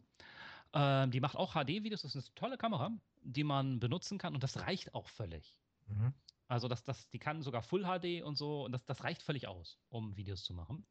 Ähm, 0.72 1.10
die 1.10 1.20
macht 1.20 1.36
auch 1.36 1.54
HD-Videos, 1.54 2.02
das 2.02 2.14
ist 2.16 2.28
eine 2.28 2.34
tolle 2.34 2.58
Kamera, 2.58 2.90
die 3.22 3.44
man 3.44 3.80
benutzen 3.80 4.18
kann 4.18 4.34
und 4.34 4.42
das 4.42 4.60
reicht 4.60 4.94
auch 4.94 5.08
völlig. 5.08 5.58
Mhm. 5.86 6.14
Also 6.48 6.68
das, 6.68 6.84
das, 6.84 7.08
die 7.10 7.18
kann 7.18 7.42
sogar 7.42 7.62
Full 7.62 7.84
HD 7.84 8.22
und 8.22 8.36
so 8.36 8.64
und 8.64 8.72
das, 8.72 8.84
das 8.84 9.02
reicht 9.04 9.22
völlig 9.22 9.48
aus, 9.48 9.78
um 9.88 10.16
Videos 10.16 10.44
zu 10.44 10.54
machen. 10.54 10.86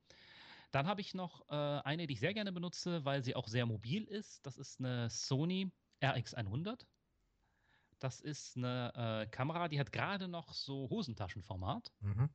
Dann 0.71 0.87
habe 0.87 1.01
ich 1.01 1.13
noch 1.13 1.47
äh, 1.49 1.53
eine, 1.53 2.07
die 2.07 2.13
ich 2.13 2.19
sehr 2.19 2.33
gerne 2.33 2.51
benutze, 2.51 3.05
weil 3.05 3.23
sie 3.23 3.35
auch 3.35 3.47
sehr 3.47 3.65
mobil 3.65 4.03
ist. 4.05 4.45
Das 4.45 4.57
ist 4.57 4.79
eine 4.79 5.09
Sony 5.09 5.71
RX100. 6.01 6.85
Das 7.99 8.19
ist 8.21 8.57
eine 8.57 8.91
äh, 9.25 9.27
Kamera, 9.27 9.67
die 9.69 9.79
hat 9.79 9.91
gerade 9.91 10.27
noch 10.27 10.53
so 10.53 10.89
Hosentaschenformat, 10.89 11.93
Mhm. 11.99 12.29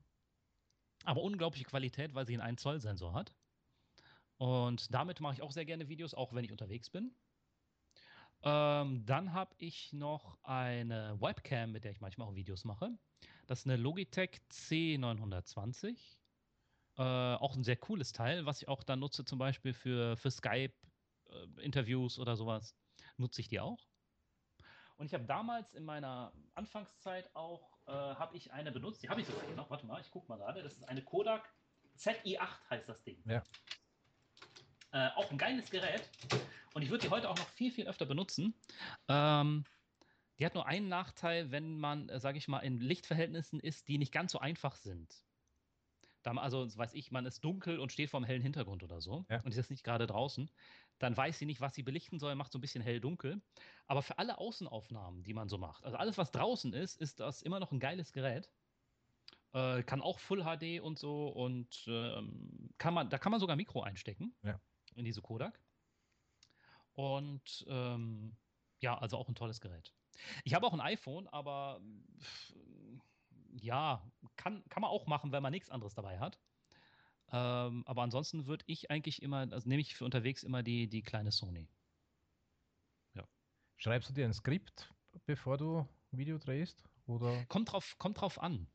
aber 1.05 1.23
unglaubliche 1.23 1.65
Qualität, 1.67 2.15
weil 2.15 2.27
sie 2.27 2.33
einen 2.35 2.43
1 2.43 2.63
Zoll 2.63 2.81
Sensor 2.81 3.13
hat. 3.13 3.35
Und 4.39 4.93
damit 4.95 5.21
mache 5.21 5.35
ich 5.35 5.43
auch 5.43 5.53
sehr 5.53 5.67
gerne 5.67 5.89
Videos, 5.89 6.15
auch 6.15 6.33
wenn 6.33 6.45
ich 6.45 6.53
unterwegs 6.53 6.89
bin. 6.91 7.15
Ähm, 8.43 9.05
dann 9.05 9.33
habe 9.35 9.55
ich 9.59 9.93
noch 9.93 10.39
eine 10.43 11.21
Webcam, 11.21 11.73
mit 11.73 11.85
der 11.85 11.93
ich 11.93 12.01
manchmal 12.01 12.27
auch 12.29 12.35
Videos 12.35 12.65
mache. 12.65 12.99
Das 13.47 13.61
ist 13.61 13.67
eine 13.67 13.77
Logitech 13.77 14.41
C920. 14.51 16.20
Äh, 16.99 17.03
auch 17.03 17.57
ein 17.57 17.65
sehr 17.65 17.77
cooles 17.77 18.13
Teil, 18.13 18.47
was 18.47 18.63
ich 18.63 18.69
auch 18.69 18.83
dann 18.83 19.01
nutze, 19.01 19.25
zum 19.25 19.39
Beispiel 19.39 19.73
für, 19.73 20.17
für 20.17 20.31
Skype-Interviews 20.31 22.19
oder 22.19 22.37
sowas. 22.37 22.77
Nutze 23.17 23.41
ich 23.41 23.49
die 23.49 23.61
auch. 23.61 23.79
Und 24.97 25.07
ich 25.07 25.15
habe 25.15 25.25
damals 25.25 25.73
in 25.73 25.85
meiner 25.85 26.33
Anfangszeit 26.55 27.35
auch, 27.35 27.79
äh, 27.87 27.93
habe 27.93 28.37
ich 28.37 28.53
eine 28.53 28.71
benutzt, 28.71 29.03
die 29.03 29.09
habe 29.09 29.23
ich 29.23 29.27
sogar 29.27 29.47
hier 29.47 29.57
noch, 29.57 29.71
warte 29.71 29.87
mal, 29.87 30.01
ich 30.01 30.11
gucke 30.11 30.29
mal 30.29 30.37
gerade, 30.37 30.63
das 30.63 30.75
ist 30.75 30.89
eine 30.89 31.03
Kodak 31.03 31.51
ZI8 32.01 32.49
heißt 32.71 32.89
das 32.89 33.03
Ding. 33.03 33.23
Ja. 33.27 33.43
Äh, 34.93 35.11
auch 35.17 35.31
ein 35.31 35.39
geiles 35.39 35.71
Gerät. 35.71 36.09
Und 36.75 36.83
ich 36.83 36.91
würde 36.91 37.07
die 37.07 37.11
heute 37.11 37.29
auch 37.29 37.37
noch 37.37 37.49
viel, 37.49 37.71
viel 37.71 37.87
öfter 37.87 38.07
benutzen. 38.07 38.55
Ähm, 39.09 39.65
die 40.39 40.47
hat 40.47 40.55
nur 40.55 40.67
einen 40.67 40.89
Nachteil, 40.89 41.51
wenn 41.51 41.79
man, 41.79 42.09
äh, 42.09 42.19
sage 42.19 42.39
ich 42.39 42.49
mal, 42.49 42.61
in 42.61 42.81
Lichtverhältnissen 42.81 43.61
ist, 43.61 43.89
die 43.89 43.99
nicht 43.99 44.13
ganz 44.13 44.33
so 44.33 44.39
einfach 44.39 44.75
sind. 44.77 45.23
Da, 46.23 46.33
also, 46.33 46.67
weiß 46.77 46.95
ich, 46.95 47.11
man 47.11 47.25
ist 47.27 47.43
dunkel 47.45 47.79
und 47.79 47.93
steht 47.93 48.11
vor 48.11 48.19
einem 48.19 48.27
hellen 48.27 48.43
Hintergrund 48.43 48.83
oder 48.83 49.01
so 49.01 49.25
Ja. 49.31 49.41
und 49.43 49.51
ist 49.51 49.57
jetzt 49.57 49.71
nicht 49.71 49.85
gerade 49.85 50.07
draußen, 50.07 50.51
dann 50.99 51.17
weiß 51.17 51.39
sie 51.39 51.47
nicht, 51.47 51.61
was 51.61 51.75
sie 51.75 51.83
belichten 51.83 52.19
soll, 52.19 52.35
macht 52.35 52.53
so 52.53 52.59
ein 52.59 52.61
bisschen 52.61 52.83
hell-dunkel. 52.83 53.43
Aber 53.87 54.03
für 54.03 54.19
alle 54.19 54.39
Außenaufnahmen, 54.39 55.23
die 55.25 55.33
man 55.35 55.49
so 55.49 55.57
macht, 55.59 55.85
also 55.85 55.97
alles, 55.97 56.19
was 56.19 56.31
draußen 56.31 56.73
ist, 56.75 57.01
ist 57.01 57.21
das 57.21 57.43
immer 57.43 57.59
noch 57.61 57.73
ein 57.73 57.81
geiles 57.81 58.13
Gerät. 58.13 58.51
Äh, 59.53 59.83
kann 59.83 60.01
auch 60.01 60.19
Full 60.21 60.45
HD 60.45 60.81
und 60.81 60.99
so 60.99 61.29
und 61.29 61.85
ähm, 61.89 62.71
kann 62.79 62.95
man, 62.95 63.09
da 63.11 63.19
kann 63.19 63.33
man 63.33 63.41
sogar 63.41 63.57
Mikro 63.57 63.83
einstecken 63.83 64.37
Ja. 64.43 64.61
in 64.95 65.05
diese 65.05 65.23
Kodak. 65.23 65.61
Und 66.93 67.65
ähm, 67.69 68.37
ja, 68.81 68.97
also 68.99 69.17
auch 69.17 69.29
ein 69.29 69.35
tolles 69.35 69.61
Gerät. 69.61 69.95
Ich 70.45 70.55
habe 70.55 70.67
auch 70.67 70.73
ein 70.75 70.81
iPhone, 70.81 71.27
aber 71.29 71.81
ja, 73.53 74.03
kann, 74.37 74.63
kann 74.69 74.81
man 74.83 74.91
auch 74.91 75.07
machen, 75.07 75.33
wenn 75.33 75.43
man 75.43 75.53
nichts 75.53 75.71
anderes 75.71 75.95
dabei 75.95 76.19
hat. 76.19 76.39
Ähm, 77.33 77.85
aber 77.87 78.03
ansonsten 78.03 78.47
würde 78.47 78.65
ich 78.67 78.91
eigentlich 78.91 79.23
immer, 79.23 79.49
also 79.53 79.69
nehme 79.69 79.81
ich 79.81 79.95
für 79.95 80.05
unterwegs 80.05 80.43
immer 80.43 80.63
die, 80.63 80.89
die 80.89 81.03
kleine 81.03 81.31
Sony. 81.31 81.69
Schreibst 83.81 84.11
du 84.11 84.13
dir 84.13 84.27
ein 84.27 84.35
Skript, 84.35 84.93
bevor 85.25 85.57
du 85.57 85.89
Video 86.11 86.37
drehst? 86.37 86.85
Oder? 87.07 87.47
Kommt 87.47 87.73
drauf, 87.73 87.97
kommt 87.97 88.21
drauf 88.21 88.39
an. 88.39 88.67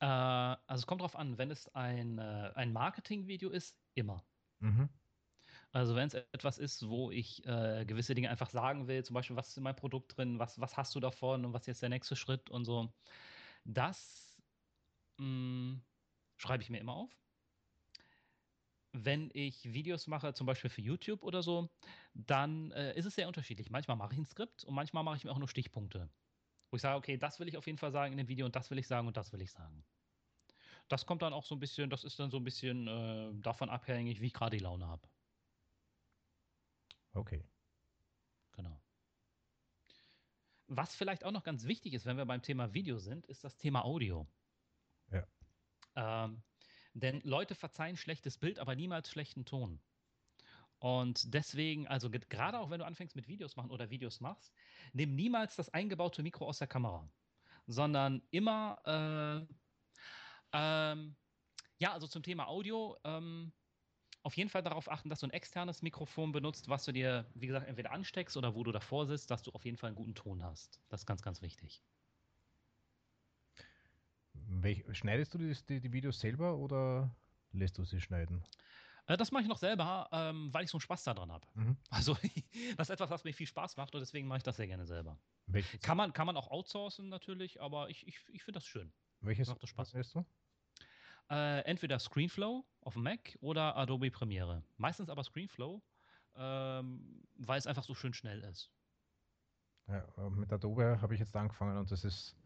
Äh, 0.00 0.06
also 0.06 0.80
es 0.80 0.86
kommt 0.86 1.02
drauf 1.02 1.14
an, 1.14 1.36
wenn 1.36 1.50
es 1.50 1.68
ein, 1.74 2.16
äh, 2.16 2.52
ein 2.54 2.72
Marketing-Video 2.72 3.50
ist, 3.50 3.76
immer. 3.92 4.24
Mhm. 4.60 4.88
Also 5.72 5.94
wenn 5.94 6.08
es 6.08 6.14
etwas 6.14 6.58
ist, 6.58 6.88
wo 6.88 7.10
ich 7.12 7.44
äh, 7.46 7.84
gewisse 7.86 8.14
Dinge 8.14 8.28
einfach 8.30 8.50
sagen 8.50 8.88
will, 8.88 9.04
zum 9.04 9.14
Beispiel, 9.14 9.36
was 9.36 9.48
ist 9.50 9.56
in 9.56 9.62
meinem 9.62 9.76
Produkt 9.76 10.16
drin, 10.16 10.38
was, 10.38 10.60
was 10.60 10.76
hast 10.76 10.94
du 10.94 11.00
davon 11.00 11.44
und 11.44 11.52
was 11.52 11.62
ist 11.62 11.66
jetzt 11.68 11.82
der 11.82 11.88
nächste 11.90 12.16
Schritt 12.16 12.50
und 12.50 12.64
so, 12.64 12.92
das 13.64 14.42
mh, 15.18 15.82
schreibe 16.38 16.62
ich 16.62 16.70
mir 16.70 16.78
immer 16.80 16.94
auf. 16.96 17.20
Wenn 18.92 19.30
ich 19.34 19.72
Videos 19.72 20.08
mache, 20.08 20.34
zum 20.34 20.46
Beispiel 20.48 20.68
für 20.70 20.80
YouTube 20.80 21.22
oder 21.22 21.42
so, 21.42 21.70
dann 22.12 22.72
äh, 22.72 22.96
ist 22.98 23.06
es 23.06 23.14
sehr 23.14 23.28
unterschiedlich. 23.28 23.70
Manchmal 23.70 23.96
mache 23.96 24.14
ich 24.14 24.18
ein 24.18 24.26
Skript 24.26 24.64
und 24.64 24.74
manchmal 24.74 25.04
mache 25.04 25.16
ich 25.16 25.24
mir 25.24 25.30
auch 25.30 25.38
nur 25.38 25.48
Stichpunkte. 25.48 26.10
Wo 26.70 26.76
ich 26.76 26.82
sage, 26.82 26.96
okay, 26.98 27.18
das 27.18 27.40
will 27.40 27.48
ich 27.48 27.56
auf 27.58 27.66
jeden 27.66 27.78
Fall 27.78 27.92
sagen 27.92 28.12
in 28.12 28.18
dem 28.18 28.28
Video 28.28 28.46
und 28.46 28.56
das 28.56 28.70
will 28.70 28.78
ich 28.78 28.88
sagen 28.88 29.08
und 29.08 29.16
das 29.16 29.32
will 29.32 29.42
ich 29.42 29.52
sagen. 29.52 29.86
Das 30.88 31.06
kommt 31.06 31.22
dann 31.22 31.32
auch 31.32 31.44
so 31.44 31.54
ein 31.54 31.60
bisschen, 31.60 31.88
das 31.90 32.04
ist 32.04 32.18
dann 32.18 32.30
so 32.30 32.36
ein 32.38 32.44
bisschen 32.44 32.86
äh, 32.86 33.32
davon 33.40 33.70
abhängig, 33.70 34.20
wie 34.20 34.26
ich 34.26 34.34
gerade 34.34 34.56
die 34.56 34.62
Laune 34.62 34.86
habe. 34.88 35.08
Okay. 37.14 37.44
Genau. 38.52 38.80
Was 40.68 40.94
vielleicht 40.94 41.24
auch 41.24 41.32
noch 41.32 41.42
ganz 41.42 41.64
wichtig 41.64 41.94
ist, 41.94 42.06
wenn 42.06 42.16
wir 42.16 42.26
beim 42.26 42.42
Thema 42.42 42.72
Video 42.74 42.98
sind, 42.98 43.26
ist 43.26 43.42
das 43.42 43.56
Thema 43.56 43.84
Audio. 43.84 44.28
Ja. 45.10 45.26
Ähm, 45.96 46.42
denn 46.94 47.20
Leute 47.22 47.54
verzeihen 47.54 47.96
schlechtes 47.96 48.38
Bild, 48.38 48.58
aber 48.58 48.76
niemals 48.76 49.10
schlechten 49.10 49.44
Ton. 49.44 49.80
Und 50.78 51.34
deswegen, 51.34 51.88
also 51.88 52.10
ge- 52.10 52.24
gerade 52.28 52.58
auch 52.58 52.70
wenn 52.70 52.78
du 52.78 52.86
anfängst 52.86 53.16
mit 53.16 53.28
Videos 53.28 53.56
machen 53.56 53.70
oder 53.70 53.90
Videos 53.90 54.20
machst, 54.20 54.54
nimm 54.92 55.14
niemals 55.14 55.56
das 55.56 55.68
eingebaute 55.68 56.22
Mikro 56.22 56.46
aus 56.46 56.58
der 56.58 56.68
Kamera, 56.68 57.12
sondern 57.66 58.22
immer, 58.30 58.80
äh, 59.48 59.54
ähm, 60.52 61.16
ja, 61.78 61.92
also 61.92 62.06
zum 62.06 62.22
Thema 62.22 62.46
Audio, 62.48 62.96
ähm, 63.04 63.52
auf 64.22 64.36
jeden 64.36 64.50
Fall 64.50 64.62
darauf 64.62 64.90
achten, 64.90 65.08
dass 65.08 65.20
du 65.20 65.26
ein 65.26 65.32
externes 65.32 65.82
Mikrofon 65.82 66.32
benutzt, 66.32 66.68
was 66.68 66.84
du 66.84 66.92
dir, 66.92 67.26
wie 67.34 67.46
gesagt, 67.46 67.66
entweder 67.66 67.92
ansteckst 67.92 68.36
oder 68.36 68.54
wo 68.54 68.64
du 68.64 68.72
davor 68.72 69.06
sitzt, 69.06 69.30
dass 69.30 69.42
du 69.42 69.50
auf 69.52 69.64
jeden 69.64 69.76
Fall 69.76 69.88
einen 69.88 69.96
guten 69.96 70.14
Ton 70.14 70.42
hast. 70.42 70.80
Das 70.88 71.00
ist 71.00 71.06
ganz, 71.06 71.22
ganz 71.22 71.42
wichtig. 71.42 71.82
Welch, 74.32 74.84
schneidest 74.92 75.34
du 75.34 75.38
die, 75.38 75.80
die, 75.80 75.92
Videos 75.92 76.20
selber 76.20 76.56
oder 76.56 77.14
lässt 77.52 77.78
du 77.78 77.84
sie 77.84 78.00
schneiden? 78.00 78.44
Äh, 79.06 79.16
das 79.16 79.32
mache 79.32 79.42
ich 79.42 79.48
noch 79.48 79.58
selber, 79.58 80.08
ähm, 80.12 80.52
weil 80.52 80.64
ich 80.64 80.70
so 80.70 80.76
einen 80.76 80.82
Spaß 80.82 81.04
daran 81.04 81.32
habe. 81.32 81.46
Mhm. 81.54 81.76
Also 81.88 82.14
das 82.76 82.88
ist 82.88 82.90
etwas, 82.90 83.10
was 83.10 83.24
mir 83.24 83.32
viel 83.32 83.46
Spaß 83.46 83.76
macht 83.76 83.94
und 83.94 84.00
deswegen 84.00 84.28
mache 84.28 84.38
ich 84.38 84.44
das 84.44 84.56
sehr 84.56 84.66
gerne 84.66 84.86
selber. 84.86 85.18
Welches, 85.46 85.80
Kann 85.80 85.96
man, 85.96 86.12
kann 86.12 86.26
man 86.26 86.36
auch 86.36 86.48
outsourcen 86.48 87.08
natürlich, 87.08 87.60
aber 87.60 87.90
ich, 87.90 88.06
ich, 88.06 88.20
ich 88.28 88.44
finde 88.44 88.58
das 88.58 88.66
schön. 88.66 88.92
welches 89.20 89.48
macht 89.48 89.62
doch 89.62 89.68
Spaß. 89.68 89.90
schneidest 89.90 90.14
du? 90.14 90.24
Äh, 91.30 91.60
entweder 91.60 91.98
ScreenFlow 91.98 92.64
auf 92.80 92.94
dem 92.94 93.04
Mac 93.04 93.38
oder 93.40 93.76
Adobe 93.76 94.10
Premiere. 94.10 94.64
Meistens 94.78 95.08
aber 95.08 95.22
ScreenFlow, 95.22 95.80
ähm, 96.34 97.22
weil 97.36 97.58
es 97.58 97.68
einfach 97.68 97.84
so 97.84 97.94
schön 97.94 98.12
schnell 98.12 98.40
ist. 98.42 98.68
Ja, 99.86 100.04
mit 100.30 100.52
Adobe 100.52 101.00
habe 101.00 101.14
ich 101.14 101.20
jetzt 101.20 101.34
angefangen 101.36 101.76
und 101.76 101.90
das 101.90 102.04
ist 102.04 102.36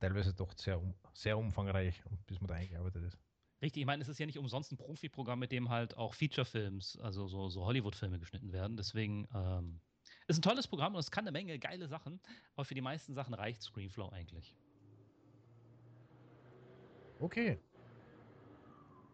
teilweise 0.00 0.34
doch 0.34 0.52
sehr, 0.56 0.80
sehr 1.14 1.38
umfangreich, 1.38 2.02
bis 2.26 2.40
man 2.40 2.48
da 2.48 2.54
eingearbeitet 2.54 3.04
ist. 3.04 3.18
Richtig, 3.60 3.82
ich 3.82 3.86
meine, 3.86 4.02
es 4.02 4.08
ist 4.08 4.18
ja 4.18 4.26
nicht 4.26 4.38
umsonst 4.38 4.72
ein 4.72 4.76
Profi-Programm, 4.76 5.38
mit 5.38 5.52
dem 5.52 5.68
halt 5.68 5.96
auch 5.96 6.14
Feature-Films, 6.14 6.98
also 6.98 7.28
so, 7.28 7.48
so 7.48 7.64
Hollywood-Filme 7.64 8.18
geschnitten 8.18 8.52
werden. 8.52 8.76
Deswegen 8.76 9.28
ähm, 9.32 9.80
ist 10.26 10.38
ein 10.38 10.42
tolles 10.42 10.66
Programm 10.66 10.94
und 10.94 11.00
es 11.00 11.12
kann 11.12 11.24
eine 11.24 11.32
Menge 11.32 11.58
geile 11.60 11.86
Sachen, 11.86 12.20
aber 12.56 12.64
für 12.64 12.74
die 12.74 12.80
meisten 12.80 13.14
Sachen 13.14 13.34
reicht 13.34 13.62
Screenflow 13.62 14.08
eigentlich. 14.08 14.56
Okay. 17.20 17.60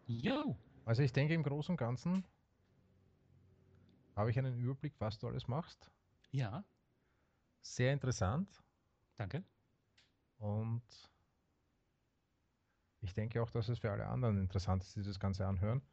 Jo. 0.09 0.57
Also 0.85 1.03
ich 1.03 1.13
denke 1.13 1.35
im 1.35 1.43
Großen 1.43 1.73
und 1.73 1.77
Ganzen 1.77 2.25
habe 4.15 4.31
ich 4.31 4.39
einen 4.39 4.57
Überblick, 4.57 4.95
was 4.97 5.19
du 5.19 5.27
alles 5.27 5.47
machst. 5.47 5.91
Ja. 6.31 6.65
Sehr 7.61 7.93
interessant. 7.93 8.49
Danke. 9.17 9.43
Und 10.39 10.81
ich 13.01 13.13
denke 13.13 13.39
auch, 13.43 13.51
dass 13.51 13.69
es 13.69 13.77
für 13.77 13.91
alle 13.91 14.07
anderen 14.07 14.39
interessant 14.39 14.83
ist, 14.83 14.95
die 14.95 15.03
das 15.03 15.19
Ganze 15.19 15.45
anhören, 15.45 15.83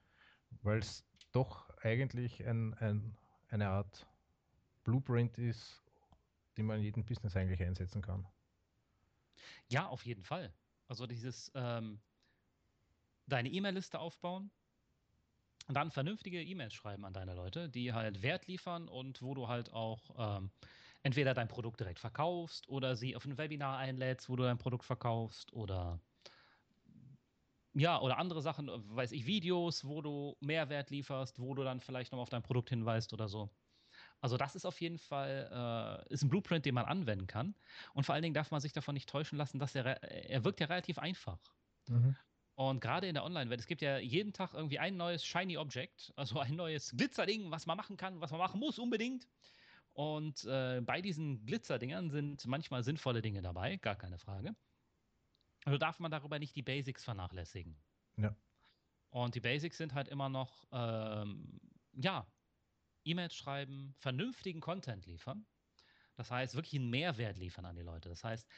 weil 0.63 0.79
es 0.79 1.05
doch 1.33 1.69
eigentlich 1.83 2.43
ein, 2.47 2.73
ein, 2.75 3.19
eine 3.49 3.69
Art 3.69 4.07
Blueprint 4.83 5.37
ist, 5.37 5.85
die 6.57 6.63
man 6.63 6.79
in 6.79 6.85
jedem 6.85 7.05
Business 7.05 7.37
eigentlich 7.37 7.63
einsetzen 7.63 8.01
kann. 8.01 8.27
Ja, 9.69 9.89
auf 9.89 10.07
jeden 10.07 10.25
Fall. 10.25 10.55
Also 10.89 11.07
dieses 11.07 11.53
ähm, 11.55 12.01
deine 13.27 13.51
E-Mail-Liste 13.51 13.99
aufbauen 13.99 14.51
und 15.69 15.75
dann 15.75 15.91
vernünftige 15.91 16.43
E-Mails 16.43 16.75
schreiben 16.75 17.05
an 17.05 17.13
deine 17.13 17.35
Leute, 17.35 17.69
die 17.69 17.93
halt 17.93 18.23
Wert 18.23 18.47
liefern 18.47 18.89
und 18.89 19.21
wo 19.23 19.35
du 19.35 19.49
halt 19.49 19.73
auch 19.73 20.39
ähm, 20.39 20.53
entweder 21.03 21.35
dein 21.35 21.49
Produkt 21.49 21.81
direkt 21.81 21.99
verkaufst 21.99 22.69
oder 22.69 22.97
sie 22.97 23.17
auf 23.17 23.25
ein 23.25 23.39
Webinar 23.39 23.79
einlädst, 23.79 24.29
wo 24.29 24.37
du 24.37 24.45
dein 24.45 24.59
Produkt 24.59 24.85
verkaufst 24.85 25.53
oder 25.53 26.01
ja, 27.75 28.01
oder 28.01 28.19
andere 28.19 28.41
Sachen, 28.41 28.69
weiß 28.97 29.13
ich, 29.13 29.27
Videos, 29.27 29.85
wo 29.87 30.01
du 30.01 30.37
Mehrwert 30.41 30.91
lieferst, 30.91 31.39
wo 31.41 31.55
du 31.55 31.63
dann 31.63 31.81
vielleicht 31.81 32.13
noch 32.13 32.21
auf 32.21 32.31
dein 32.31 32.43
Produkt 32.43 32.71
hinweist 32.71 33.13
oder 33.13 33.29
so. 33.29 33.51
Also 34.21 34.37
das 34.37 34.57
ist 34.57 34.67
auf 34.67 34.81
jeden 34.81 34.99
Fall 34.99 36.05
äh, 36.09 36.13
ist 36.13 36.23
ein 36.23 36.31
Blueprint, 36.31 36.65
den 36.67 36.75
man 36.75 36.87
anwenden 36.87 37.27
kann. 37.27 37.57
Und 37.95 38.05
vor 38.07 38.15
allen 38.15 38.23
Dingen 38.23 38.35
darf 38.35 38.51
man 38.51 38.61
sich 38.61 38.73
davon 38.73 38.95
nicht 38.95 39.09
täuschen 39.09 39.39
lassen, 39.39 39.59
dass 39.59 39.75
er, 39.75 40.03
er 40.03 40.45
wirkt 40.45 40.61
ja 40.61 40.67
relativ 40.67 40.99
einfach. 40.99 41.41
Mhm. 41.89 42.17
Und 42.57 42.81
gerade 42.81 43.07
in 43.07 43.15
der 43.15 43.25
Online-Welt, 43.25 43.61
es 43.61 43.67
gibt 43.67 43.83
ja 43.83 43.99
jeden 43.99 44.33
Tag 44.33 44.55
irgendwie 44.55 44.79
ein 44.79 44.97
neues 44.97 45.25
Shiny 45.25 45.59
Object, 45.59 46.13
also 46.17 46.41
ein 46.41 46.57
neues 46.57 46.97
Glitzerding, 46.97 47.51
was 47.51 47.67
man 47.67 47.77
machen 47.77 47.99
kann, 47.99 48.21
was 48.21 48.31
man 48.31 48.41
machen 48.41 48.59
muss 48.59 48.79
unbedingt. 48.79 49.29
Und 49.93 50.45
äh, 50.45 50.81
bei 50.81 51.03
diesen 51.03 51.45
Glitzerdingern 51.45 52.11
sind 52.11 52.47
manchmal 52.47 52.83
sinnvolle 52.83 53.21
Dinge 53.21 53.43
dabei, 53.43 53.77
gar 53.77 53.95
keine 53.95 54.19
Frage. 54.19 54.57
Also 55.67 55.77
darf 55.77 55.99
man 56.01 56.11
darüber 56.11 56.39
nicht 56.39 56.57
die 56.57 56.63
Basics 56.63 57.05
vernachlässigen. 57.05 57.77
Ja. 58.17 58.35
Und 59.11 59.35
die 59.35 59.41
Basics 59.41 59.77
sind 59.77 59.93
halt 59.93 60.09
immer 60.09 60.31
noch, 60.31 60.67
ähm, 60.73 61.61
ja, 61.93 62.27
E-Mails 63.05 63.35
schreiben, 63.35 63.95
vernünftigen 63.99 64.61
Content 64.61 65.05
liefern. 65.05 65.47
Das 66.15 66.31
heißt, 66.31 66.55
wirklich 66.55 66.75
einen 66.75 66.89
Mehrwert 66.91 67.37
liefern 67.37 67.67
an 67.67 67.77
die 67.77 67.83
Leute. 67.83 68.09
Das 68.09 68.25
heißt, 68.25 68.49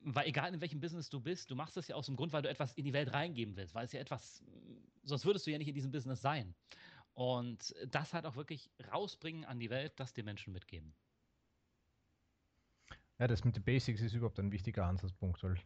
weil 0.00 0.26
egal 0.26 0.52
in 0.54 0.60
welchem 0.60 0.80
Business 0.80 1.10
du 1.10 1.20
bist, 1.20 1.50
du 1.50 1.56
machst 1.56 1.76
das 1.76 1.88
ja 1.88 1.96
aus 1.96 2.06
dem 2.06 2.16
Grund, 2.16 2.32
weil 2.32 2.42
du 2.42 2.48
etwas 2.48 2.72
in 2.74 2.84
die 2.84 2.92
Welt 2.92 3.12
reingeben 3.12 3.56
willst, 3.56 3.74
weil 3.74 3.84
es 3.84 3.92
ja 3.92 4.00
etwas, 4.00 4.42
sonst 5.02 5.24
würdest 5.24 5.46
du 5.46 5.50
ja 5.50 5.58
nicht 5.58 5.68
in 5.68 5.74
diesem 5.74 5.90
Business 5.90 6.20
sein. 6.20 6.54
Und 7.14 7.74
das 7.88 8.14
halt 8.14 8.26
auch 8.26 8.36
wirklich 8.36 8.70
rausbringen 8.92 9.44
an 9.44 9.58
die 9.58 9.70
Welt, 9.70 9.92
das 9.96 10.12
den 10.12 10.24
Menschen 10.24 10.52
mitgeben. 10.52 10.94
Ja, 13.18 13.26
das 13.26 13.42
mit 13.44 13.56
den 13.56 13.64
Basics 13.64 14.00
ist 14.00 14.14
überhaupt 14.14 14.38
ein 14.38 14.52
wichtiger 14.52 14.86
Ansatzpunkt, 14.86 15.42
weil 15.42 15.56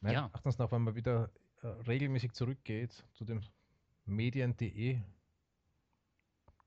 meines 0.00 0.14
ja. 0.14 0.26
Erachtens 0.26 0.58
nach, 0.58 0.72
wenn 0.72 0.82
man 0.82 0.96
wieder 0.96 1.30
äh, 1.62 1.68
regelmäßig 1.68 2.32
zurückgeht 2.32 3.04
zu 3.12 3.24
dem 3.24 3.40
Medien.de 4.04 5.00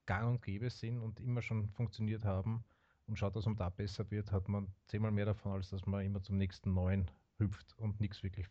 gang 0.06 0.30
und 0.30 0.42
gäbe 0.42 0.70
sind 0.70 1.02
und 1.02 1.20
immer 1.20 1.42
schon 1.42 1.70
funktioniert 1.70 2.24
haben 2.24 2.64
und 3.10 3.18
schaut, 3.18 3.36
dass 3.36 3.46
man 3.46 3.56
da 3.56 3.70
besser 3.70 4.10
wird, 4.12 4.32
hat 4.32 4.48
man 4.48 4.74
zehnmal 4.88 5.12
mehr 5.12 5.26
davon, 5.26 5.54
als 5.54 5.70
dass 5.70 5.86
man 5.86 6.06
immer 6.06 6.22
zum 6.22 6.38
nächsten 6.38 6.74
neuen 6.74 7.12
hüpft 7.38 7.78
und 7.78 8.00
nichts 8.00 8.24
wirklich 8.24 8.48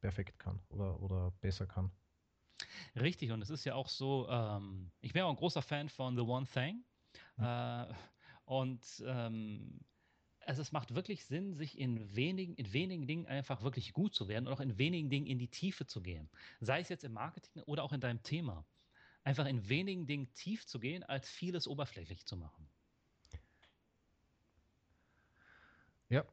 perfekt 0.00 0.38
kann 0.38 0.60
oder, 0.68 1.00
oder 1.00 1.32
besser 1.40 1.66
kann. 1.66 1.90
Richtig, 2.94 3.32
und 3.32 3.42
es 3.42 3.50
ist 3.50 3.64
ja 3.64 3.74
auch 3.74 3.88
so, 3.88 4.28
ähm, 4.28 4.92
ich 5.00 5.12
bin 5.12 5.22
auch 5.22 5.30
ein 5.30 5.36
großer 5.36 5.62
Fan 5.62 5.88
von 5.88 6.16
The 6.16 6.22
One 6.22 6.46
Thing. 6.46 6.84
Mhm. 7.36 7.44
Äh, 7.44 7.94
und 8.44 9.02
ähm, 9.06 9.80
also 10.40 10.60
es 10.62 10.72
macht 10.72 10.94
wirklich 10.94 11.24
Sinn, 11.24 11.54
sich 11.54 11.78
in 11.78 12.14
wenigen, 12.14 12.54
in 12.54 12.72
wenigen 12.72 13.06
Dingen 13.06 13.26
einfach 13.26 13.62
wirklich 13.62 13.92
gut 13.92 14.14
zu 14.14 14.28
werden 14.28 14.46
und 14.46 14.52
auch 14.52 14.60
in 14.60 14.78
wenigen 14.78 15.08
Dingen 15.10 15.26
in 15.26 15.38
die 15.38 15.48
Tiefe 15.48 15.86
zu 15.86 16.02
gehen. 16.02 16.30
Sei 16.60 16.80
es 16.80 16.88
jetzt 16.90 17.04
im 17.04 17.12
Marketing 17.12 17.62
oder 17.62 17.82
auch 17.82 17.92
in 17.92 18.00
deinem 18.00 18.22
Thema. 18.22 18.66
Einfach 19.24 19.46
in 19.46 19.68
wenigen 19.68 20.06
Dingen 20.06 20.32
tief 20.34 20.66
zu 20.66 20.78
gehen, 20.78 21.02
als 21.02 21.30
vieles 21.30 21.66
oberflächlich 21.66 22.26
zu 22.26 22.36
machen. 22.36 22.68
Ja. 26.08 26.24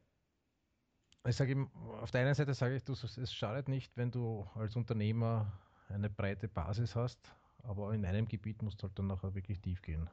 Ich 1.28 1.36
sage 1.36 1.52
ihm, 1.52 1.70
auf 2.00 2.10
der 2.10 2.22
einen 2.22 2.34
Seite 2.34 2.52
sage 2.52 2.76
ich, 2.76 2.82
du, 2.82 2.92
es 2.92 3.32
schadet 3.32 3.68
nicht, 3.68 3.96
wenn 3.96 4.10
du 4.10 4.46
als 4.54 4.74
Unternehmer 4.74 5.52
eine 5.88 6.10
breite 6.10 6.48
Basis 6.48 6.96
hast, 6.96 7.32
aber 7.62 7.94
in 7.94 8.04
einem 8.04 8.26
Gebiet 8.26 8.60
musst 8.62 8.82
du 8.82 8.88
halt 8.88 8.98
dann 8.98 9.06
nachher 9.06 9.34
wirklich 9.34 9.60
tief 9.60 9.82
gehen. 9.82 10.10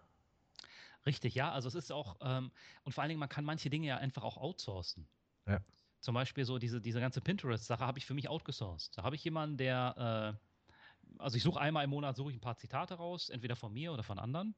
Richtig, 1.06 1.34
ja. 1.34 1.52
Also 1.52 1.68
es 1.68 1.76
ist 1.76 1.92
auch, 1.92 2.18
ähm, 2.22 2.52
und 2.84 2.92
vor 2.92 3.02
allen 3.02 3.10
Dingen, 3.10 3.20
man 3.20 3.30
kann 3.30 3.46
manche 3.46 3.70
Dinge 3.70 3.88
ja 3.88 3.98
einfach 3.98 4.24
auch 4.24 4.38
outsourcen. 4.38 5.08
Ja. 5.48 5.62
Zum 6.00 6.14
Beispiel 6.14 6.46
so 6.46 6.60
diese, 6.60 6.80
diese 6.80 7.00
ganze 7.00 7.22
Pinterest-Sache 7.22 7.86
habe 7.86 7.98
ich 7.98 8.06
für 8.06 8.14
mich 8.14 8.30
outgesourced. 8.30 8.98
Da 8.98 9.04
habe 9.04 9.16
ich 9.16 9.24
jemanden, 9.24 9.58
der, 9.58 10.38
äh, 10.38 11.18
also 11.18 11.38
ich 11.38 11.44
suche 11.44 11.60
einmal 11.60 11.84
im 11.84 11.90
Monat, 11.90 12.16
suche 12.16 12.30
ich 12.30 12.38
ein 12.38 12.42
paar 12.42 12.58
Zitate 12.58 12.96
raus, 12.96 13.30
entweder 13.30 13.56
von 13.56 13.74
mir 13.74 13.92
oder 13.92 14.04
von 14.04 14.20
anderen. 14.20 14.56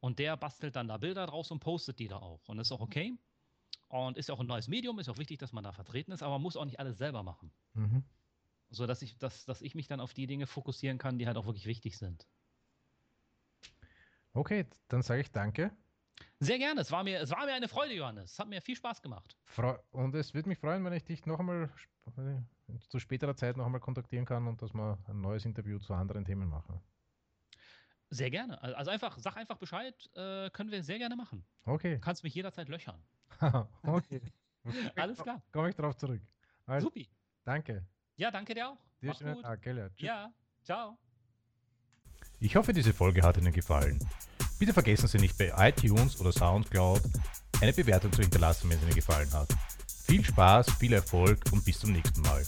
Und 0.00 0.18
der 0.18 0.36
bastelt 0.36 0.74
dann 0.74 0.88
da 0.88 0.96
Bilder 0.98 1.26
draus 1.26 1.50
und 1.50 1.60
postet 1.60 1.98
die 1.98 2.08
da 2.08 2.16
auch. 2.16 2.48
Und 2.48 2.56
das 2.56 2.68
ist 2.68 2.72
auch 2.72 2.80
okay. 2.80 3.16
Und 3.92 4.16
ist 4.16 4.30
auch 4.30 4.40
ein 4.40 4.46
neues 4.46 4.68
Medium, 4.68 4.98
ist 4.98 5.10
auch 5.10 5.18
wichtig, 5.18 5.38
dass 5.38 5.52
man 5.52 5.64
da 5.64 5.70
vertreten 5.70 6.12
ist, 6.12 6.22
aber 6.22 6.32
man 6.32 6.42
muss 6.42 6.56
auch 6.56 6.64
nicht 6.64 6.80
alles 6.80 6.96
selber 6.96 7.22
machen. 7.22 7.52
Mhm. 7.74 8.02
So 8.70 8.86
dass 8.86 9.02
ich, 9.02 9.18
dass, 9.18 9.44
dass 9.44 9.60
ich 9.60 9.74
mich 9.74 9.86
dann 9.86 10.00
auf 10.00 10.14
die 10.14 10.26
Dinge 10.26 10.46
fokussieren 10.46 10.96
kann, 10.96 11.18
die 11.18 11.26
halt 11.26 11.36
auch 11.36 11.44
wirklich 11.44 11.66
wichtig 11.66 11.98
sind. 11.98 12.26
Okay, 14.32 14.64
dann 14.88 15.02
sage 15.02 15.20
ich 15.20 15.30
danke. 15.30 15.76
Sehr 16.40 16.56
gerne. 16.56 16.80
Es 16.80 16.90
war, 16.90 17.04
mir, 17.04 17.20
es 17.20 17.30
war 17.32 17.44
mir 17.44 17.52
eine 17.52 17.68
Freude, 17.68 17.92
Johannes. 17.92 18.32
Es 18.32 18.38
hat 18.38 18.48
mir 18.48 18.62
viel 18.62 18.76
Spaß 18.76 19.02
gemacht. 19.02 19.36
Und 19.90 20.14
es 20.14 20.32
würde 20.32 20.48
mich 20.48 20.58
freuen, 20.58 20.82
wenn 20.86 20.94
ich 20.94 21.04
dich 21.04 21.26
noch 21.26 21.38
einmal 21.38 21.70
zu 22.88 22.98
späterer 22.98 23.36
Zeit 23.36 23.58
noch 23.58 23.66
einmal 23.66 23.80
kontaktieren 23.82 24.24
kann 24.24 24.48
und 24.48 24.62
dass 24.62 24.72
wir 24.72 24.98
ein 25.06 25.20
neues 25.20 25.44
Interview 25.44 25.78
zu 25.78 25.92
anderen 25.92 26.24
Themen 26.24 26.48
machen. 26.48 26.80
Sehr 28.12 28.30
gerne. 28.30 28.62
Also 28.62 28.90
einfach, 28.90 29.16
sag 29.18 29.38
einfach 29.38 29.56
Bescheid, 29.56 29.94
äh, 30.14 30.50
können 30.50 30.70
wir 30.70 30.82
sehr 30.82 30.98
gerne 30.98 31.16
machen. 31.16 31.42
Okay. 31.64 31.94
Du 31.94 32.00
kannst 32.00 32.22
mich 32.22 32.34
jederzeit 32.34 32.68
löchern. 32.68 33.02
okay. 33.82 34.20
Alles 34.96 35.18
klar. 35.18 35.40
Komme 35.50 35.70
ich 35.70 35.76
drauf 35.76 35.96
zurück. 35.96 36.20
Also, 36.66 36.88
Supi. 36.88 37.08
Danke. 37.42 37.86
Ja, 38.16 38.30
danke 38.30 38.52
dir 38.52 38.68
auch. 38.68 38.76
Dir 39.00 39.08
Mach's 39.08 39.18
schönen 39.18 39.34
gut. 39.36 39.44
Tag, 39.44 39.62
gell? 39.62 39.90
Ja, 39.96 40.30
ciao. 40.62 40.98
Ich 42.38 42.54
hoffe, 42.54 42.74
diese 42.74 42.92
Folge 42.92 43.22
hat 43.22 43.38
Ihnen 43.38 43.52
gefallen. 43.52 43.98
Bitte 44.58 44.74
vergessen 44.74 45.08
Sie 45.08 45.16
nicht 45.18 45.38
bei 45.38 45.50
iTunes 45.56 46.20
oder 46.20 46.32
Soundcloud 46.32 47.00
eine 47.62 47.72
Bewertung 47.72 48.12
zu 48.12 48.20
hinterlassen, 48.20 48.68
wenn 48.68 48.76
es 48.76 48.84
Ihnen 48.84 48.94
gefallen 48.94 49.32
hat. 49.32 49.48
Viel 50.04 50.22
Spaß, 50.22 50.70
viel 50.72 50.92
Erfolg 50.92 51.40
und 51.50 51.64
bis 51.64 51.80
zum 51.80 51.92
nächsten 51.92 52.20
Mal. 52.20 52.44